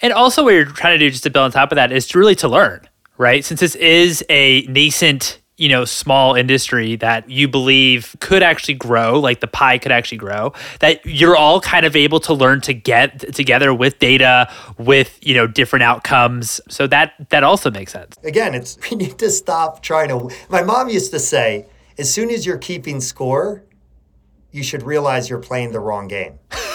And 0.00 0.12
also, 0.12 0.44
what 0.44 0.50
you're 0.50 0.64
trying 0.64 0.98
to 0.98 1.04
do, 1.04 1.10
just 1.10 1.22
to 1.24 1.30
build 1.30 1.44
on 1.44 1.52
top 1.52 1.72
of 1.72 1.76
that, 1.76 1.92
is 1.92 2.06
to 2.08 2.18
really 2.18 2.34
to 2.36 2.48
learn, 2.48 2.88
right? 3.18 3.44
Since 3.44 3.60
this 3.60 3.74
is 3.74 4.24
a 4.28 4.62
nascent 4.62 5.40
you 5.56 5.68
know 5.68 5.84
small 5.84 6.34
industry 6.34 6.96
that 6.96 7.28
you 7.30 7.48
believe 7.48 8.14
could 8.20 8.42
actually 8.42 8.74
grow 8.74 9.18
like 9.18 9.40
the 9.40 9.46
pie 9.46 9.78
could 9.78 9.90
actually 9.92 10.18
grow 10.18 10.52
that 10.80 11.04
you're 11.06 11.34
all 11.34 11.62
kind 11.62 11.86
of 11.86 11.96
able 11.96 12.20
to 12.20 12.34
learn 12.34 12.60
to 12.60 12.74
get 12.74 13.34
together 13.34 13.72
with 13.72 13.98
data 13.98 14.52
with 14.76 15.18
you 15.22 15.34
know 15.34 15.46
different 15.46 15.82
outcomes. 15.82 16.60
So 16.68 16.86
that 16.88 17.14
that 17.30 17.42
also 17.42 17.70
makes 17.70 17.92
sense. 17.92 18.16
Again 18.22 18.54
it's 18.54 18.78
we 18.90 18.96
need 18.96 19.18
to 19.18 19.30
stop 19.30 19.82
trying 19.82 20.08
to 20.08 20.30
my 20.48 20.62
mom 20.62 20.88
used 20.88 21.10
to 21.12 21.18
say 21.18 21.66
as 21.98 22.12
soon 22.12 22.30
as 22.30 22.44
you're 22.44 22.58
keeping 22.58 23.00
score 23.00 23.62
you 24.52 24.62
should 24.62 24.82
realize 24.82 25.28
you're 25.28 25.38
playing 25.38 25.72
the 25.72 25.80
wrong 25.80 26.08
game. 26.08 26.38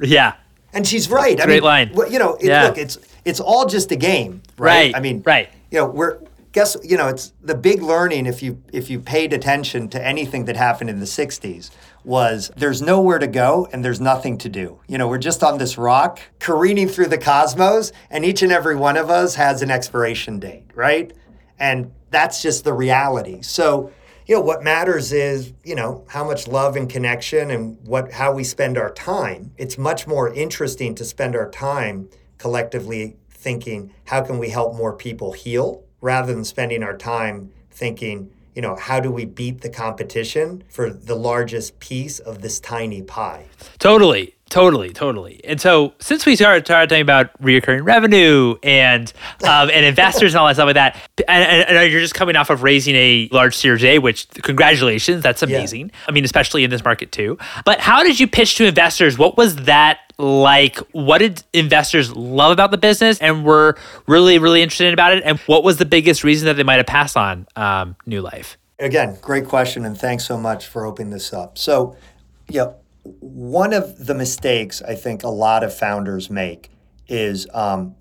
Yeah. 0.00 0.34
And 0.72 0.86
she's 0.86 1.08
right. 1.08 1.40
I 1.40 1.44
great 1.44 1.62
mean, 1.62 1.62
line. 1.62 1.94
you 2.10 2.18
know 2.18 2.34
it, 2.34 2.46
yeah. 2.46 2.64
look 2.64 2.78
it's 2.78 2.98
it's 3.24 3.40
all 3.40 3.66
just 3.66 3.90
a 3.92 3.96
game 3.96 4.42
right? 4.58 4.86
right 4.86 4.96
i 4.96 5.00
mean 5.00 5.22
right. 5.24 5.50
you 5.70 5.78
know 5.78 5.86
we're 5.86 6.18
guess 6.54 6.76
you 6.84 6.96
know 6.96 7.08
it's 7.08 7.32
the 7.42 7.54
big 7.54 7.82
learning 7.82 8.26
if 8.26 8.42
you 8.42 8.62
if 8.72 8.88
you 8.88 9.00
paid 9.00 9.32
attention 9.32 9.88
to 9.88 10.02
anything 10.02 10.44
that 10.46 10.56
happened 10.56 10.88
in 10.88 11.00
the 11.00 11.04
60s 11.04 11.70
was 12.04 12.50
there's 12.56 12.80
nowhere 12.80 13.18
to 13.18 13.26
go 13.26 13.68
and 13.72 13.84
there's 13.84 14.00
nothing 14.00 14.38
to 14.38 14.48
do. 14.48 14.78
You 14.86 14.96
know 14.96 15.08
we're 15.08 15.18
just 15.18 15.42
on 15.42 15.58
this 15.58 15.76
rock 15.76 16.20
careening 16.38 16.88
through 16.88 17.08
the 17.08 17.18
cosmos 17.18 17.92
and 18.08 18.24
each 18.24 18.42
and 18.42 18.52
every 18.52 18.76
one 18.76 18.96
of 18.96 19.10
us 19.10 19.34
has 19.34 19.62
an 19.62 19.70
expiration 19.70 20.38
date 20.38 20.64
right? 20.74 21.12
And 21.58 21.92
that's 22.10 22.40
just 22.40 22.64
the 22.64 22.72
reality. 22.72 23.42
So 23.42 23.90
you 24.26 24.36
know 24.36 24.40
what 24.40 24.62
matters 24.62 25.12
is 25.12 25.52
you 25.64 25.74
know 25.74 26.04
how 26.08 26.24
much 26.24 26.46
love 26.46 26.76
and 26.76 26.88
connection 26.88 27.50
and 27.50 27.78
what 27.84 28.12
how 28.12 28.32
we 28.32 28.44
spend 28.44 28.78
our 28.78 28.92
time. 28.92 29.50
It's 29.58 29.76
much 29.76 30.06
more 30.06 30.32
interesting 30.32 30.94
to 30.94 31.04
spend 31.04 31.34
our 31.34 31.50
time 31.50 32.08
collectively 32.38 33.16
thinking 33.30 33.92
how 34.06 34.22
can 34.22 34.38
we 34.38 34.48
help 34.48 34.74
more 34.74 34.94
people 34.94 35.32
heal 35.32 35.84
rather 36.00 36.32
than 36.34 36.44
spending 36.44 36.82
our 36.82 36.96
time 36.96 37.50
thinking, 37.70 38.30
you 38.54 38.62
know, 38.62 38.76
how 38.76 39.00
do 39.00 39.10
we 39.10 39.24
beat 39.24 39.60
the 39.60 39.68
competition 39.68 40.62
for 40.68 40.90
the 40.90 41.14
largest 41.14 41.78
piece 41.80 42.18
of 42.18 42.40
this 42.42 42.60
tiny 42.60 43.02
pie? 43.02 43.46
Totally. 43.78 44.34
Totally, 44.54 44.92
totally. 44.92 45.40
And 45.42 45.60
so, 45.60 45.94
since 45.98 46.24
we 46.24 46.36
started, 46.36 46.64
started 46.64 46.88
talking 46.88 47.02
about 47.02 47.30
recurring 47.40 47.82
revenue 47.82 48.54
and 48.62 49.12
um, 49.42 49.68
and 49.68 49.84
investors 49.84 50.32
and 50.32 50.38
all 50.38 50.46
that 50.46 50.54
stuff 50.54 50.66
like 50.66 50.74
that, 50.74 50.96
and, 51.26 51.68
and, 51.68 51.90
you're 51.90 52.00
just 52.00 52.14
coming 52.14 52.36
off 52.36 52.50
of 52.50 52.62
raising 52.62 52.94
a 52.94 53.28
large 53.32 53.56
Series 53.56 53.82
A, 53.82 53.98
which 53.98 54.28
congratulations, 54.28 55.24
that's 55.24 55.42
amazing. 55.42 55.86
Yeah. 55.88 55.96
I 56.06 56.12
mean, 56.12 56.24
especially 56.24 56.62
in 56.62 56.70
this 56.70 56.84
market 56.84 57.10
too. 57.10 57.36
But 57.64 57.80
how 57.80 58.04
did 58.04 58.20
you 58.20 58.28
pitch 58.28 58.54
to 58.58 58.64
investors? 58.64 59.18
What 59.18 59.36
was 59.36 59.56
that 59.64 59.98
like? 60.18 60.76
What 60.92 61.18
did 61.18 61.42
investors 61.52 62.14
love 62.14 62.52
about 62.52 62.70
the 62.70 62.78
business 62.78 63.18
and 63.18 63.44
were 63.44 63.76
really, 64.06 64.38
really 64.38 64.62
interested 64.62 64.92
about 64.92 65.16
it? 65.16 65.24
And 65.24 65.40
what 65.40 65.64
was 65.64 65.78
the 65.78 65.84
biggest 65.84 66.22
reason 66.22 66.46
that 66.46 66.54
they 66.54 66.62
might 66.62 66.76
have 66.76 66.86
passed 66.86 67.16
on 67.16 67.48
um, 67.56 67.96
Nue 68.06 68.20
Life? 68.20 68.56
Again, 68.78 69.18
great 69.20 69.46
question, 69.46 69.84
and 69.84 69.98
thanks 69.98 70.24
so 70.24 70.38
much 70.38 70.64
for 70.68 70.86
opening 70.86 71.10
this 71.10 71.32
up. 71.32 71.58
So, 71.58 71.96
yeah 72.48 72.74
one 73.04 73.72
of 73.72 74.06
the 74.06 74.14
mistakes 74.14 74.82
I 74.82 74.94
think 74.94 75.22
a 75.22 75.28
lot 75.28 75.62
of 75.62 75.76
founders 75.76 76.30
make 76.30 76.70
is, 77.06 77.46
um, 77.52 77.94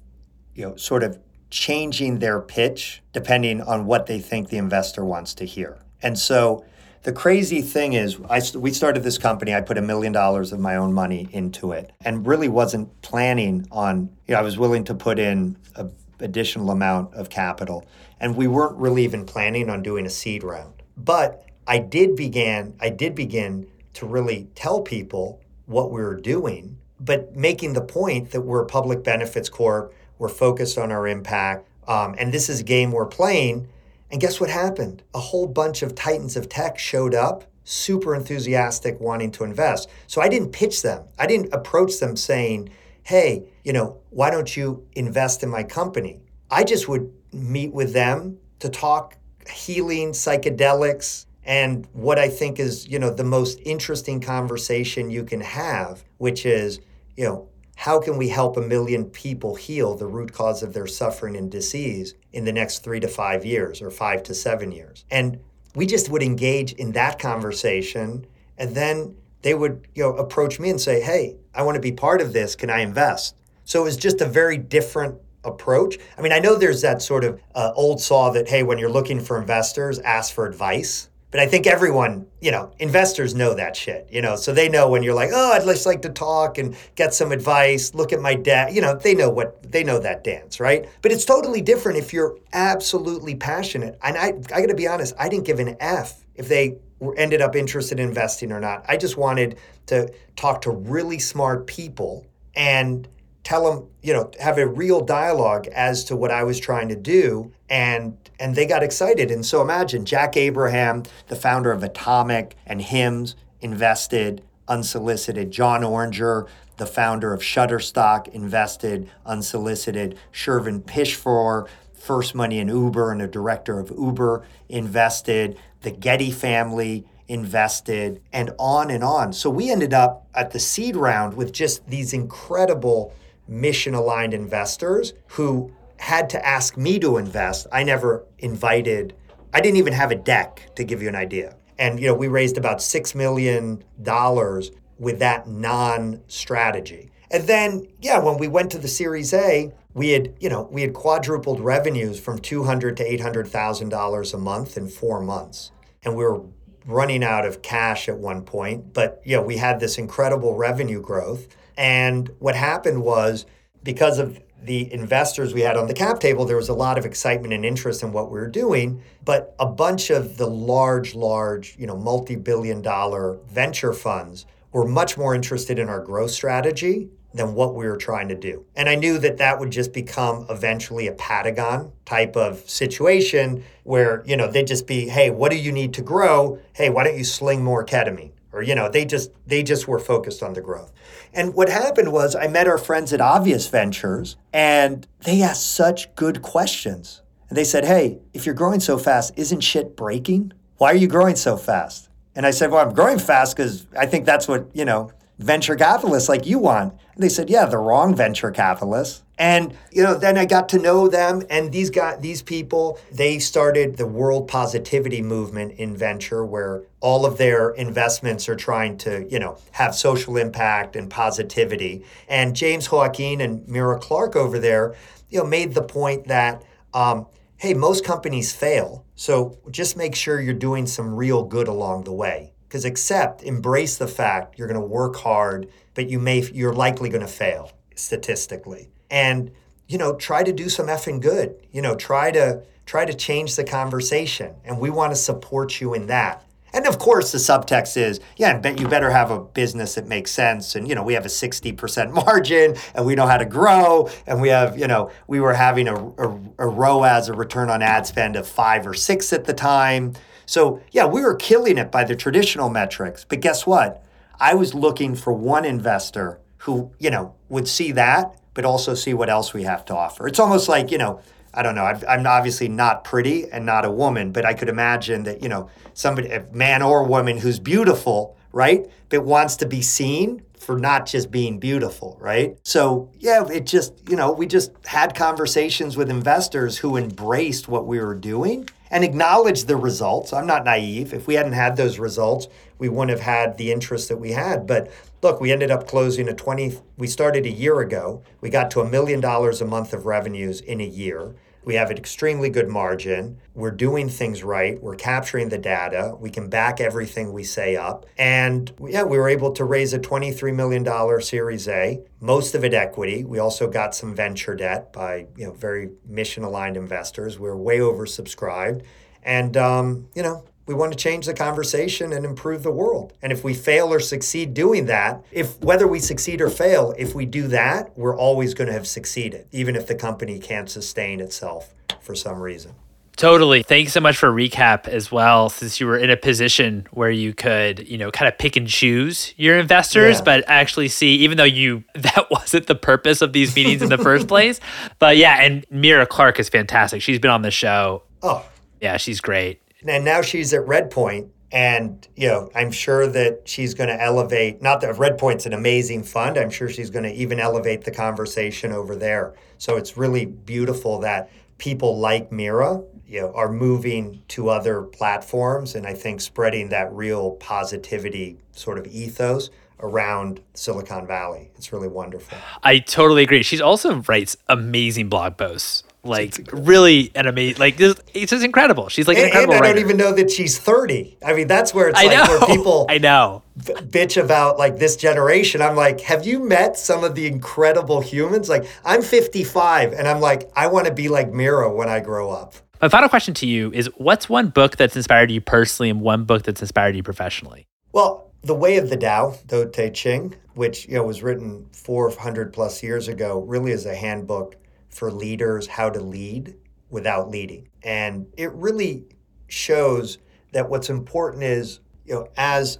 you 0.56 0.64
know, 0.64 0.76
sort 0.76 1.04
of 1.04 1.20
changing 1.50 2.20
their 2.20 2.42
pitch 2.42 3.04
depending 3.12 3.62
on 3.62 3.86
what 3.86 4.08
they 4.08 4.20
think 4.20 4.50
the 4.50 4.58
investor 4.58 5.06
wants 5.06 5.36
to 5.36 5.46
hear. 5.46 5.80
And 6.02 6.18
so 6.18 6.66
the 7.04 7.12
crazy 7.12 7.62
thing 7.62 7.94
is, 7.94 8.18
I, 8.30 8.42
we 8.58 8.72
started 8.72 9.04
this 9.04 9.18
company. 9.18 9.54
I 9.54 9.62
put 9.62 9.78
a 9.78 9.82
million 9.82 10.14
dollars 10.14 10.54
of 10.54 10.60
my 10.60 10.78
own 10.78 10.94
money 10.94 11.28
into 11.32 11.74
it, 11.74 11.92
and 12.04 12.26
really 12.26 12.48
wasn't 12.48 13.02
planning 13.02 13.68
on. 13.72 14.10
You 14.26 14.34
know, 14.34 14.40
I 14.40 14.42
was 14.42 14.58
willing 14.58 14.86
to 14.86 14.96
put 14.96 15.20
in 15.20 15.58
a 15.76 15.90
additional 16.20 16.72
amount 16.72 17.14
of 17.14 17.30
capital, 17.30 17.86
and 18.22 18.38
we 18.38 18.48
weren't 18.48 18.78
really 18.78 19.04
even 19.04 19.26
planning 19.26 19.70
on 19.70 19.84
doing 19.84 20.06
a 20.06 20.10
seed 20.10 20.44
round. 20.44 20.82
But 20.96 21.46
I 21.68 21.80
did 21.80 22.16
began. 22.16 22.74
I 22.80 22.90
did 22.90 23.16
begin 23.16 23.68
to 23.94 24.06
really 24.06 24.48
tell 24.56 24.82
people 24.82 25.42
what 25.66 25.92
we 25.92 26.02
were 26.02 26.20
doing, 26.20 26.78
but 27.00 27.36
making 27.36 27.74
the 27.74 27.82
point 27.82 28.32
that 28.32 28.42
we're 28.42 28.62
a 28.62 28.66
public 28.66 29.04
benefits 29.04 29.50
corp, 29.50 29.94
we're 30.18 30.30
focused 30.30 30.78
on 30.78 30.92
our 30.92 31.08
impact, 31.08 31.68
um, 31.88 32.16
and 32.18 32.34
this 32.34 32.50
is 32.50 32.62
a 32.62 32.64
game 32.64 32.92
we're 32.92 33.06
playing. 33.06 33.68
And 34.12 34.22
guess 34.22 34.40
what 34.40 34.50
happened? 34.50 35.04
A 35.14 35.20
whole 35.20 35.48
bunch 35.48 35.82
of 35.82 35.96
titans 35.96 36.38
of 36.38 36.48
tech 36.48 36.78
showed 36.78 37.16
up, 37.16 37.46
super 37.64 38.14
enthusiastic, 38.14 39.00
wanting 39.00 39.32
to 39.32 39.44
invest. 39.44 39.90
So 40.08 40.22
I 40.22 40.30
didn't 40.30 40.52
pitch 40.52 40.82
them. 40.82 41.06
I 41.18 41.26
didn't 41.26 41.54
approach 41.54 42.00
them 42.00 42.16
saying, 42.16 42.70
hey, 43.04 43.46
you 43.64 43.74
know, 43.74 44.00
why 44.12 44.30
don't 44.30 44.56
you 44.56 44.86
invest 44.94 45.44
in 45.44 45.50
my 45.50 45.64
company? 45.64 46.20
I 46.52 46.64
just 46.64 46.88
would 46.88 47.12
meet 47.32 47.74
with 47.74 47.94
them 47.94 48.38
to 48.60 48.70
talk 48.70 49.18
healing, 49.50 50.12
psychedelics, 50.12 51.26
and 51.46 51.88
what 51.94 52.18
I 52.18 52.30
think 52.30 52.60
is, 52.60 52.88
you 52.88 53.00
know, 53.00 53.14
the 53.14 53.24
most 53.24 53.60
interesting 53.66 54.22
conversation 54.22 55.10
you 55.10 55.24
can 55.24 55.42
have, 55.42 56.04
which 56.18 56.46
is, 56.46 56.80
you 57.18 57.26
know, 57.26 57.50
how 57.76 58.00
can 58.00 58.18
we 58.18 58.30
help 58.30 58.56
a 58.56 58.62
million 58.62 59.06
people 59.06 59.56
heal 59.56 59.96
the 59.96 60.08
root 60.08 60.32
cause 60.32 60.64
of 60.64 60.74
their 60.74 60.88
suffering 60.88 61.36
and 61.36 61.52
disease 61.52 62.14
in 62.32 62.46
the 62.46 62.54
next 62.54 62.80
three 62.80 63.00
to 63.00 63.08
five 63.08 63.44
years 63.44 63.82
or 63.82 63.90
five 63.90 64.24
to 64.24 64.34
seven 64.34 64.72
years? 64.72 65.06
And 65.12 65.40
we 65.76 65.86
just 65.86 66.10
would 66.10 66.24
engage 66.24 66.74
in 66.74 66.92
that 66.94 67.20
conversation 67.20 68.26
and 68.58 68.76
then 68.76 69.16
they 69.42 69.54
would, 69.54 69.88
you 69.96 70.04
know, 70.04 70.16
approach 70.16 70.60
me 70.60 70.70
and 70.70 70.80
say, 70.80 71.02
Hey, 71.02 71.36
I 71.54 71.64
want 71.64 71.76
to 71.76 71.82
be 71.82 71.92
part 71.92 72.22
of 72.22 72.32
this. 72.32 72.56
Can 72.56 72.70
I 72.70 72.80
invest? 72.80 73.36
So 73.66 73.82
it 73.82 73.86
was 73.86 73.98
just 73.98 74.22
a 74.22 74.26
very 74.26 74.58
different 74.58 75.20
approach. 75.44 75.98
I 76.18 76.22
mean, 76.22 76.32
I 76.32 76.40
know 76.40 76.56
there's 76.56 76.82
that 76.82 77.02
sort 77.02 77.24
of 77.24 77.42
uh, 77.56 77.72
old 77.76 78.00
saw 78.00 78.30
that, 78.32 78.48
hey, 78.48 78.64
when 78.64 78.78
you're 78.78 78.90
looking 78.90 79.20
for 79.20 79.40
investors, 79.40 80.00
ask 80.00 80.34
for 80.34 80.46
advice. 80.46 81.10
But 81.34 81.40
I 81.40 81.48
think 81.48 81.66
everyone, 81.66 82.28
you 82.42 82.52
know, 82.52 82.72
investors 82.78 83.34
know 83.34 83.56
that 83.56 83.76
shit, 83.76 84.08
you 84.12 84.22
know, 84.22 84.36
so 84.36 84.54
they 84.54 84.70
know 84.70 84.88
when 84.88 85.02
you're 85.02 85.16
like, 85.16 85.32
oh, 85.34 85.54
I'd 85.54 85.64
just 85.64 85.88
like 85.88 86.04
to 86.04 86.10
talk 86.10 86.60
and 86.60 86.76
get 86.94 87.12
some 87.12 87.32
advice, 87.32 87.96
look 87.96 88.14
at 88.14 88.22
my 88.22 88.36
debt, 88.36 88.72
you 88.72 88.82
know, 88.82 88.94
they 88.94 89.16
know 89.16 89.32
what, 89.32 89.72
they 89.72 89.84
know 89.84 89.98
that 89.98 90.24
dance, 90.24 90.60
right? 90.60 90.88
But 91.02 91.12
it's 91.12 91.26
totally 91.26 91.60
different 91.60 91.98
if 91.98 92.14
you're 92.14 92.38
absolutely 92.54 93.34
passionate. 93.34 93.98
And 94.04 94.16
I, 94.16 94.34
I 94.56 94.62
gotta 94.62 94.76
be 94.76 94.88
honest, 94.88 95.16
I 95.18 95.28
didn't 95.28 95.46
give 95.46 95.58
an 95.58 95.76
F 95.80 96.24
if 96.36 96.48
they 96.48 96.78
were, 97.00 97.18
ended 97.18 97.42
up 97.42 97.56
interested 97.56 98.00
in 98.00 98.10
investing 98.10 98.52
or 98.52 98.60
not. 98.60 98.86
I 98.88 98.96
just 98.96 99.18
wanted 99.18 99.58
to 99.88 100.14
talk 100.36 100.62
to 100.62 100.70
really 100.70 101.18
smart 101.18 101.66
people 101.66 102.28
and 102.56 103.08
tell 103.44 103.70
them, 103.70 103.88
you 104.02 104.14
know, 104.14 104.32
have 104.40 104.58
a 104.58 104.68
real 104.68 105.02
dialogue 105.02 105.68
as 105.68 106.04
to 106.06 106.16
what 106.16 106.32
I 106.32 106.44
was 106.44 106.60
trying 106.60 106.90
to 106.90 106.96
do. 106.96 107.52
And 107.70 108.18
and 108.40 108.56
they 108.56 108.66
got 108.66 108.84
excited. 108.84 109.32
And 109.32 109.46
so 109.46 109.62
imagine 109.62 110.06
Jack 110.06 110.36
Abraham, 110.36 111.04
the 111.28 111.36
founder 111.36 111.72
of 111.72 111.84
Atomic 111.84 112.56
and 112.66 112.82
Hims, 112.82 113.36
invested 113.62 114.44
unsolicited. 114.68 115.52
Jon 115.52 115.82
Oringer, 115.82 116.48
the 116.78 116.86
founder 116.86 117.34
of 117.34 117.42
Shutterstock, 117.42 118.28
invested 118.30 119.10
unsolicited. 119.26 120.18
Shervin 120.32 120.82
Pishevar, 120.82 121.68
first 121.94 122.34
money 122.34 122.60
in 122.60 122.68
Uber 122.68 123.12
and 123.12 123.22
a 123.22 123.28
director 123.28 123.80
of 123.80 123.92
Uber, 123.92 124.46
invested. 124.68 125.58
The 125.82 125.92
Getty 125.92 126.32
family 126.32 127.06
invested, 127.28 128.22
and 128.32 128.52
on 128.60 128.92
and 128.92 129.04
on. 129.04 129.34
So 129.34 129.50
we 129.50 129.72
ended 129.72 129.94
up 129.94 130.28
at 130.34 130.52
the 130.52 130.60
seed 130.60 130.96
round 130.96 131.36
with 131.36 131.52
just 131.52 131.88
these 131.88 132.14
incredible 132.14 133.14
mission 133.48 133.94
aligned 133.94 134.34
investors 134.34 135.14
who 135.28 135.72
had 135.98 136.30
to 136.30 136.46
ask 136.46 136.78
me 136.78 137.00
to 137.00 137.18
invest. 137.18 137.68
I 137.72 137.84
never 137.84 138.26
invited, 138.40 139.16
I 139.54 139.62
didn't 139.62 139.78
even 139.78 139.94
have 139.94 140.12
a 140.12 140.16
deck 140.16 140.76
to 140.76 140.84
give 140.84 141.02
you 141.02 141.10
an 141.10 141.16
idea. 141.16 141.56
And 141.78 142.00
you 142.00 142.08
know, 142.08 142.14
we 142.14 142.28
raised 142.28 142.58
about 142.58 142.82
6 142.82 143.16
million 143.16 143.84
dollars 144.02 144.72
with 145.00 145.20
that 145.20 145.48
non-strategy. 145.48 147.12
And 147.32 147.48
then, 147.48 147.88
yeah, 148.00 148.20
when 148.20 148.38
we 148.38 148.48
went 148.48 148.72
to 148.72 148.78
the 148.78 148.88
Series 148.88 149.34
A, 149.34 149.74
we 149.96 150.10
had, 150.10 150.36
you 150.40 150.50
know, 150.50 150.68
we 150.72 150.82
had 150.82 150.94
quadrupled 150.94 151.60
revenues 151.60 152.20
from 152.20 152.40
200 152.40 152.98
to 152.98 153.04
$800,000 153.04 154.34
a 154.34 154.38
month 154.38 154.78
in 154.78 154.88
4 154.88 155.20
months. 155.22 155.72
And 156.04 156.16
we 156.16 156.24
were 156.24 156.44
running 156.86 157.24
out 157.24 157.46
of 157.46 157.62
cash 157.62 158.10
at 158.10 158.18
one 158.18 158.44
point, 158.44 158.94
but 158.94 159.22
yeah, 159.26 159.40
we 159.40 159.58
had 159.58 159.80
this 159.80 159.98
incredible 159.98 160.56
revenue 160.56 161.02
growth. 161.02 161.48
And 161.78 162.30
what 162.40 162.56
happened 162.56 163.04
was 163.04 163.46
because 163.84 164.20
of 164.20 164.40
the 164.62 164.92
investors 164.94 165.54
we 165.54 165.62
had 165.62 165.76
on 165.76 165.88
the 165.88 165.94
cap 165.94 166.20
table, 166.20 166.46
there 166.46 166.56
was 166.56 166.70
a 166.70 166.74
lot 166.74 166.98
of 166.98 167.06
excitement 167.06 167.54
and 167.54 167.66
interest 167.66 168.02
in 168.02 168.14
what 168.14 168.32
we 168.32 168.40
were 168.40 168.48
doing. 168.48 169.02
But 169.26 169.56
a 169.60 169.66
bunch 169.66 170.10
of 170.10 170.38
the 170.38 170.48
large, 170.48 171.16
large, 171.16 171.76
you 171.78 171.86
know, 171.86 171.98
multi 171.98 172.36
billion 172.36 172.82
dollar 172.82 173.40
venture 173.48 173.94
funds 173.94 174.46
were 174.72 174.88
much 174.88 175.18
more 175.18 175.36
interested 175.36 175.78
in 175.80 175.90
our 175.90 176.00
growth 176.00 176.32
strategy 176.32 177.10
than 177.34 177.56
what 177.56 177.76
we 177.76 177.86
were 177.86 177.98
trying 177.98 178.28
to 178.30 178.36
do. 178.36 178.66
And 178.76 178.88
I 178.88 178.96
knew 178.96 179.18
that 179.20 179.38
that 179.38 179.60
would 179.60 179.72
just 179.72 179.92
become 179.92 180.46
eventually 180.50 181.08
a 181.08 181.14
Patagon 181.14 181.92
type 182.06 182.36
of 182.36 182.70
situation 182.70 183.64
where, 183.84 184.24
you 184.26 184.38
know, 184.38 184.50
they'd 184.50 184.68
just 184.68 184.86
be, 184.86 185.08
hey, 185.10 185.30
what 185.30 185.52
do 185.52 185.58
you 185.58 185.72
need 185.72 185.94
to 185.96 186.02
grow? 186.02 186.60
Hey, 186.74 186.90
why 186.90 187.04
don't 187.04 187.18
you 187.18 187.24
sling 187.24 187.64
more 187.64 187.84
ketamine? 187.86 188.32
Or, 188.54 188.62
you 188.62 188.76
know, 188.76 188.88
they 188.88 189.04
just 189.04 189.32
they 189.48 189.64
just 189.64 189.88
were 189.88 190.00
focused 190.00 190.44
on 190.44 190.54
the 190.54 190.62
growth. 190.62 190.94
And 191.34 191.56
what 191.56 191.70
happened 191.70 192.12
was 192.14 192.36
I 192.36 192.48
met 192.48 192.68
our 192.68 192.78
friends 192.78 193.12
at 193.12 193.20
Obvious 193.20 193.68
Ventures 193.68 194.38
and 194.54 195.08
they 195.22 195.42
asked 195.42 195.72
such 195.72 196.14
good 196.16 196.42
questions. 196.42 197.22
And 197.50 197.58
they 197.58 197.64
said, 197.64 197.86
Hey, 197.86 198.20
if 198.34 198.46
you're 198.46 198.56
growing 198.56 198.80
so 198.80 198.98
fast, 198.98 199.34
isn't 199.36 199.62
shit 199.62 199.96
breaking? 199.96 200.54
Why 200.78 200.92
are 200.92 200.96
you 200.96 201.08
growing 201.08 201.36
so 201.36 201.58
fast? 201.58 202.10
And 202.36 202.46
I 202.46 202.52
said, 202.52 202.72
Well, 202.72 202.88
I'm 202.88 202.94
growing 202.94 203.20
fast 203.20 203.58
because 203.58 203.88
I 203.98 204.06
think 204.06 204.26
that's 204.26 204.48
what, 204.48 204.68
you 204.74 204.86
know, 204.86 205.12
venture 205.40 205.76
capitalists 205.76 206.30
like 206.30 206.46
you 206.46 206.60
want. 206.60 206.94
And 207.16 207.24
they 207.24 207.30
said, 207.30 207.50
Yeah, 207.50 207.66
the 207.66 207.78
wrong 207.78 208.16
venture 208.16 208.52
capitalists. 208.52 209.23
And 209.38 209.76
you 209.92 210.04
know, 210.04 210.16
then 210.16 210.38
I 210.38 210.46
got 210.46 210.70
to 210.70 210.80
know 210.80 211.08
them, 211.08 211.44
and 211.50 211.72
these 211.72 211.90
guys, 211.90 212.20
these 212.22 212.44
people, 212.44 213.00
they 213.12 213.40
started 213.40 213.98
the 213.98 214.06
world 214.06 214.48
positivity 214.48 215.22
movement 215.24 215.74
in 215.74 215.98
venture, 215.98 216.46
where 216.46 216.84
all 217.00 217.26
of 217.26 217.38
their 217.38 217.72
investments 217.72 218.48
are 218.48 218.56
trying 218.56 218.98
to, 219.00 219.28
you 219.30 219.40
know, 219.40 219.58
have 219.72 219.96
social 219.96 220.38
impact 220.38 220.96
and 220.96 221.10
positivity. 221.10 222.06
And 222.28 222.56
James 222.56 222.92
Joaquin 222.92 223.42
and 223.42 223.66
Meera 223.68 224.00
Clark 224.00 224.36
over 224.36 224.60
there, 224.60 224.96
you 225.30 225.40
know, 225.40 225.46
made 225.46 225.74
the 225.74 225.82
point 225.82 226.28
that, 226.28 226.64
um, 226.94 227.26
hey, 227.58 227.74
most 227.74 228.06
companies 228.06 228.54
fail, 228.54 229.04
so 229.16 229.58
just 229.72 229.98
make 229.98 230.14
sure 230.14 230.40
you're 230.40 230.54
doing 230.54 230.86
some 230.86 231.16
real 231.16 231.44
good 231.44 231.68
along 231.68 232.04
the 232.04 232.14
way 232.14 232.54
because 232.68 232.86
accept, 232.86 233.44
embrace 233.44 233.98
the 233.98 234.08
fact 234.08 234.58
you're 234.58 234.68
going 234.68 234.80
to 234.80 234.86
work 234.86 235.16
hard, 235.16 235.70
but 235.96 236.10
you 236.10 236.20
may 236.20 236.42
you're 236.54 236.74
likely 236.74 237.10
going 237.10 237.22
to 237.22 237.28
fail 237.28 237.72
statistically. 237.96 238.90
And 239.14 239.52
you 239.88 240.00
know, 240.00 240.16
try 240.16 240.42
to 240.42 240.52
do 240.52 240.70
some 240.70 240.88
effing 240.88 241.22
good. 241.22 241.56
You 241.72 241.84
know, 241.84 241.96
try 241.96 242.32
to 242.32 242.64
try 242.88 243.06
to 243.06 243.14
change 243.14 243.56
the 243.56 243.64
conversation, 243.64 244.56
and 244.66 244.80
we 244.80 244.90
want 244.90 245.12
to 245.12 245.16
support 245.16 245.80
you 245.80 245.94
in 245.94 246.08
that. 246.08 246.44
And 246.74 246.88
of 246.88 246.98
course, 246.98 247.32
the 247.32 247.38
subtext 247.38 247.98
is, 247.98 248.20
yeah, 248.36 248.58
bet 248.58 248.80
you 248.80 248.88
better 248.88 249.12
have 249.12 249.30
a 249.30 249.40
business 249.40 249.94
that 249.94 250.08
makes 250.08 250.32
sense. 250.32 250.76
And, 250.76 250.88
you 250.88 250.96
know, 250.96 251.04
we 251.04 251.14
have 251.14 251.24
a 251.24 251.30
60% 251.30 252.12
margin 252.26 252.76
and 252.96 253.06
we 253.06 253.14
know 253.14 253.28
how 253.28 253.38
to 253.38 253.46
grow. 253.46 254.10
And 254.26 254.42
we 254.42 254.50
have, 254.50 254.78
you 254.78 254.88
know, 254.88 255.12
we 255.28 255.40
were 255.40 255.54
having 255.54 255.88
a, 255.88 255.96
a, 255.96 256.40
a 256.58 256.68
ROAS, 256.68 257.30
a 257.30 257.34
return 257.34 257.70
on 257.70 257.84
ad 257.84 258.08
spend 258.08 258.36
of 258.36 258.48
five 258.48 258.88
or 258.88 258.96
six 258.96 259.32
at 259.32 259.46
the 259.46 259.54
time. 259.54 260.14
So, 260.48 260.82
yeah, 260.92 261.06
we 261.06 261.22
were 261.22 261.36
killing 261.36 261.78
it 261.78 261.92
by 261.92 262.06
the 262.06 262.16
traditional 262.16 262.70
metrics. 262.70 263.24
But 263.24 263.42
guess 263.42 263.68
what? 263.68 264.04
I 264.40 264.56
was 264.56 264.74
looking 264.74 265.14
for 265.14 265.32
one 265.32 265.66
investor 265.66 266.40
who, 266.58 266.92
you 266.98 267.12
know, 267.12 267.36
would 267.50 267.68
see 267.68 267.92
that, 267.92 268.36
but 268.54 268.66
also 268.66 268.94
see 268.94 269.14
what 269.14 269.30
else 269.30 269.54
we 269.54 269.64
have 269.64 269.86
to 269.86 269.96
offer. 269.96 270.28
It's 270.28 270.40
almost 270.40 270.70
like, 270.70 270.92
you 270.92 270.98
know, 270.98 271.22
I 271.54 271.62
don't 271.62 271.76
know. 271.76 271.84
i 271.84 272.16
am 272.16 272.26
obviously 272.26 272.68
not 272.68 273.04
pretty 273.04 273.50
and 273.52 273.66
not 273.66 273.86
a 273.86 273.92
woman, 273.92 274.32
but 274.32 274.46
I 274.46 274.54
could 274.54 274.70
imagine 274.70 275.24
that, 275.24 275.44
you 275.44 275.50
know, 275.50 275.70
somebody, 275.94 276.30
a 276.30 276.46
man 276.52 276.82
or 276.82 277.04
woman 277.04 277.38
who's 277.38 277.60
beautiful, 277.60 278.36
right? 278.52 278.86
But 279.10 279.24
wants 279.24 279.56
to 279.58 279.68
be 279.68 279.82
seen 279.82 280.42
for 280.58 280.80
not 280.80 281.06
just 281.06 281.30
being 281.30 281.60
beautiful, 281.60 282.18
right? 282.20 282.58
So, 282.64 283.10
yeah, 283.20 283.46
it 283.48 283.66
just, 283.66 283.94
you 284.10 284.16
know, 284.16 284.32
we 284.32 284.48
just 284.48 284.72
had 284.86 285.14
conversations 285.14 285.98
with 285.98 286.10
investors 286.10 286.78
who 286.78 286.96
embraced 286.98 287.68
what 287.68 287.86
we 287.86 288.00
were 288.00 288.16
doing 288.16 288.68
and 288.94 289.04
acknowledge 289.04 289.66
the 289.66 289.76
results. 289.76 290.32
I'm 290.32 290.46
not 290.46 290.66
naive. 290.66 291.16
If 291.16 291.26
we 291.26 291.34
hadn't 291.34 291.54
had 291.54 291.76
those 291.76 291.98
results, 291.98 292.48
we 292.78 292.90
wouldn't 292.90 293.10
have 293.10 293.22
had 293.22 293.58
the 293.58 293.72
interest 293.72 294.08
that 294.10 294.18
we 294.18 294.34
had. 294.34 294.68
But 294.68 294.92
look, 295.24 295.42
we 295.42 295.52
ended 295.52 295.72
up 295.72 295.88
closing 295.88 296.30
a 296.30 296.34
20, 296.36 296.78
we 296.96 297.08
started 297.08 297.48
a 297.48 297.52
year 297.52 297.80
ago. 297.80 298.22
We 298.40 298.52
got 298.52 298.70
to 298.72 298.82
a 298.82 298.88
million 298.88 299.20
dollars 299.20 299.62
a 299.62 299.66
month 299.66 299.94
of 299.94 300.06
revenues 300.06 300.62
in 300.62 300.80
a 300.80 300.86
year. 300.86 301.34
We 301.66 301.76
have 301.76 301.90
an 301.92 301.98
extremely 301.98 302.50
good 302.50 302.70
margin. 302.70 303.40
We're 303.54 303.72
doing 303.72 304.10
things 304.10 304.44
right. 304.44 304.82
We're 304.82 304.96
capturing 304.96 305.50
the 305.50 305.58
data. 305.58 306.16
We 306.20 306.30
can 306.30 306.50
back 306.50 306.82
everything 306.82 307.32
we 307.32 307.44
say 307.44 307.76
up. 307.76 308.06
And 308.18 308.72
yeah, 308.88 309.04
we 309.04 309.18
were 309.18 309.30
able 309.30 309.52
to 309.54 309.64
raise 309.64 309.94
a 309.94 310.00
$23 310.00 310.54
million 310.56 311.22
Series 311.22 311.68
A, 311.68 312.02
most 312.20 312.56
of 312.56 312.64
it 312.64 312.74
equity. 312.74 313.24
We 313.24 313.40
also 313.40 313.70
got 313.70 313.96
some 313.96 314.16
venture 314.16 314.56
debt 314.56 314.92
by 314.94 315.28
you 315.38 315.46
know 315.46 315.54
very 315.54 315.92
mission 316.06 316.44
aligned 316.44 316.78
investors. 316.78 317.40
We 317.40 317.50
we're 317.50 317.56
way 317.58 317.80
oversubscribed. 317.80 318.84
And, 319.26 319.56
um, 319.56 320.10
you 320.14 320.22
know, 320.22 320.44
we 320.66 320.74
want 320.74 320.92
to 320.92 320.98
change 320.98 321.26
the 321.26 321.34
conversation 321.34 322.14
and 322.14 322.26
improve 322.26 322.64
the 322.64 322.72
world. 322.72 323.14
And 323.22 323.32
if 323.32 323.44
we 323.44 323.54
fail 323.54 323.94
or 323.94 324.00
succeed 324.00 324.54
doing 324.54 324.86
that, 324.86 325.24
if 325.32 325.60
whether 325.62 325.88
we 325.88 326.00
succeed 326.00 326.42
or 326.42 326.50
fail, 326.50 326.94
if 326.98 327.14
we 327.14 327.26
do 327.26 327.48
that, 327.50 327.98
we're 327.98 328.18
always 328.18 328.54
going 328.54 328.68
to 328.68 328.74
have 328.74 328.88
succeeded, 328.88 329.48
even 329.52 329.76
if 329.76 329.88
the 329.88 329.96
company 329.96 330.40
can't 330.40 330.70
sustain 330.70 331.20
itself 331.20 331.74
for 332.00 332.16
some 332.16 332.42
reason. 332.42 332.76
Totally. 333.16 333.62
Thanks 333.62 333.94
so 333.94 334.00
much 334.00 334.18
for 334.18 334.30
a 334.30 334.32
recap 334.32 334.88
as 334.88 335.12
well, 335.12 335.50
since 335.50 335.80
you 335.80 335.86
were 335.86 335.98
in 335.98 336.10
a 336.10 336.18
position 336.18 336.88
where 336.92 337.12
you 337.12 337.32
could, 337.32 337.88
you 337.88 337.98
know, 337.98 338.10
kind 338.10 338.28
of 338.28 338.40
pick 338.40 338.56
and 338.56 338.68
choose 338.68 339.36
your 339.38 339.60
investors, 339.60 340.18
yeah. 340.18 340.24
but 340.24 340.44
actually 340.48 340.88
see, 340.88 341.18
even 341.18 341.38
though 341.38 341.44
you, 341.44 341.84
that 341.96 342.32
wasn't 342.32 342.66
the 342.66 342.76
purpose 342.76 343.22
of 343.22 343.32
these 343.32 343.56
meetings 343.56 343.84
in 343.84 343.90
the 343.90 343.98
first 343.98 344.28
place. 344.28 344.60
But 345.00 345.18
yeah, 345.18 345.42
and 345.42 345.68
Meera 345.70 346.08
Clark 346.08 346.40
is 346.40 346.50
fantastic. 346.50 347.02
She's 347.02 347.20
been 347.20 347.32
on 347.32 347.42
the 347.42 347.52
show. 347.52 348.04
Oh, 348.22 348.46
yeah, 348.80 348.98
she's 348.98 349.20
great 349.20 349.63
and 349.86 350.06
now 350.06 350.22
she's 350.22 350.54
at 350.54 350.66
Redpoint, 350.66 351.30
and 351.52 352.08
you 352.16 352.28
know 352.28 352.50
I'm 352.56 352.72
sure 352.72 353.08
that 353.08 353.42
she's 353.46 353.74
going 353.74 353.90
to 353.90 354.02
elevate. 354.02 354.62
Not 354.62 354.82
that 354.82 354.96
Redpoint's 354.96 355.46
an 355.46 355.54
amazing 355.54 356.04
fund. 356.04 356.38
I'm 356.38 356.50
sure 356.50 356.70
she's 356.70 356.90
going 356.90 357.04
to 357.04 357.14
even 357.14 357.40
elevate 357.40 357.84
the 357.84 357.92
conversation 357.92 358.72
over 358.72 358.96
there. 358.96 359.34
So 359.58 359.76
it's 359.78 359.98
really 359.98 360.26
beautiful 360.26 361.00
that 361.00 361.30
people 361.58 361.98
like 361.98 362.30
Meera, 362.32 362.86
you 363.08 363.22
know, 363.22 363.32
are 363.34 363.52
moving 363.52 364.22
to 364.30 364.50
other 364.50 364.82
platforms, 364.82 365.76
and 365.76 365.86
I 365.86 365.94
think 365.94 366.22
spreading 366.22 366.70
that 366.70 366.92
real 366.92 367.32
positivity 367.32 368.38
sort 368.52 368.78
of 368.78 368.88
ethos 368.88 369.50
around 369.80 370.40
Silicon 370.54 371.06
Valley. 371.06 371.52
It's 371.56 371.74
really 371.74 371.90
wonderful. 371.90 372.38
I 372.64 372.80
totally 372.80 373.24
agree. 373.24 373.44
She 373.44 373.62
also 373.62 374.02
writes 374.08 374.38
amazing 374.48 375.10
blog 375.10 375.38
posts 375.38 375.84
like 376.04 376.50
really 376.52 377.12
an 377.16 377.28
amazing 377.28 377.60
like 377.60 377.78
this 377.78 377.96
it's 378.14 378.32
just 378.32 378.44
incredible. 378.44 378.90
She's 378.90 379.08
like 379.08 379.18
and, 379.18 379.28
incredible 379.28 379.54
and 379.54 379.66
i 379.66 379.70
don't 379.70 379.80
even 379.80 379.98
know 379.98 380.14
that 380.14 380.30
she's 380.30 380.60
30 380.60 381.18
i 381.26 381.34
mean 381.34 381.48
that's 381.48 381.74
where 381.74 381.90
it's 381.90 382.00
I 382.00 382.06
like 382.06 382.18
know. 382.18 382.38
where 382.38 382.48
people 382.48 382.86
i 382.90 382.98
know. 382.98 383.44
b- 383.66 383.74
bitch 383.74 384.22
about 384.22 384.58
like 384.58 384.78
this 384.78 384.96
generation. 384.96 385.62
I'm 385.62 385.76
like 385.76 386.02
have 386.02 386.26
you 386.26 386.40
met 386.40 386.78
some 386.78 387.04
of 387.04 387.16
the 387.16 387.28
incredible 387.28 388.02
humans? 388.02 388.50
Like 388.50 388.66
i'm 388.84 389.02
55 389.02 389.94
and 389.94 390.08
i'm 390.08 390.20
like 390.20 390.52
i 390.56 390.68
want 390.68 390.88
to 390.88 390.94
be 390.94 391.08
like 391.08 391.32
Meera 391.32 391.74
when 391.74 391.90
i 391.90 392.00
grow 392.00 392.30
up. 392.32 392.56
My 392.82 392.90
final 392.90 393.08
question 393.08 393.34
to 393.36 393.46
you 393.48 393.72
is 393.72 393.90
what's 393.96 394.28
one 394.28 394.50
book 394.50 394.76
that's 394.76 394.98
inspired 394.98 395.32
you 395.32 395.40
personally 395.40 395.90
and 395.90 396.02
one 396.02 396.26
book 396.26 396.44
that's 396.44 396.62
inspired 396.62 396.96
you 396.98 397.04
professionally? 397.04 397.66
Well 397.94 398.30
the 398.44 398.56
way 398.56 398.76
of 398.76 398.90
the 398.90 398.98
Tao, 398.98 399.36
Tao 399.48 399.64
Te 399.64 399.90
Ching, 399.90 400.36
which 400.56 400.86
you 400.88 400.96
know 400.96 401.04
was 401.04 401.24
written 401.24 401.66
400 401.72 402.52
plus 402.52 402.84
years 402.84 403.08
ago, 403.08 403.40
really 403.40 403.72
is 403.72 403.86
a 403.86 403.96
handbook 403.96 404.58
for 404.94 405.12
leaders 405.12 405.68
how 405.68 405.90
to 405.90 406.00
lead 406.00 406.56
without 406.90 407.30
leading. 407.30 407.68
And 407.84 408.28
it 408.38 408.52
really 408.54 409.06
shows 409.48 410.20
that 410.52 410.70
what's 410.70 410.90
important 410.90 411.44
is, 411.44 411.80
you 412.06 412.14
know, 412.14 412.28
as 412.38 412.78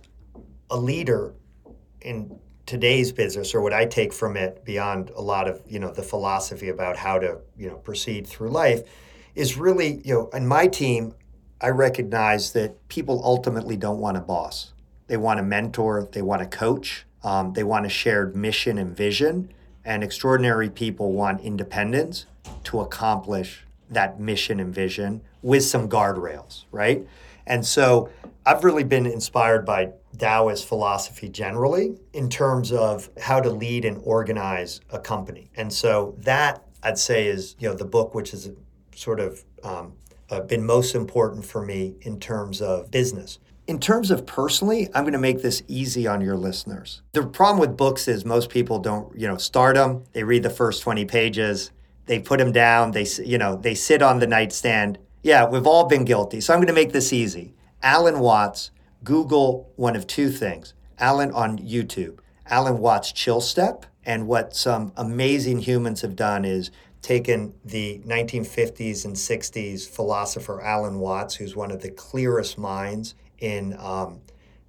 a 0.70 0.78
leader 0.78 1.34
in 2.02 2.40
today's 2.66 3.12
business 3.12 3.54
or 3.54 3.62
what 3.62 3.74
I 3.74 3.86
take 3.86 4.14
from 4.14 4.38
it 4.38 4.64
beyond 4.64 5.10
a 5.16 5.22
lot 5.22 5.48
of, 5.48 5.62
you 5.68 5.80
know, 5.80 5.92
the 5.92 6.04
philosophy 6.04 6.70
about 6.70 6.96
how 6.96 7.20
to, 7.20 7.40
you 7.58 7.68
know, 7.68 7.76
proceed 7.78 8.28
through 8.28 8.50
life 8.50 8.84
is 9.36 9.58
really, 9.58 10.02
you 10.06 10.14
know, 10.14 10.30
in 10.30 10.48
my 10.48 10.68
team, 10.68 11.14
I 11.60 11.70
recognize 11.70 12.52
that 12.54 12.88
people 12.88 13.22
ultimately 13.24 13.78
don't 13.78 14.00
want 14.00 14.18
a 14.18 14.22
boss. 14.22 14.74
They 15.08 15.18
want 15.18 15.40
a 15.40 15.44
mentor, 15.44 16.08
they 16.12 16.22
want 16.22 16.42
a 16.42 16.46
coach, 16.46 17.06
um, 17.24 17.54
they 17.54 17.64
want 17.64 17.86
a 17.86 17.90
shared 17.90 18.36
mission 18.36 18.78
and 18.78 18.96
vision 18.96 19.52
and 19.86 20.04
extraordinary 20.04 20.70
people 20.70 21.12
want 21.12 21.42
independence 21.42 22.26
to 22.64 22.80
accomplish 22.80 23.66
that 23.90 24.20
mission 24.20 24.60
and 24.60 24.74
vision 24.74 25.22
with 25.42 25.64
some 25.64 25.90
guardrails, 25.90 26.66
right? 26.72 27.06
And 27.46 27.66
so 27.66 28.10
I've 28.46 28.64
really 28.64 28.84
been 28.84 29.06
inspired 29.06 29.66
by 29.66 29.92
Taoist 30.18 30.66
philosophy 30.66 31.30
generally 31.30 31.98
in 32.14 32.30
terms 32.30 32.72
of 32.72 33.10
how 33.20 33.40
to 33.42 33.50
lead 33.50 33.86
and 33.86 34.00
organize 34.04 34.82
a 34.90 35.00
company. 35.00 35.50
And 35.56 35.72
so 35.72 36.16
that 36.20 36.64
I'd 36.82 36.98
say 36.98 37.28
is 37.28 37.56
you 37.60 37.70
know 37.70 37.76
the 37.76 37.86
book 37.86 38.14
which 38.14 38.32
has 38.32 38.52
sort 38.96 39.20
of 39.20 39.44
um, 39.64 39.94
uh, 40.30 40.42
been 40.42 40.66
most 40.66 40.96
important 40.96 41.46
for 41.46 41.66
me 41.66 41.96
in 42.02 42.20
terms 42.20 42.62
of 42.62 42.92
business. 42.92 43.40
In 43.66 43.80
terms 43.80 44.12
of 44.12 44.26
personally, 44.26 44.90
I'm 44.94 45.04
going 45.04 45.14
to 45.14 45.20
make 45.20 45.42
this 45.42 45.64
easy 45.70 46.06
on 46.06 46.20
your 46.20 46.36
listeners. 46.36 47.02
The 47.14 47.26
problem 47.26 47.60
with 47.60 47.78
books 47.78 48.10
is 48.10 48.26
most 48.26 48.50
people 48.50 48.78
don't, 48.78 49.18
you 49.18 49.26
know, 49.26 49.38
start 49.38 49.76
them, 49.76 50.04
they 50.12 50.24
read 50.24 50.44
the 50.44 50.50
first 50.50 50.82
20 50.82 51.06
pages, 51.06 51.72
they 52.06 52.20
put 52.20 52.40
them 52.40 52.52
down, 52.52 52.92
they, 52.92 53.08
you 53.24 53.38
know, 53.38 53.56
they 53.56 53.74
sit 53.74 54.02
on 54.02 54.20
the 54.20 54.28
nightstand. 54.28 54.98
Yeah, 55.22 55.48
we've 55.48 55.66
all 55.66 55.88
been 55.88 56.04
guilty. 56.04 56.42
So 56.42 56.54
I'm 56.54 56.60
going 56.60 56.68
to 56.68 56.74
make 56.74 56.92
this 56.92 57.14
easy. 57.14 57.54
Alan 57.82 58.20
Watts, 58.20 58.72
Google 59.06 59.72
one 59.78 59.96
of 59.96 60.08
two 60.08 60.30
things. 60.30 60.74
Alan 61.00 61.32
on 61.32 61.58
YouTube, 61.58 62.20
Alan 62.48 62.80
Watts 62.80 63.14
Chill 63.14 63.40
Step, 63.40 63.86
And 64.06 64.28
what 64.28 64.54
some 64.58 64.92
amazing 64.98 65.60
humans 65.60 66.02
have 66.02 66.18
done 66.18 66.44
is 66.44 66.70
taken 67.02 67.54
the 67.64 68.02
1950s 68.06 69.06
and 69.06 69.16
60s 69.16 69.88
philosopher 69.88 70.62
Alan 70.62 71.00
Watts, 71.00 71.36
who's 71.36 71.56
one 71.56 71.72
of 71.72 71.82
the 71.82 71.92
clearest 71.92 72.58
minds 72.58 73.16
in 73.40 73.76
um, 73.80 74.22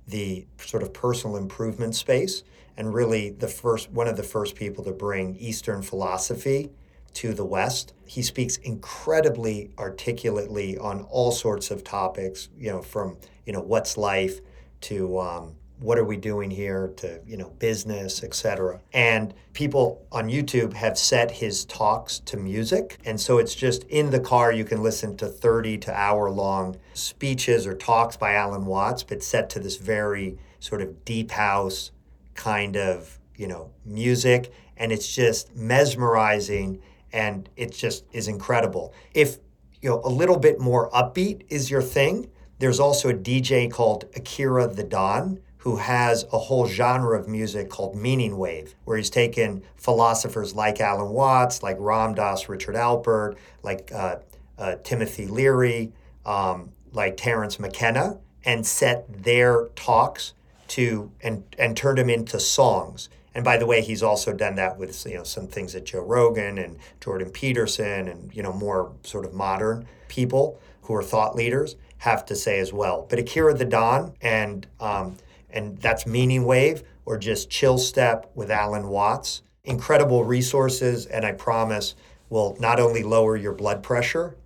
the 0.07 0.47
sort 0.59 0.83
of 0.83 0.93
personal 0.93 1.37
improvement 1.37 1.95
space, 1.95 2.43
and 2.77 2.93
really 2.93 3.31
the 3.31 3.49
first 3.49 3.91
one 3.91 4.09
of 4.09 4.17
the 4.17 4.23
first 4.23 4.55
people 4.55 4.85
to 4.85 4.93
bring 4.93 5.37
Eastern 5.37 5.83
philosophy 5.83 6.71
to 7.15 7.33
the 7.33 7.45
West. 7.45 7.95
He 8.07 8.23
speaks 8.23 8.57
incredibly 8.59 9.71
articulately 9.79 10.77
on 10.77 11.03
all 11.03 11.31
sorts 11.31 11.71
of 11.71 11.85
topics, 11.85 12.49
you 12.59 12.71
know, 12.71 12.83
from 12.83 13.17
you 13.47 13.53
know 13.53 13.61
what's 13.61 13.97
life 13.97 14.41
to 14.83 15.19
um, 15.19 15.55
what 15.81 15.99
are 15.99 16.05
we 16.05 16.17
doing 16.17 16.51
here 16.51 16.93
to 16.97 17.21
you 17.27 17.37
know 17.37 17.51
business 17.59 18.23
etc 18.23 18.81
and 18.93 19.35
people 19.53 20.07
on 20.13 20.29
youtube 20.29 20.73
have 20.73 20.97
set 20.97 21.31
his 21.31 21.65
talks 21.65 22.21
to 22.21 22.37
music. 22.37 22.99
And 23.05 23.21
so 23.21 23.39
it's 23.39 23.55
just 23.55 23.85
in 23.85 24.11
the 24.11 24.21
car 24.21 24.53
you 24.53 24.65
can 24.65 24.83
listen 24.83 25.17
to 25.19 25.27
30 25.27 25.79
to 25.79 25.99
hour 25.99 26.31
long 26.31 26.77
speeches 26.95 27.67
or 27.67 27.75
talks 27.75 28.17
by 28.17 28.35
alan 28.35 28.67
watts 28.67 29.03
but 29.03 29.23
set 29.23 29.51
to 29.51 29.61
this 29.61 29.77
very 29.77 30.39
sort 30.61 30.81
of 30.81 31.05
deep 31.05 31.31
house 31.31 31.91
kind 32.35 32.77
of 32.77 33.19
you 33.37 33.47
know 33.47 33.71
music. 33.85 34.53
And 34.77 34.91
it's 34.91 35.15
just 35.15 35.55
mesmerizing 35.55 36.81
and 37.13 37.49
it 37.57 37.73
just 37.73 38.05
is 38.13 38.27
incredible. 38.27 38.93
If 39.13 39.39
you 39.81 39.91
know 39.91 40.01
a 40.05 40.09
little 40.09 40.39
bit 40.39 40.59
more 40.61 40.91
upbeat 40.91 41.43
is 41.49 41.71
your 41.71 41.83
thing 41.83 42.31
there's 42.59 42.81
also 42.81 43.11
a 43.11 43.15
dj 43.15 43.71
called 43.71 44.05
akira 44.17 44.67
the 44.67 44.83
don 44.83 45.39
who 45.65 45.77
has 45.77 46.27
a 46.31 46.39
whole 46.39 46.67
genre 46.67 47.19
of 47.19 47.27
music 47.27 47.71
called 47.71 47.97
meaning 47.97 48.37
wave, 48.37 48.75
where 48.85 48.99
he's 48.99 49.09
taken 49.09 49.63
philosophers 49.77 50.55
like 50.55 50.79
Alan 50.79 51.09
Watts, 51.09 51.63
like 51.63 51.79
Ram 51.81 52.15
Dass, 52.15 52.51
Richard 52.51 52.75
Alpert, 52.75 53.37
like 53.63 53.91
uh, 53.91 54.17
uh, 54.59 54.77
Timothy 54.85 55.27
Leary, 55.27 55.91
um, 56.27 56.71
like 56.93 57.17
Terence 57.17 57.59
McKenna, 57.59 58.19
and 58.45 58.67
set 58.67 59.07
their 59.25 59.69
talks 59.75 60.35
to 60.69 61.11
and 61.23 61.45
and 61.59 61.75
turned 61.75 61.97
them 61.97 62.11
into 62.11 62.39
songs. 62.39 63.09
And 63.35 63.43
by 63.43 63.57
the 63.57 63.65
way, 63.65 63.81
he's 63.81 64.03
also 64.03 64.35
done 64.35 64.57
that 64.57 64.77
with 64.77 65.07
you 65.07 65.15
know 65.15 65.25
some 65.25 65.47
things 65.47 65.73
that 65.73 65.87
Joe 65.87 66.03
Rogan 66.03 66.59
and 66.59 66.77
Jordan 67.01 67.31
Peterson 67.31 68.07
and 68.09 68.37
you 68.37 68.43
know 68.43 68.53
more 68.53 68.93
sort 69.03 69.25
of 69.25 69.33
modern 69.33 69.87
people 70.09 70.61
who 70.83 70.95
are 70.95 71.03
thought 71.03 71.35
leaders 71.35 71.77
have 71.99 72.27
to 72.27 72.37
say 72.37 72.59
as 72.59 72.71
well. 72.71 73.07
But 73.09 73.19
Akira 73.19 73.55
the 73.55 73.65
Don 73.65 74.13
and 74.21 74.67
um, 74.79 75.17
and 75.55 75.79
that's 75.79 76.07
Meaning 76.07 76.45
Wave 76.45 76.83
or 77.07 77.17
just 77.17 77.49
Chill 77.49 77.79
Step 77.79 78.31
with 78.35 78.51
Alan 78.51 78.89
Watts. 78.89 79.43
Incredible 79.65 80.25
resources, 80.25 81.07
and 81.07 81.25
I 81.25 81.33
promise 81.33 81.95
will 82.29 82.57
not 82.61 82.79
only 82.79 83.03
lower 83.03 83.37
your 83.37 83.55
blood 83.55 83.83
pressure, 83.83 84.37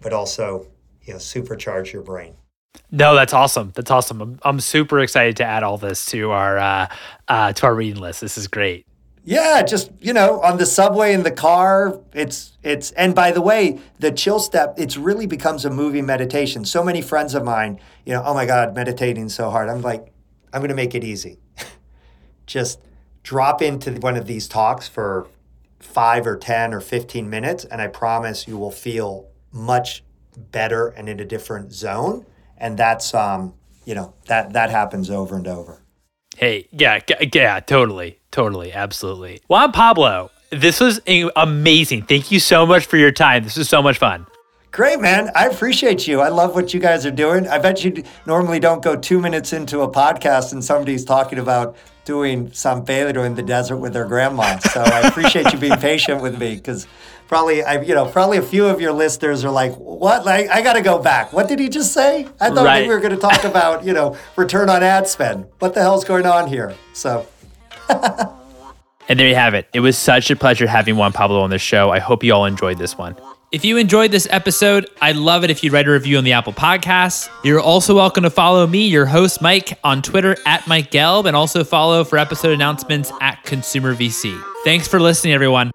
but 0.00 0.12
also 0.12 0.68
you 1.02 1.14
know, 1.14 1.18
supercharge 1.18 1.92
your 1.92 2.02
brain. 2.02 2.34
No, 2.90 3.14
that's 3.14 3.32
awesome. 3.32 3.72
That's 3.74 3.90
awesome. 3.90 4.20
I'm, 4.20 4.38
I'm 4.42 4.60
super 4.60 5.00
excited 5.00 5.36
to 5.38 5.44
add 5.44 5.62
all 5.62 5.78
this 5.78 6.06
to 6.06 6.30
our 6.30 6.58
uh, 6.58 6.86
uh, 7.26 7.52
to 7.54 7.66
our 7.66 7.74
reading 7.74 8.00
list. 8.00 8.20
This 8.20 8.38
is 8.38 8.46
great. 8.46 8.86
Yeah, 9.24 9.62
just 9.62 9.90
you 10.00 10.12
know, 10.12 10.40
on 10.40 10.58
the 10.58 10.66
subway 10.66 11.12
in 11.12 11.22
the 11.22 11.30
car, 11.30 11.98
it's 12.14 12.56
it's. 12.62 12.92
And 12.92 13.14
by 13.14 13.30
the 13.32 13.42
way, 13.42 13.80
the 13.98 14.12
chill 14.12 14.38
step, 14.38 14.74
it's 14.78 14.96
really 14.96 15.26
becomes 15.26 15.64
a 15.64 15.70
movie 15.70 16.02
meditation. 16.02 16.64
So 16.64 16.82
many 16.84 17.02
friends 17.02 17.34
of 17.34 17.44
mine, 17.44 17.80
you 18.06 18.12
know, 18.12 18.22
oh 18.24 18.32
my 18.32 18.46
God, 18.46 18.74
meditating 18.74 19.28
so 19.28 19.50
hard. 19.50 19.68
I'm 19.68 19.82
like, 19.82 20.12
I'm 20.52 20.60
going 20.60 20.70
to 20.70 20.74
make 20.74 20.94
it 20.94 21.04
easy. 21.04 21.38
Just 22.46 22.80
drop 23.22 23.60
into 23.60 23.92
one 23.92 24.16
of 24.16 24.26
these 24.26 24.48
talks 24.48 24.88
for 24.88 25.28
five 25.78 26.26
or 26.26 26.36
10 26.36 26.74
or 26.74 26.80
15 26.80 27.28
minutes, 27.28 27.64
and 27.64 27.80
I 27.80 27.88
promise 27.88 28.48
you 28.48 28.56
will 28.56 28.70
feel 28.70 29.28
much 29.52 30.02
better 30.36 30.88
and 30.88 31.08
in 31.08 31.20
a 31.20 31.24
different 31.24 31.72
zone. 31.72 32.26
And 32.56 32.76
that's, 32.76 33.14
um, 33.14 33.54
you 33.84 33.94
know, 33.94 34.14
that, 34.26 34.52
that 34.52 34.70
happens 34.70 35.10
over 35.10 35.36
and 35.36 35.46
over. 35.46 35.82
Hey, 36.36 36.68
yeah, 36.70 37.00
yeah, 37.34 37.60
totally, 37.60 38.20
totally, 38.30 38.72
absolutely. 38.72 39.40
Juan 39.48 39.72
Pablo, 39.72 40.30
this 40.50 40.80
was 40.80 41.00
amazing. 41.36 42.02
Thank 42.02 42.30
you 42.30 42.40
so 42.40 42.64
much 42.64 42.86
for 42.86 42.96
your 42.96 43.10
time. 43.10 43.44
This 43.44 43.56
was 43.56 43.68
so 43.68 43.82
much 43.82 43.98
fun. 43.98 44.26
Great, 44.70 45.00
man. 45.00 45.30
I 45.34 45.46
appreciate 45.46 46.06
you. 46.06 46.20
I 46.20 46.28
love 46.28 46.54
what 46.54 46.74
you 46.74 46.80
guys 46.80 47.06
are 47.06 47.10
doing. 47.10 47.48
I 47.48 47.58
bet 47.58 47.84
you 47.84 48.02
normally 48.26 48.60
don't 48.60 48.82
go 48.82 48.96
two 48.96 49.18
minutes 49.18 49.52
into 49.52 49.80
a 49.80 49.90
podcast 49.90 50.52
and 50.52 50.62
somebody's 50.62 51.04
talking 51.04 51.38
about 51.38 51.76
doing 52.04 52.52
San 52.52 52.84
Pedro 52.84 53.22
in 53.24 53.34
the 53.34 53.42
desert 53.42 53.78
with 53.78 53.92
their 53.92 54.04
grandma. 54.04 54.58
So 54.58 54.82
I 54.82 55.00
appreciate 55.08 55.52
you 55.52 55.58
being 55.58 55.76
patient 55.78 56.22
with 56.22 56.38
me 56.38 56.56
because 56.56 56.86
probably 57.28 57.62
I, 57.62 57.80
you 57.82 57.94
know, 57.94 58.06
probably 58.06 58.36
a 58.38 58.42
few 58.42 58.66
of 58.66 58.80
your 58.80 58.92
listeners 58.92 59.44
are 59.44 59.50
like, 59.50 59.74
"What? 59.74 60.24
Like, 60.24 60.48
I 60.48 60.62
got 60.62 60.74
to 60.74 60.82
go 60.82 60.98
back. 60.98 61.32
What 61.32 61.48
did 61.48 61.58
he 61.58 61.68
just 61.68 61.92
say? 61.92 62.26
I 62.40 62.50
thought 62.50 62.64
right. 62.64 62.86
we 62.86 62.92
were 62.92 63.00
going 63.00 63.14
to 63.14 63.20
talk 63.20 63.44
about, 63.44 63.84
you 63.84 63.92
know, 63.92 64.16
return 64.36 64.68
on 64.70 64.82
ad 64.82 65.06
spend. 65.06 65.46
What 65.58 65.74
the 65.74 65.80
hell's 65.80 66.04
going 66.04 66.26
on 66.26 66.48
here?" 66.48 66.74
So. 66.92 67.26
and 67.88 69.18
there 69.18 69.28
you 69.28 69.34
have 69.34 69.54
it. 69.54 69.68
It 69.72 69.80
was 69.80 69.96
such 69.96 70.30
a 70.30 70.36
pleasure 70.36 70.66
having 70.66 70.96
Juan 70.96 71.12
Pablo 71.12 71.40
on 71.40 71.50
the 71.50 71.58
show. 71.58 71.90
I 71.90 71.98
hope 72.00 72.22
you 72.22 72.34
all 72.34 72.44
enjoyed 72.44 72.78
this 72.78 72.96
one. 72.98 73.16
If 73.50 73.64
you 73.64 73.78
enjoyed 73.78 74.10
this 74.10 74.28
episode, 74.30 74.90
I'd 75.00 75.16
love 75.16 75.42
it 75.42 75.48
if 75.48 75.64
you'd 75.64 75.72
write 75.72 75.88
a 75.88 75.90
review 75.90 76.18
on 76.18 76.24
the 76.24 76.32
Apple 76.32 76.52
Podcasts. 76.52 77.30
You're 77.42 77.60
also 77.60 77.94
welcome 77.94 78.24
to 78.24 78.30
follow 78.30 78.66
me, 78.66 78.86
your 78.86 79.06
host, 79.06 79.40
Mike, 79.40 79.78
on 79.82 80.02
Twitter 80.02 80.36
at 80.44 80.66
Mike 80.66 80.90
Gelb, 80.90 81.24
and 81.24 81.34
also 81.34 81.64
follow 81.64 82.04
for 82.04 82.18
episode 82.18 82.52
announcements 82.52 83.10
at 83.22 83.42
Consumer 83.44 83.94
VC. 83.94 84.38
Thanks 84.64 84.86
for 84.86 85.00
listening, 85.00 85.32
everyone. 85.32 85.70